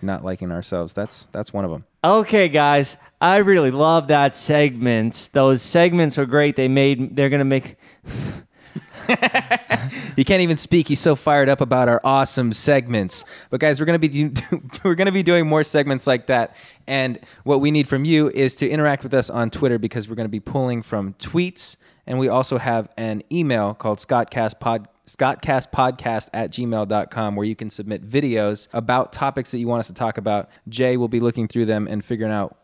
Not 0.03 0.23
liking 0.25 0.51
ourselves. 0.51 0.95
That's 0.95 1.25
that's 1.31 1.53
one 1.53 1.63
of 1.63 1.69
them. 1.69 1.85
Okay, 2.03 2.49
guys, 2.49 2.97
I 3.21 3.35
really 3.37 3.69
love 3.69 4.07
that 4.07 4.35
segments. 4.35 5.27
Those 5.27 5.61
segments 5.61 6.17
are 6.17 6.25
great. 6.25 6.55
They 6.55 6.67
made. 6.67 7.15
They're 7.15 7.29
gonna 7.29 7.45
make. 7.45 7.75
You 10.17 10.25
can't 10.25 10.41
even 10.41 10.57
speak. 10.57 10.87
He's 10.89 10.99
so 10.99 11.15
fired 11.15 11.49
up 11.49 11.61
about 11.61 11.87
our 11.87 12.01
awesome 12.03 12.53
segments. 12.53 13.23
But 13.49 13.59
guys, 13.59 13.79
we're 13.79 13.85
gonna 13.85 13.99
be 13.99 14.31
we're 14.83 14.95
gonna 14.95 15.11
be 15.11 15.23
doing 15.23 15.47
more 15.47 15.63
segments 15.63 16.05
like 16.05 16.27
that. 16.27 16.55
And 16.87 17.19
what 17.43 17.61
we 17.61 17.71
need 17.71 17.87
from 17.87 18.05
you 18.05 18.29
is 18.29 18.55
to 18.55 18.69
interact 18.69 19.03
with 19.03 19.13
us 19.13 19.29
on 19.29 19.49
Twitter 19.49 19.79
because 19.79 20.09
we're 20.09 20.15
gonna 20.15 20.29
be 20.29 20.39
pulling 20.39 20.81
from 20.81 21.13
tweets, 21.13 21.77
and 22.05 22.19
we 22.19 22.27
also 22.27 22.57
have 22.57 22.89
an 22.97 23.23
email 23.31 23.73
called 23.73 23.99
scottcastpod 23.99 24.87
scottcastpodcast 25.07 26.29
at 26.33 26.51
gmail.com 26.51 27.35
where 27.35 27.45
you 27.45 27.55
can 27.55 27.69
submit 27.69 28.07
videos 28.07 28.67
about 28.71 29.11
topics 29.11 29.51
that 29.51 29.57
you 29.57 29.67
want 29.67 29.79
us 29.79 29.87
to 29.87 29.93
talk 29.93 30.17
about. 30.17 30.49
Jay 30.69 30.95
will 30.95 31.07
be 31.07 31.19
looking 31.19 31.47
through 31.47 31.65
them 31.65 31.87
and 31.87 32.05
figuring 32.05 32.31
out 32.31 32.57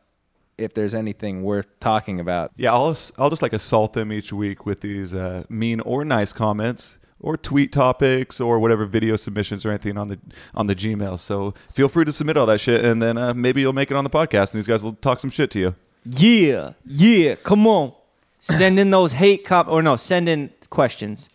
if 0.58 0.74
there's 0.74 0.96
anything 0.96 1.44
worth 1.44 1.68
talking 1.80 2.20
about. 2.20 2.52
Yeah, 2.56 2.74
I'll 2.74 2.98
I'll 3.18 3.30
just 3.30 3.42
like 3.42 3.54
assault 3.54 3.94
them 3.94 4.12
each 4.12 4.34
week 4.34 4.66
with 4.66 4.82
these 4.82 5.14
uh, 5.14 5.44
mean 5.50 5.80
or 5.82 6.04
nice 6.04 6.34
comments 6.34 6.98
or 7.20 7.38
tweet 7.38 7.72
topics 7.72 8.40
or 8.40 8.60
whatever 8.60 8.86
video 8.86 9.16
submissions 9.16 9.66
or 9.66 9.70
anything 9.70 9.98
on 9.98 10.08
the 10.08 10.20
on 10.54 10.68
the 10.68 10.76
Gmail. 10.76 11.20
So 11.20 11.54
feel 11.74 11.88
free 11.88 12.06
to 12.06 12.14
submit 12.14 12.38
all 12.38 12.46
that 12.48 12.60
shit, 12.60 12.84
and 12.84 13.02
then 13.02 13.18
uh, 13.18 13.34
maybe 13.34 13.62
you'll 13.62 13.74
make 13.74 13.92
it 13.92 13.98
on 13.98 14.04
the 14.04 14.10
podcast, 14.10 14.54
and 14.54 14.60
these 14.60 14.68
guys 14.68 14.84
will 14.84 14.94
talk 14.94 15.20
some 15.20 15.30
shit 15.30 15.52
to 15.52 15.60
you. 15.60 15.76
Yeah, 16.06 16.74
yeah. 16.86 17.36
Come 17.36 17.68
on, 17.68 17.94
send 18.40 18.80
in 18.80 18.92
those 18.92 19.14
hate 19.14 19.46
cop 19.46 19.68
or 19.68 19.82
no, 19.82 19.96
send 19.96 20.30
in 20.30 20.52
questions. 20.70 21.30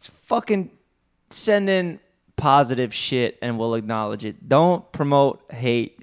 Fucking 0.00 0.70
send 1.30 1.68
in 1.68 2.00
positive 2.36 2.94
shit, 2.94 3.38
and 3.42 3.58
we'll 3.58 3.74
acknowledge 3.74 4.24
it. 4.24 4.48
Don't 4.48 4.90
promote 4.92 5.44
hate. 5.52 5.93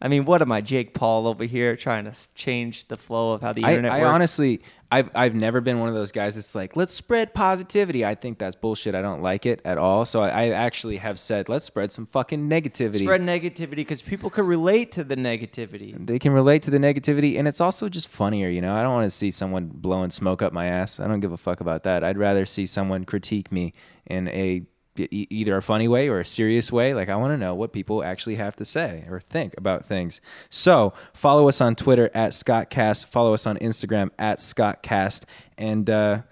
I 0.00 0.06
mean, 0.06 0.26
what 0.26 0.42
am 0.42 0.52
I, 0.52 0.60
Jake 0.60 0.94
Paul 0.94 1.26
over 1.26 1.42
here 1.42 1.76
trying 1.76 2.04
to 2.04 2.12
change 2.34 2.86
the 2.86 2.96
flow 2.96 3.32
of 3.32 3.42
how 3.42 3.52
the 3.52 3.64
I, 3.64 3.70
internet 3.70 3.92
I 3.92 3.98
works? 4.00 4.08
honestly, 4.08 4.62
I've 4.92 5.10
I've 5.12 5.34
never 5.34 5.60
been 5.60 5.80
one 5.80 5.88
of 5.88 5.96
those 5.96 6.12
guys 6.12 6.36
that's 6.36 6.54
like, 6.54 6.76
let's 6.76 6.94
spread 6.94 7.34
positivity. 7.34 8.06
I 8.06 8.14
think 8.14 8.38
that's 8.38 8.54
bullshit. 8.54 8.94
I 8.94 9.02
don't 9.02 9.22
like 9.22 9.44
it 9.44 9.60
at 9.64 9.76
all. 9.76 10.04
So 10.04 10.22
I, 10.22 10.28
I 10.28 10.48
actually 10.50 10.98
have 10.98 11.18
said, 11.18 11.48
let's 11.48 11.64
spread 11.64 11.90
some 11.90 12.06
fucking 12.06 12.48
negativity. 12.48 13.02
spread 13.02 13.22
negativity 13.22 13.74
because 13.76 14.00
people 14.00 14.30
can 14.30 14.46
relate 14.46 14.92
to 14.92 15.02
the 15.02 15.16
negativity. 15.16 16.06
they 16.06 16.20
can 16.20 16.32
relate 16.32 16.62
to 16.62 16.70
the 16.70 16.78
negativity, 16.78 17.36
and 17.36 17.48
it's 17.48 17.60
also 17.60 17.88
just 17.88 18.06
funnier. 18.06 18.48
You 18.48 18.60
know, 18.60 18.76
I 18.76 18.82
don't 18.82 18.94
want 18.94 19.06
to 19.06 19.16
see 19.16 19.32
someone 19.32 19.66
blowing 19.66 20.10
smoke 20.10 20.42
up 20.42 20.52
my 20.52 20.66
ass. 20.66 21.00
I 21.00 21.08
don't 21.08 21.20
give 21.20 21.32
a 21.32 21.36
fuck 21.36 21.60
about 21.60 21.82
that. 21.82 22.04
I'd 22.04 22.18
rather 22.18 22.46
see 22.46 22.66
someone 22.66 23.04
critique 23.04 23.50
me 23.50 23.72
in 24.06 24.28
a 24.28 24.62
either 25.00 25.56
a 25.56 25.62
funny 25.62 25.88
way 25.88 26.08
or 26.08 26.18
a 26.20 26.24
serious 26.24 26.72
way. 26.72 26.94
Like 26.94 27.08
I 27.08 27.16
want 27.16 27.32
to 27.32 27.36
know 27.36 27.54
what 27.54 27.72
people 27.72 28.02
actually 28.02 28.36
have 28.36 28.56
to 28.56 28.64
say 28.64 29.04
or 29.08 29.20
think 29.20 29.54
about 29.56 29.84
things. 29.84 30.20
So 30.50 30.92
follow 31.12 31.48
us 31.48 31.60
on 31.60 31.74
Twitter 31.74 32.10
at 32.14 32.32
ScottCast. 32.32 33.06
Follow 33.06 33.34
us 33.34 33.46
on 33.46 33.56
Instagram 33.58 34.10
at 34.18 34.38
ScottCast, 34.38 35.24
and 35.56 35.88
uh, 35.88 36.22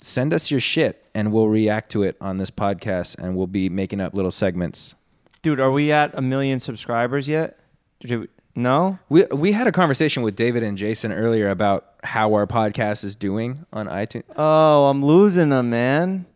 send 0.00 0.32
us 0.32 0.50
your 0.50 0.60
shit, 0.60 1.04
and 1.14 1.32
we'll 1.32 1.48
react 1.48 1.90
to 1.92 2.02
it 2.02 2.16
on 2.20 2.36
this 2.36 2.50
podcast, 2.50 3.18
and 3.18 3.36
we'll 3.36 3.46
be 3.46 3.68
making 3.68 4.00
up 4.00 4.14
little 4.14 4.30
segments. 4.30 4.94
Dude, 5.42 5.60
are 5.60 5.70
we 5.70 5.92
at 5.92 6.12
a 6.14 6.22
million 6.22 6.60
subscribers 6.60 7.28
yet? 7.28 7.58
We, 8.02 8.28
no? 8.54 8.98
We 9.08 9.24
we 9.26 9.52
had 9.52 9.66
a 9.66 9.72
conversation 9.72 10.22
with 10.22 10.34
David 10.34 10.62
and 10.62 10.78
Jason 10.78 11.12
earlier 11.12 11.50
about 11.50 11.86
how 12.02 12.34
our 12.34 12.46
podcast 12.46 13.04
is 13.04 13.14
doing 13.14 13.66
on 13.72 13.86
iTunes. 13.86 14.24
Oh, 14.34 14.86
I'm 14.86 15.04
losing 15.04 15.50
them, 15.50 15.70
man. 15.70 16.26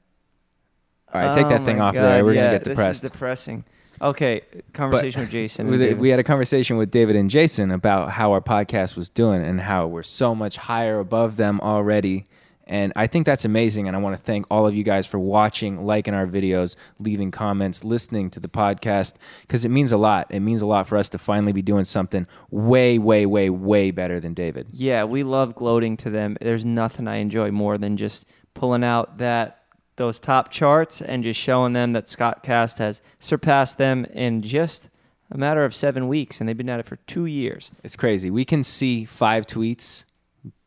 All 1.12 1.20
right, 1.20 1.35
take 1.35 1.49
that 1.49 1.62
Oh 1.62 1.64
thing 1.64 1.81
off 1.81 1.94
God, 1.94 2.03
there. 2.03 2.25
We're 2.25 2.35
yeah, 2.35 2.46
gonna 2.46 2.59
get 2.59 2.64
depressed. 2.64 3.03
This 3.03 3.11
is 3.11 3.12
depressing. 3.12 3.64
Okay, 4.03 4.40
conversation 4.73 5.20
with 5.23 5.31
Jason. 5.31 5.68
we 5.99 6.09
had 6.09 6.18
a 6.18 6.25
conversation 6.25 6.79
with 6.79 6.90
David 6.90 7.16
and 7.16 7.29
Jason 7.29 7.70
about 7.70 8.12
how 8.12 8.33
our 8.33 8.40
podcast 8.40 8.96
was 8.96 9.11
doing 9.11 9.44
and 9.44 9.61
how 9.61 9.87
we're 9.87 10.03
so 10.03 10.35
much 10.35 10.57
higher 10.57 10.99
above 10.99 11.37
them 11.37 11.61
already. 11.61 12.25
And 12.66 12.92
I 12.94 13.09
think 13.09 13.27
that's 13.27 13.44
amazing. 13.44 13.88
And 13.88 13.96
I 13.96 14.01
want 14.01 14.16
to 14.16 14.23
thank 14.23 14.46
all 14.49 14.64
of 14.64 14.75
you 14.77 14.85
guys 14.85 15.05
for 15.05 15.18
watching, 15.18 15.85
liking 15.85 16.14
our 16.14 16.27
videos, 16.27 16.77
leaving 17.01 17.33
comments, 17.33 17.83
listening 17.83 18.31
to 18.31 18.38
the 18.40 18.49
podcast, 18.49 19.14
because 19.42 19.64
it 19.64 19.70
means 19.70 19.90
a 19.90 19.96
lot. 19.99 20.29
It 20.31 20.38
means 20.38 20.62
a 20.62 20.66
lot 20.66 20.87
for 20.87 20.96
us 20.96 21.09
to 21.11 21.18
finally 21.18 21.53
be 21.53 21.62
doing 21.62 21.85
something 21.85 22.29
way, 22.49 22.96
way, 22.96 23.27
way, 23.27 23.51
way 23.51 23.90
better 23.90 24.20
than 24.20 24.35
David. 24.35 24.68
yeah, 24.73 25.03
we 25.03 25.25
love 25.25 25.57
gloating 25.57 25.96
to 25.99 26.11
them. 26.11 26.37
There's 26.40 26.64
nothing 26.64 27.09
I 27.09 27.16
enjoy 27.16 27.51
more 27.51 27.77
than 27.77 27.96
just 27.96 28.25
pulling 28.55 28.85
out 28.85 29.18
that 29.18 29.60
those 30.00 30.18
top 30.18 30.50
charts 30.50 31.02
and 31.02 31.22
just 31.22 31.38
showing 31.38 31.74
them 31.74 31.92
that 31.92 32.08
Scott 32.08 32.42
Cast 32.42 32.78
has 32.78 33.02
surpassed 33.18 33.76
them 33.76 34.06
in 34.06 34.40
just 34.40 34.88
a 35.30 35.36
matter 35.36 35.62
of 35.62 35.74
seven 35.74 36.08
weeks, 36.08 36.40
and 36.40 36.48
they've 36.48 36.56
been 36.56 36.70
at 36.70 36.80
it 36.80 36.86
for 36.86 36.96
two 37.06 37.26
years. 37.26 37.70
It's 37.84 37.96
crazy. 37.96 38.30
We 38.30 38.46
can 38.46 38.64
see 38.64 39.04
five 39.04 39.46
tweets, 39.46 40.04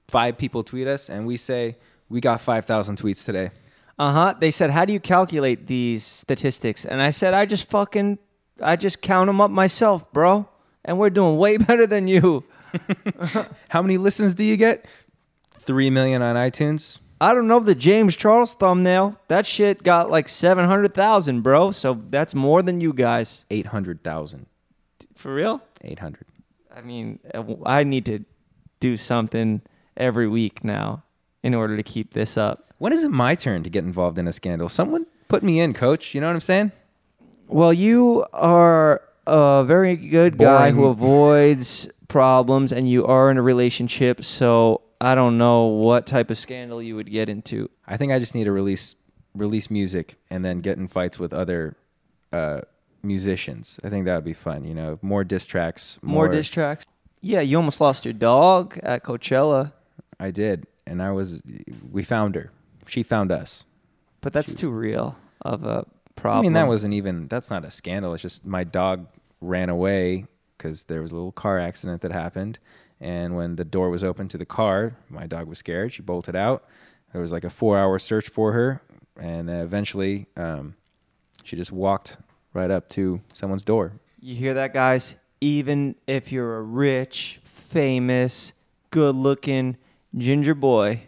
five 0.07 0.37
people 0.37 0.63
tweet 0.63 0.87
us, 0.87 1.09
and 1.09 1.25
we 1.25 1.35
say, 1.35 1.77
we 2.09 2.21
got 2.21 2.41
5,000 2.41 2.95
tweets 2.95 3.25
today. 3.25 3.49
Uh 3.97 4.11
huh. 4.11 4.33
They 4.39 4.51
said, 4.51 4.69
"How 4.71 4.85
do 4.85 4.93
you 4.93 4.99
calculate 4.99 5.67
these 5.67 6.03
statistics?" 6.03 6.83
And 6.83 6.99
I 6.99 7.11
said, 7.11 7.35
"I 7.35 7.45
just 7.45 7.69
fucking, 7.69 8.17
I 8.59 8.75
just 8.75 9.03
count 9.03 9.27
them 9.27 9.39
up 9.39 9.51
myself, 9.51 10.11
bro. 10.11 10.49
And 10.83 10.97
we're 10.97 11.11
doing 11.11 11.37
way 11.37 11.57
better 11.69 11.85
than 11.85 12.07
you." 12.07 12.43
How 13.69 13.83
many 13.83 13.97
listens 13.97 14.33
do 14.33 14.43
you 14.43 14.57
get? 14.57 14.85
3 15.59 15.91
million 15.91 16.23
on 16.23 16.35
iTunes. 16.35 16.97
I 17.23 17.33
don't 17.33 17.47
know 17.47 17.61
the 17.61 17.73
James 17.73 18.17
Charles 18.17 18.53
thumbnail. 18.53 19.17
That 19.29 19.45
shit 19.45 19.81
got 19.81 20.11
like 20.11 20.27
seven 20.27 20.65
hundred 20.65 20.93
thousand, 20.93 21.39
bro. 21.39 21.71
So 21.71 22.01
that's 22.09 22.35
more 22.35 22.61
than 22.61 22.81
you 22.81 22.91
guys. 22.91 23.45
800,000. 23.49 24.45
For 25.15 25.33
real? 25.33 25.61
800. 25.85 26.25
I 26.75 26.81
mean, 26.81 27.19
uh, 27.33 27.45
I 27.65 27.85
need 27.85 28.05
to 28.07 28.25
do 28.81 28.97
something 28.97 29.61
every 29.95 30.27
week 30.27 30.65
now 30.65 31.03
in 31.43 31.53
order 31.53 31.77
to 31.77 31.83
keep 31.83 32.13
this 32.13 32.35
up. 32.35 32.65
When 32.77 32.91
is 32.91 33.05
it 33.05 33.11
my 33.11 33.35
turn 33.35 33.63
to 33.63 33.69
get 33.69 33.85
involved 33.85 34.19
in 34.19 34.27
a 34.27 34.33
scandal? 34.33 34.67
Someone 34.67 35.05
put 35.29 35.43
me 35.43 35.61
in, 35.61 35.71
coach. 35.71 36.13
You 36.13 36.19
know 36.19 36.27
what 36.27 36.33
I'm 36.33 36.41
saying? 36.41 36.73
Well, 37.47 37.71
you 37.71 38.25
are 38.33 39.01
a 39.25 39.63
very 39.65 39.95
good 39.95 40.37
guy 40.37 40.71
who 40.71 40.87
avoids 40.87 41.87
problems, 42.09 42.73
and 42.73 42.89
you 42.89 43.05
are 43.05 43.31
in 43.31 43.37
a 43.37 43.41
relationship. 43.41 44.25
So 44.25 44.81
I 45.03 45.15
don't 45.15 45.37
know 45.37 45.65
what 45.65 46.07
type 46.07 46.31
of 46.31 46.37
scandal 46.37 46.81
you 46.81 46.95
would 46.95 47.11
get 47.11 47.27
into. 47.29 47.69
I 47.85 47.97
think 47.97 48.11
I 48.11 48.19
just 48.19 48.33
need 48.35 48.45
to 48.45 48.51
release 48.51 48.95
release 49.35 49.69
music 49.69 50.15
and 50.29 50.45
then 50.45 50.61
get 50.61 50.77
in 50.77 50.87
fights 50.87 51.19
with 51.19 51.33
other 51.33 51.75
uh, 52.31 52.61
musicians. 53.01 53.79
I 53.83 53.89
think 53.89 54.05
that 54.05 54.15
would 54.15 54.23
be 54.23 54.33
fun. 54.33 54.63
You 54.63 54.73
know, 54.73 54.99
more 55.01 55.23
diss 55.23 55.45
tracks. 55.45 55.99
More, 56.01 56.27
diss 56.27 56.47
tracks. 56.49 56.85
Yeah, 57.21 57.41
you 57.41 57.57
almost 57.57 57.81
lost 57.81 58.05
your 58.05 58.13
dog 58.13 58.79
at 58.83 59.03
Coachella, 59.03 59.73
I 60.19 60.31
did, 60.31 60.67
and 60.85 61.01
I 61.01 61.11
was. 61.11 61.41
We 61.91 62.03
found 62.03 62.35
her. 62.35 62.51
She 62.87 63.03
found 63.03 63.31
us. 63.31 63.65
but 64.21 64.33
that's 64.33 64.53
too 64.53 64.69
real 64.69 65.17
of 65.41 65.63
a 65.63 65.85
problem. 66.15 66.39
I 66.39 66.41
mean, 66.43 66.53
that 66.53 66.67
wasn't 66.67 66.93
even. 66.93 67.27
That's 67.27 67.49
not 67.49 67.65
a 67.65 67.71
scandal. 67.71 68.13
It's 68.13 68.21
just 68.21 68.45
my 68.45 68.63
dog 68.63 69.07
ran 69.41 69.69
away 69.69 70.27
because 70.57 70.85
there 70.85 71.01
was 71.01 71.11
a 71.11 71.15
little 71.15 71.31
car 71.31 71.59
accident 71.59 72.01
that 72.01 72.11
happened, 72.11 72.59
and 73.03 73.35
when 73.35 73.57
the 73.57 73.65
door 73.65 73.89
was 73.89 74.01
open 74.01 74.29
to 74.29 74.37
the 74.37 74.45
car, 74.45 74.95
my 75.09 75.27
dog 75.27 75.45
was 75.45 75.59
scared. 75.59 75.91
She 75.91 76.01
bolted 76.01 76.37
out. 76.37 76.63
There 77.11 77.21
was 77.21 77.33
like 77.33 77.43
a 77.43 77.49
four-hour 77.49 77.99
search 77.99 78.29
for 78.29 78.53
her, 78.53 78.81
and 79.19 79.49
eventually, 79.49 80.27
um, 80.37 80.75
she 81.43 81.57
just 81.57 81.71
walked 81.71 82.17
right 82.53 82.71
up 82.71 82.87
to 82.89 83.19
someone's 83.33 83.63
door. 83.63 83.91
You 84.21 84.35
hear 84.35 84.53
that, 84.53 84.73
guys? 84.73 85.17
Even 85.41 85.95
if 86.07 86.31
you're 86.31 86.55
a 86.55 86.61
rich, 86.61 87.41
famous, 87.43 88.53
good 88.89 89.15
looking 89.15 89.75
ginger 90.17 90.55
boy 90.55 91.01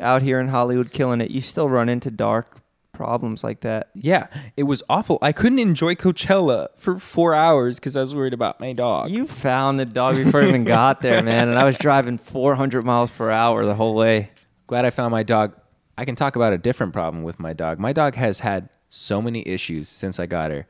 out 0.00 0.22
here 0.22 0.40
in 0.40 0.48
Hollywood 0.48 0.90
killing 0.90 1.20
it, 1.20 1.30
you 1.30 1.40
still 1.40 1.68
run 1.68 1.88
into 1.88 2.10
dark 2.10 2.60
problems 2.98 3.44
like 3.44 3.60
that. 3.60 3.90
Yeah, 3.94 4.26
it 4.56 4.64
was 4.64 4.82
awful. 4.90 5.18
I 5.22 5.30
couldn't 5.30 5.60
enjoy 5.60 5.94
Coachella 5.94 6.66
for 6.76 6.98
four 6.98 7.32
hours 7.32 7.78
because 7.78 7.96
I 7.96 8.00
was 8.00 8.12
worried 8.12 8.34
about 8.34 8.58
my 8.58 8.72
dog. 8.72 9.10
You 9.10 9.28
found 9.28 9.78
the 9.78 9.86
dog 9.86 10.16
before 10.16 10.42
I 10.42 10.48
even 10.48 10.64
got 10.64 11.00
there, 11.00 11.22
man, 11.22 11.48
and 11.48 11.56
I 11.56 11.64
was 11.64 11.78
driving 11.78 12.18
400 12.18 12.84
miles 12.84 13.10
per 13.10 13.30
hour 13.30 13.64
the 13.64 13.76
whole 13.76 13.94
way. 13.94 14.32
Glad 14.66 14.84
I 14.84 14.90
found 14.90 15.12
my 15.12 15.22
dog. 15.22 15.54
I 15.96 16.04
can 16.04 16.16
talk 16.16 16.34
about 16.34 16.52
a 16.52 16.58
different 16.58 16.92
problem 16.92 17.22
with 17.22 17.38
my 17.38 17.52
dog. 17.52 17.78
My 17.78 17.92
dog 17.92 18.16
has 18.16 18.40
had 18.40 18.68
so 18.88 19.22
many 19.22 19.46
issues 19.46 19.88
since 19.88 20.18
I 20.18 20.26
got 20.26 20.50
her, 20.50 20.66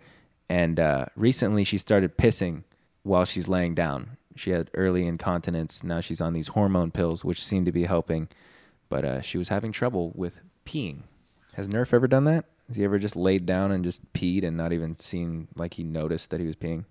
and 0.51 0.79
uh, 0.79 1.07
recently 1.17 1.65
she 1.65 1.79
started 1.79 2.19
pissing 2.19 2.65
while 3.05 3.25
she's 3.25 3.49
laying 3.49 3.75
down. 3.75 4.19
She 4.37 4.51
had 4.51 4.71
early 4.75 5.07
incontinence. 5.07 5.83
Now 5.83 6.01
she's 6.01 6.21
on 6.21 6.35
these 6.35 6.49
hormone 6.49 6.91
pills, 6.91 7.25
which 7.25 7.43
seem 7.43 7.65
to 7.65 7.73
be 7.73 7.85
helping, 7.85 8.29
but 8.91 9.05
uh, 9.05 9.21
she 9.23 9.39
was 9.39 9.49
having 9.49 9.73
trouble 9.73 10.13
with 10.15 10.41
peeing. 10.67 11.05
Has 11.59 11.69
Nerf 11.69 11.93
ever 11.93 12.07
done 12.07 12.23
that? 12.23 12.45
Has 12.69 12.77
he 12.77 12.85
ever 12.85 13.01
just 13.01 13.17
laid 13.17 13.45
down 13.45 13.73
and 13.73 13.83
just 13.83 14.13
peed 14.13 14.45
and 14.45 14.57
not 14.57 14.73
even 14.73 14.95
seen 14.95 15.49
like 15.57 15.75
he 15.75 15.83
noticed 15.83 16.31
that 16.31 16.39
he 16.39 16.47
was 16.47 16.55
peeing? 16.55 16.85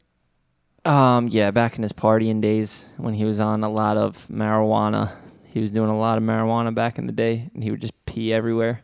Um, 0.83 1.29
yeah, 1.29 1.51
back 1.51 1.77
in 1.77 1.83
his 1.83 1.93
partying 1.93 2.41
days 2.41 2.85
when 2.97 3.13
he 3.13 3.23
was 3.23 3.39
on 3.39 3.63
a 3.63 3.69
lot 3.69 3.95
of 3.95 4.27
marijuana, 4.27 5.13
he 5.45 5.61
was 5.61 5.71
doing 5.71 5.89
a 5.89 5.97
lot 5.97 6.17
of 6.17 6.23
marijuana 6.25 6.75
back 6.75 6.97
in 6.97 7.07
the 7.07 7.13
day, 7.13 7.49
and 7.53 7.63
he 7.63 7.71
would 7.71 7.79
just 7.79 7.93
pee 8.05 8.33
everywhere. 8.33 8.83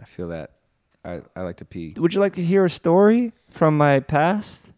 I 0.00 0.06
feel 0.06 0.26
that. 0.26 0.50
I, 1.04 1.20
I 1.36 1.42
like 1.42 1.58
to 1.58 1.64
pee. 1.64 1.94
Would 1.96 2.12
you 2.12 2.18
like 2.18 2.34
to 2.34 2.42
hear 2.42 2.64
a 2.64 2.70
story 2.70 3.32
from 3.48 3.78
my 3.78 4.00
past? 4.00 4.72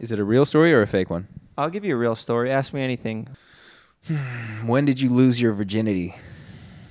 Is 0.00 0.10
it 0.10 0.18
a 0.18 0.24
real 0.24 0.44
story 0.44 0.74
or 0.74 0.82
a 0.82 0.86
fake 0.88 1.10
one? 1.10 1.28
I'll 1.56 1.70
give 1.70 1.84
you 1.84 1.94
a 1.94 1.98
real 1.98 2.16
story. 2.16 2.50
Ask 2.50 2.74
me 2.74 2.82
anything. 2.82 3.28
When 4.66 4.84
did 4.84 5.00
you 5.00 5.10
lose 5.10 5.40
your 5.40 5.52
virginity? 5.52 6.16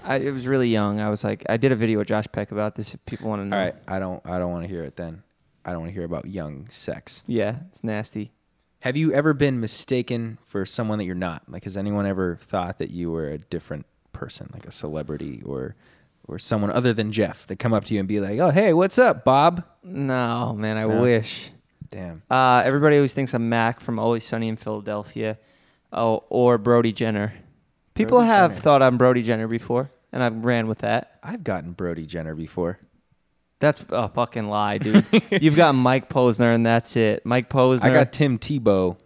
I, 0.03 0.17
it 0.17 0.31
was 0.31 0.47
really 0.47 0.69
young. 0.69 0.99
I 0.99 1.09
was 1.09 1.23
like, 1.23 1.43
I 1.49 1.57
did 1.57 1.71
a 1.71 1.75
video 1.75 1.99
with 1.99 2.07
Josh 2.07 2.25
Peck 2.31 2.51
about 2.51 2.75
this. 2.75 2.93
If 2.93 3.05
people 3.05 3.29
want 3.29 3.41
to 3.41 3.45
know, 3.45 3.55
All 3.57 3.63
right, 3.63 3.75
I 3.87 3.99
don't 3.99 4.21
I 4.25 4.39
don't 4.39 4.51
want 4.51 4.63
to 4.63 4.69
hear 4.69 4.83
it 4.83 4.95
then. 4.95 5.23
I 5.63 5.71
don't 5.71 5.81
want 5.81 5.89
to 5.89 5.93
hear 5.93 6.05
about 6.05 6.25
young 6.25 6.67
sex. 6.69 7.23
yeah, 7.27 7.57
it's 7.69 7.83
nasty. 7.83 8.31
Have 8.79 8.97
you 8.97 9.13
ever 9.13 9.33
been 9.33 9.59
mistaken 9.59 10.39
for 10.47 10.65
someone 10.65 10.97
that 10.97 11.05
you're 11.05 11.13
not? 11.13 11.43
Like 11.47 11.65
has 11.65 11.77
anyone 11.77 12.07
ever 12.07 12.37
thought 12.41 12.79
that 12.79 12.89
you 12.89 13.11
were 13.11 13.27
a 13.27 13.37
different 13.37 13.85
person, 14.11 14.49
like 14.53 14.65
a 14.65 14.71
celebrity 14.71 15.41
or 15.45 15.75
or 16.27 16.39
someone 16.39 16.71
other 16.71 16.93
than 16.93 17.11
Jeff 17.11 17.45
that 17.47 17.57
come 17.59 17.73
up 17.73 17.85
to 17.85 17.93
you 17.93 17.99
and 17.99 18.07
be 18.07 18.19
like, 18.19 18.39
"Oh, 18.39 18.49
hey, 18.49 18.73
what's 18.73 18.97
up, 18.97 19.23
Bob?" 19.23 19.63
No, 19.83 20.53
man, 20.57 20.77
I 20.77 20.85
No? 20.85 21.01
wish. 21.01 21.51
Damn. 21.89 22.23
Uh, 22.29 22.63
everybody 22.65 22.95
always 22.95 23.13
thinks 23.13 23.33
I'm 23.33 23.49
Mac 23.49 23.79
from 23.81 23.99
Always 23.99 24.23
Sunny 24.23 24.47
in 24.47 24.55
Philadelphia, 24.55 25.37
oh, 25.93 26.23
or 26.29 26.57
Brody 26.57 26.93
Jenner. 26.93 27.33
People 28.05 28.17
Brody 28.19 28.29
have 28.29 28.51
Jenner. 28.51 28.61
thought 28.61 28.81
I'm 28.81 28.97
Brody 28.97 29.23
Jenner 29.23 29.47
before, 29.47 29.91
and 30.11 30.21
I 30.23 30.29
ran 30.29 30.67
with 30.67 30.79
that. 30.79 31.19
I've 31.23 31.43
gotten 31.43 31.71
Brody 31.73 32.05
Jenner 32.05 32.35
before. 32.35 32.79
That's 33.59 33.85
a 33.89 34.09
fucking 34.09 34.47
lie, 34.49 34.79
dude. 34.79 35.05
You've 35.41 35.55
got 35.55 35.73
Mike 35.75 36.09
Posner, 36.09 36.53
and 36.55 36.65
that's 36.65 36.95
it. 36.95 37.25
Mike 37.25 37.49
Posner. 37.49 37.85
I 37.85 37.93
got 37.93 38.11
Tim 38.11 38.39
Tebow 38.39 38.97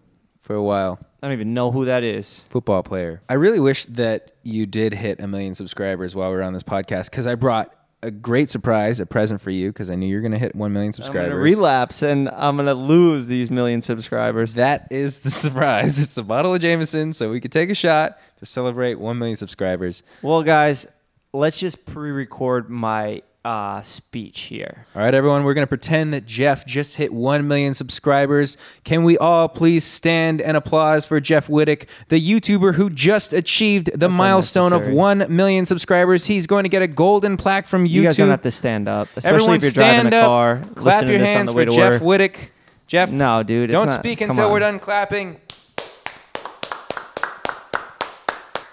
for 0.42 0.56
a 0.56 0.64
while. 0.64 1.00
I 1.22 1.28
don't 1.28 1.34
even 1.34 1.54
know 1.54 1.72
who 1.72 1.86
that 1.86 2.04
is. 2.04 2.46
football 2.50 2.84
player. 2.84 3.22
I 3.28 3.34
really 3.34 3.60
wish 3.60 3.86
that 3.86 4.32
you 4.44 4.66
did 4.66 4.94
hit 4.94 5.20
a 5.20 5.28
million 5.28 5.56
subscribers 5.56 6.16
while 6.16 6.30
we 6.30 6.38
are 6.38 6.42
on 6.44 6.54
this 6.54 6.64
podcast 6.64 7.10
because 7.10 7.28
I 7.28 7.36
brought 7.36 7.74
a 8.06 8.12
great 8.12 8.50
surprise, 8.50 9.00
a 9.00 9.06
present 9.06 9.42
for 9.42 9.50
you 9.50 9.70
because 9.70 9.90
I 9.90 9.96
knew 9.96 10.08
you 10.08 10.16
were 10.16 10.22
going 10.22 10.32
to 10.32 10.38
hit 10.38 10.56
1 10.56 10.72
million 10.72 10.94
subscribers. 10.94 11.32
I'm 11.32 11.32
subscribers. 11.32 11.54
gonna 11.54 11.62
relapse, 11.62 12.02
and 12.04 12.30
I'm 12.30 12.56
gonna 12.56 12.74
lose 12.76 13.28
these 13.28 13.50
million 13.50 13.82
subscribers. 13.82 14.54
That 14.54 14.88
is 14.92 15.20
the 15.20 15.32
surprise. 15.46 16.02
It's 16.02 16.18
a 16.18 16.24
bottle 16.24 16.54
of 16.54 16.62
Jameson, 16.62 17.14
so 17.14 17.32
we 17.32 17.42
could 17.42 17.52
take 17.52 17.70
a 17.70 17.76
shot 17.76 18.20
to 18.40 18.46
celebrate 18.46 19.00
1 19.00 19.18
million 19.18 19.36
subscribers. 19.36 20.04
Well, 20.22 20.44
guys, 20.44 20.86
let's 21.34 21.58
just 21.58 21.86
pre-record 21.86 22.70
my 22.70 23.24
uh, 23.46 23.80
speech 23.84 24.42
here. 24.42 24.86
All 24.96 25.04
right, 25.04 25.14
everyone, 25.14 25.44
we're 25.44 25.54
going 25.54 25.64
to 25.64 25.68
pretend 25.70 26.14
that 26.16 26.26
Jeff 26.26 26.66
just 26.66 26.96
hit 26.98 27.14
1 27.14 27.48
million 27.48 27.76
subscribers. 27.76 28.58
Can 28.84 29.04
we 29.04 29.18
all 29.20 29.48
please 29.48 29.84
stand 29.84 30.42
and 30.42 30.58
applause 30.58 31.06
for 31.06 31.20
Jeff 31.22 31.48
Wittek, 31.48 31.88
the 32.08 32.20
YouTuber 32.20 32.74
who 32.74 32.90
just 32.90 33.34
achieved 33.34 33.92
the 33.94 34.08
That's 34.08 34.18
milestone 34.18 34.74
of 34.74 34.88
1 34.88 35.28
million 35.30 35.66
subscribers? 35.66 36.26
He's 36.26 36.48
going 36.48 36.64
to 36.64 36.70
get 36.70 36.82
a 36.82 36.88
golden 36.88 37.38
plaque 37.38 37.68
from 37.68 37.86
YouTube. 37.86 37.90
You 37.92 38.04
guys 38.04 38.18
don't 38.18 38.30
have 38.30 38.42
to 38.42 38.52
stand 38.52 38.88
up, 38.88 39.08
especially 39.16 39.36
Everyone 39.36 39.56
if 39.58 39.62
you're 39.64 39.72
driving 39.74 40.00
stand 40.10 40.14
a 40.16 40.18
up. 40.18 40.26
car. 40.26 40.62
Clap 40.76 41.06
your 41.06 41.20
hands 41.20 41.50
on 41.52 41.56
the 41.56 41.60
way 41.60 41.66
for 41.66 41.72
Jeff 41.72 42.02
work. 42.02 42.20
Wittek. 42.22 42.50
Jeff, 42.88 43.12
No, 43.12 43.44
dude, 43.44 43.66
it's 43.70 43.72
don't 43.80 43.88
not- 43.88 44.00
speak 44.00 44.22
until 44.22 44.46
on. 44.46 44.52
we're 44.52 44.60
done 44.60 44.80
clapping. 44.80 45.38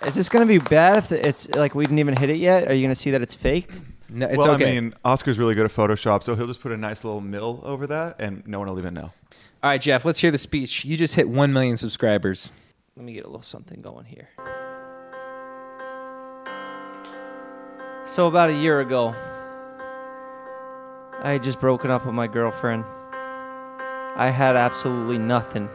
Is 0.06 0.16
this 0.16 0.28
gonna 0.28 0.46
be 0.46 0.58
bad 0.58 0.96
if 0.96 1.08
the, 1.08 1.28
it's 1.28 1.48
like 1.50 1.74
we 1.76 1.84
didn't 1.84 2.00
even 2.00 2.16
hit 2.16 2.28
it 2.28 2.38
yet? 2.38 2.66
Are 2.68 2.74
you 2.74 2.82
gonna 2.84 2.94
see 2.94 3.12
that 3.12 3.22
it's 3.22 3.34
fake? 3.36 3.70
No, 4.14 4.26
it's 4.26 4.38
well, 4.38 4.50
okay. 4.52 4.76
I 4.76 4.80
mean, 4.80 4.94
Oscar's 5.04 5.38
really 5.38 5.54
good 5.54 5.64
at 5.64 5.70
Photoshop, 5.70 6.22
so 6.22 6.34
he'll 6.34 6.46
just 6.46 6.60
put 6.60 6.70
a 6.70 6.76
nice 6.76 7.02
little 7.02 7.20
mill 7.20 7.60
over 7.64 7.86
that, 7.86 8.16
and 8.18 8.46
no 8.46 8.58
one 8.58 8.68
will 8.68 8.78
even 8.78 8.92
know. 8.92 9.12
All 9.62 9.70
right, 9.70 9.80
Jeff, 9.80 10.04
let's 10.04 10.20
hear 10.20 10.30
the 10.30 10.38
speech. 10.38 10.84
You 10.84 10.96
just 10.96 11.14
hit 11.14 11.28
1 11.28 11.52
million 11.52 11.76
subscribers. 11.76 12.52
Let 12.96 13.06
me 13.06 13.14
get 13.14 13.24
a 13.24 13.28
little 13.28 13.42
something 13.42 13.80
going 13.80 14.04
here. 14.04 14.28
So 18.04 18.26
about 18.26 18.50
a 18.50 18.54
year 18.54 18.80
ago, 18.80 19.14
I 21.22 21.30
had 21.32 21.42
just 21.42 21.60
broken 21.60 21.90
up 21.90 22.04
with 22.04 22.14
my 22.14 22.26
girlfriend. 22.26 22.84
I 24.14 24.30
had 24.30 24.56
absolutely 24.56 25.18
nothing. 25.18 25.68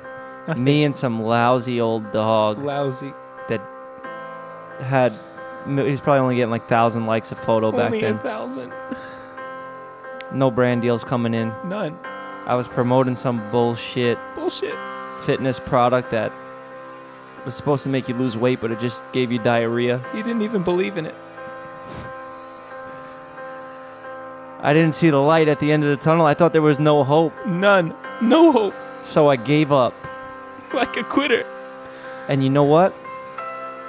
Me 0.55 0.83
and 0.83 0.95
some 0.95 1.23
lousy 1.23 1.81
old 1.81 2.11
dog 2.11 2.59
Lousy. 2.59 3.11
that 3.49 3.61
had 4.81 5.17
he's 5.67 5.99
probably 5.99 6.19
only 6.19 6.35
getting 6.35 6.51
like 6.51 6.67
thousand 6.67 7.05
likes 7.05 7.31
a 7.31 7.35
photo 7.35 7.71
back 7.71 7.91
then. 7.91 8.19
thousand. 8.19 8.71
No 10.33 10.51
brand 10.51 10.81
deals 10.81 11.03
coming 11.03 11.33
in. 11.33 11.53
None. 11.65 11.97
I 12.45 12.55
was 12.55 12.67
promoting 12.67 13.15
some 13.15 13.41
bullshit 13.51 14.17
Bullshit. 14.35 14.75
fitness 15.25 15.59
product 15.59 16.11
that 16.11 16.31
was 17.45 17.55
supposed 17.55 17.83
to 17.83 17.89
make 17.89 18.07
you 18.07 18.15
lose 18.15 18.35
weight, 18.37 18.59
but 18.61 18.71
it 18.71 18.79
just 18.79 19.01
gave 19.11 19.31
you 19.31 19.39
diarrhea. 19.39 20.01
He 20.13 20.21
didn't 20.23 20.41
even 20.41 20.63
believe 20.63 20.97
in 20.97 21.05
it. 21.05 21.15
I 24.59 24.73
didn't 24.73 24.93
see 24.93 25.09
the 25.09 25.21
light 25.21 25.47
at 25.47 25.59
the 25.59 25.71
end 25.71 25.83
of 25.83 25.89
the 25.89 25.97
tunnel. 26.03 26.25
I 26.25 26.33
thought 26.33 26.51
there 26.51 26.61
was 26.61 26.79
no 26.79 27.03
hope. 27.03 27.33
None. 27.45 27.93
No 28.21 28.51
hope. 28.51 28.73
So 29.03 29.29
I 29.29 29.35
gave 29.35 29.71
up. 29.71 29.93
Like 30.73 30.97
a 30.97 31.03
quitter. 31.03 31.45
And 32.27 32.43
you 32.43 32.49
know 32.49 32.65
what? 32.65 32.93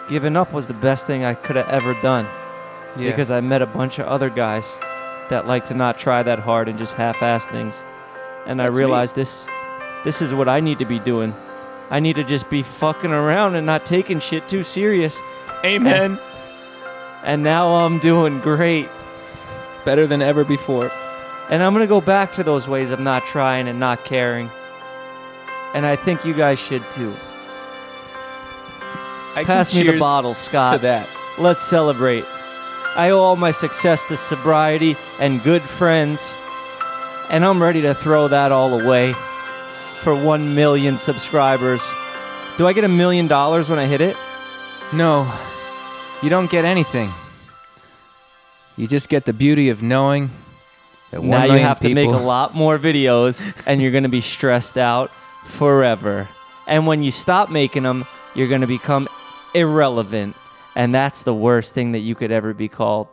Giving 0.08 0.36
up 0.36 0.52
was 0.52 0.68
the 0.68 0.74
best 0.74 1.06
thing 1.06 1.24
I 1.24 1.34
could 1.34 1.56
have 1.56 1.68
ever 1.68 1.94
done. 2.02 2.26
Yeah. 2.96 3.10
Because 3.10 3.30
I 3.30 3.40
met 3.40 3.62
a 3.62 3.66
bunch 3.66 3.98
of 3.98 4.06
other 4.06 4.30
guys 4.30 4.78
that 5.28 5.46
like 5.46 5.66
to 5.66 5.74
not 5.74 5.98
try 5.98 6.22
that 6.22 6.38
hard 6.38 6.68
and 6.68 6.78
just 6.78 6.94
half-ass 6.94 7.46
things. 7.46 7.84
And 8.46 8.58
That's 8.58 8.68
I 8.68 8.70
me. 8.70 8.78
realized 8.78 9.14
this 9.14 9.46
this 10.04 10.22
is 10.22 10.32
what 10.32 10.48
I 10.48 10.60
need 10.60 10.78
to 10.78 10.84
be 10.84 10.98
doing. 10.98 11.34
I 11.90 12.00
need 12.00 12.16
to 12.16 12.24
just 12.24 12.48
be 12.48 12.62
fucking 12.62 13.10
around 13.10 13.56
and 13.56 13.66
not 13.66 13.84
taking 13.84 14.20
shit 14.20 14.48
too 14.48 14.62
serious. 14.62 15.20
Amen. 15.64 16.18
And 17.24 17.42
now 17.42 17.74
I'm 17.74 17.98
doing 17.98 18.40
great. 18.40 18.88
Better 19.84 20.06
than 20.06 20.22
ever 20.22 20.44
before. 20.44 20.90
And 21.50 21.62
I'm 21.62 21.72
going 21.72 21.84
to 21.84 21.88
go 21.88 22.00
back 22.00 22.32
to 22.32 22.42
those 22.42 22.68
ways 22.68 22.90
of 22.90 23.00
not 23.00 23.24
trying 23.24 23.68
and 23.68 23.80
not 23.80 24.04
caring. 24.04 24.50
And 25.74 25.86
I 25.86 25.96
think 25.96 26.24
you 26.24 26.34
guys 26.34 26.58
should 26.58 26.82
too. 26.92 27.12
I 29.38 29.44
Pass 29.44 29.72
me 29.72 29.84
the 29.84 30.00
bottle, 30.00 30.34
Scott. 30.34 30.74
To 30.74 30.82
that. 30.82 31.08
Let's 31.38 31.62
celebrate. 31.62 32.24
I 32.96 33.10
owe 33.10 33.20
all 33.20 33.36
my 33.36 33.52
success 33.52 34.04
to 34.06 34.16
sobriety 34.16 34.96
and 35.20 35.40
good 35.44 35.62
friends. 35.62 36.34
And 37.30 37.44
I'm 37.44 37.62
ready 37.62 37.80
to 37.82 37.94
throw 37.94 38.26
that 38.26 38.50
all 38.50 38.80
away 38.80 39.12
for 40.02 40.12
1 40.12 40.56
million 40.56 40.98
subscribers. 40.98 41.82
Do 42.56 42.66
I 42.66 42.72
get 42.72 42.82
a 42.82 42.88
million 42.88 43.28
dollars 43.28 43.70
when 43.70 43.78
I 43.78 43.86
hit 43.86 44.00
it? 44.00 44.16
No, 44.92 45.32
you 46.20 46.30
don't 46.30 46.50
get 46.50 46.64
anything. 46.64 47.08
You 48.76 48.88
just 48.88 49.08
get 49.08 49.24
the 49.24 49.32
beauty 49.32 49.68
of 49.68 49.84
knowing 49.84 50.30
that 51.12 51.20
one 51.20 51.30
now 51.30 51.44
you 51.54 51.60
have 51.60 51.78
to 51.80 51.94
make 51.94 52.08
a 52.08 52.12
lot 52.34 52.56
more 52.56 52.76
videos 52.76 53.46
and 53.66 53.80
you're 53.80 53.92
going 53.92 54.02
to 54.02 54.08
be 54.08 54.20
stressed 54.20 54.76
out 54.76 55.12
forever. 55.44 56.28
And 56.66 56.88
when 56.88 57.04
you 57.04 57.12
stop 57.12 57.50
making 57.50 57.84
them, 57.84 58.04
you're 58.34 58.48
going 58.48 58.62
to 58.62 58.66
become 58.66 59.08
irrelevant. 59.54 60.36
And 60.76 60.94
that's 60.94 61.22
the 61.22 61.34
worst 61.34 61.74
thing 61.74 61.92
that 61.92 62.00
you 62.00 62.14
could 62.14 62.30
ever 62.30 62.54
be 62.54 62.68
called. 62.68 63.08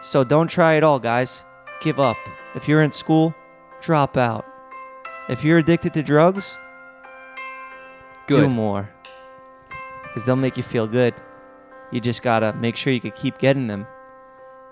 So 0.00 0.24
don't 0.24 0.48
try 0.48 0.74
it 0.74 0.84
all, 0.84 0.98
guys. 0.98 1.44
Give 1.80 1.98
up. 1.98 2.16
If 2.54 2.68
you're 2.68 2.82
in 2.82 2.92
school, 2.92 3.34
drop 3.80 4.16
out. 4.16 4.46
If 5.28 5.44
you're 5.44 5.58
addicted 5.58 5.94
to 5.94 6.02
drugs, 6.02 6.56
do 8.26 8.48
more. 8.48 8.90
Because 10.02 10.24
they'll 10.26 10.36
make 10.36 10.56
you 10.56 10.62
feel 10.62 10.86
good. 10.86 11.14
You 11.90 12.00
just 12.00 12.22
got 12.22 12.40
to 12.40 12.52
make 12.54 12.76
sure 12.76 12.92
you 12.92 13.00
can 13.00 13.12
keep 13.12 13.38
getting 13.38 13.66
them. 13.66 13.86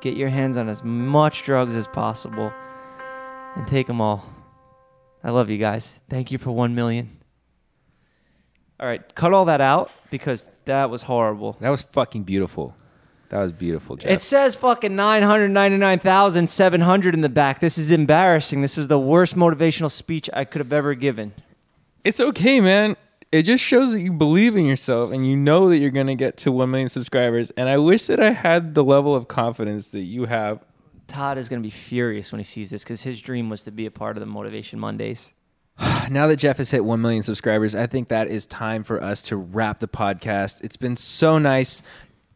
Get 0.01 0.17
your 0.17 0.29
hands 0.29 0.57
on 0.57 0.69
as 0.69 0.83
much 0.83 1.43
drugs 1.43 1.77
as 1.77 1.87
possible 1.87 2.53
and 3.57 3.67
take 3.67 3.87
them 3.87 4.01
all. 4.01 4.25
I 5.23 5.31
love 5.31 5.51
you 5.51 5.59
guys. 5.59 6.01
Thank 6.09 6.31
you 6.31 6.39
for 6.39 6.51
1 6.51 6.75
million. 6.75 7.20
All 8.81 8.87
right, 8.87 9.15
cut 9.15 9.35
all 9.35 9.45
that 9.45 9.61
out 9.61 9.93
because 10.11 10.49
that 10.65 10.89
was 10.89 11.03
horrible. 11.03 11.59
That 11.61 11.69
was 11.69 11.83
fucking 11.83 12.23
beautiful. 12.23 12.75
That 13.29 13.41
was 13.41 13.53
beautiful, 13.53 13.97
Jeff. 13.97 14.11
It 14.11 14.23
says 14.23 14.57
fucking 14.57 14.97
999,700 14.97 17.15
in 17.15 17.21
the 17.21 17.29
back. 17.29 17.61
This 17.61 17.77
is 17.77 17.91
embarrassing. 17.91 18.63
This 18.63 18.79
is 18.79 18.89
the 18.89 18.99
worst 18.99 19.37
motivational 19.37 19.91
speech 19.91 20.31
I 20.33 20.47
could 20.47 20.61
have 20.61 20.73
ever 20.73 20.95
given. 20.95 21.35
it's 22.05 22.21
okay, 22.21 22.61
man. 22.61 22.97
It 23.31 23.43
just 23.43 23.63
shows 23.63 23.93
that 23.93 24.01
you 24.01 24.13
believe 24.13 24.57
in 24.57 24.65
yourself 24.65 25.13
and 25.13 25.25
you 25.25 25.37
know 25.37 25.69
that 25.69 25.77
you're 25.77 25.91
gonna 25.91 26.17
get 26.17 26.37
to 26.39 26.51
one 26.51 26.71
million 26.71 26.89
subscribers. 26.89 27.51
And 27.51 27.69
I 27.69 27.77
wish 27.77 28.07
that 28.07 28.19
I 28.19 28.31
had 28.31 28.75
the 28.75 28.83
level 28.83 29.15
of 29.15 29.29
confidence 29.29 29.91
that 29.91 30.01
you 30.01 30.25
have. 30.25 30.65
Todd 31.07 31.39
is 31.39 31.49
going 31.49 31.61
to 31.61 31.67
be 31.67 31.71
furious 31.71 32.33
when 32.33 32.39
he 32.39 32.45
sees 32.45 32.71
this 32.71 32.83
because 32.83 33.03
his 33.03 33.21
dream 33.21 33.51
was 33.51 33.65
to 33.65 33.73
be 33.73 33.85
a 33.85 33.91
part 33.91 34.17
of 34.17 34.21
the 34.21 34.27
Motivation 34.27 34.79
Mondays. 34.79 35.35
Now 36.11 36.27
that 36.27 36.37
Jeff 36.37 36.59
has 36.59 36.71
hit 36.71 36.85
1 36.85 37.01
million 37.01 37.23
subscribers, 37.23 37.75
I 37.75 37.87
think 37.87 38.09
that 38.09 38.29
is 38.29 38.45
time 38.45 38.85
for 38.85 39.03
us 39.03 39.23
to 39.23 39.37
wrap 39.37 39.79
the 39.79 39.89
podcast. 39.89 40.63
It's 40.63 40.77
been 40.77 40.97
so 40.97 41.39
nice 41.39 41.83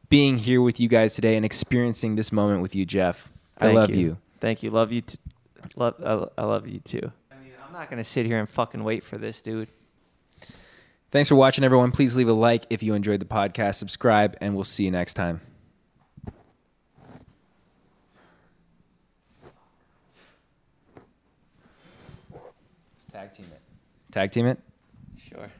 being 0.08 0.38
here 0.38 0.62
with 0.62 0.78
you 0.78 0.88
guys 0.88 1.14
today 1.14 1.36
and 1.36 1.44
experiencing 1.44 2.14
this 2.14 2.30
moment 2.30 2.62
with 2.62 2.74
you, 2.74 2.84
Jeff. 2.84 3.32
I 3.58 3.66
Thank 3.66 3.76
love 3.76 3.90
you. 3.90 4.16
Thank 4.40 4.62
you. 4.62 4.70
Love 4.70 4.92
you. 4.92 5.00
T- 5.00 5.18
love. 5.76 5.94
I, 6.38 6.42
I 6.42 6.44
love 6.44 6.68
you 6.68 6.78
too. 6.80 7.10
I 7.32 7.36
mean, 7.42 7.52
I'm 7.66 7.72
not 7.72 7.90
going 7.90 7.98
to 7.98 8.04
sit 8.04 8.26
here 8.26 8.38
and 8.38 8.48
fucking 8.48 8.84
wait 8.84 9.02
for 9.02 9.18
this, 9.18 9.42
dude. 9.42 9.68
Thanks 11.10 11.28
for 11.28 11.36
watching, 11.36 11.64
everyone. 11.64 11.92
Please 11.92 12.16
leave 12.16 12.28
a 12.28 12.32
like 12.32 12.64
if 12.70 12.82
you 12.82 12.94
enjoyed 12.94 13.20
the 13.20 13.26
podcast, 13.26 13.76
subscribe, 13.76 14.36
and 14.40 14.54
we'll 14.54 14.64
see 14.64 14.84
you 14.84 14.90
next 14.90 15.14
time. 15.14 15.40
Let's 22.32 23.06
tag 23.12 23.32
team 23.32 23.46
it. 23.52 23.60
Tag 24.14 24.30
team 24.30 24.46
it? 24.46 24.60
Sure. 25.28 25.50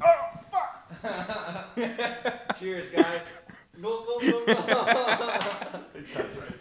Oh 0.00 0.30
fuck! 0.48 1.76
Cheers, 2.60 2.88
guys. 2.92 3.40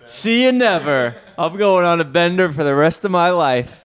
See 0.06 0.44
you 0.44 0.52
never. 0.52 1.16
I'm 1.38 1.56
going 1.56 1.86
on 1.86 2.02
a 2.02 2.04
bender 2.04 2.52
for 2.52 2.64
the 2.64 2.74
rest 2.74 3.06
of 3.06 3.12
my 3.12 3.30
life. 3.30 3.83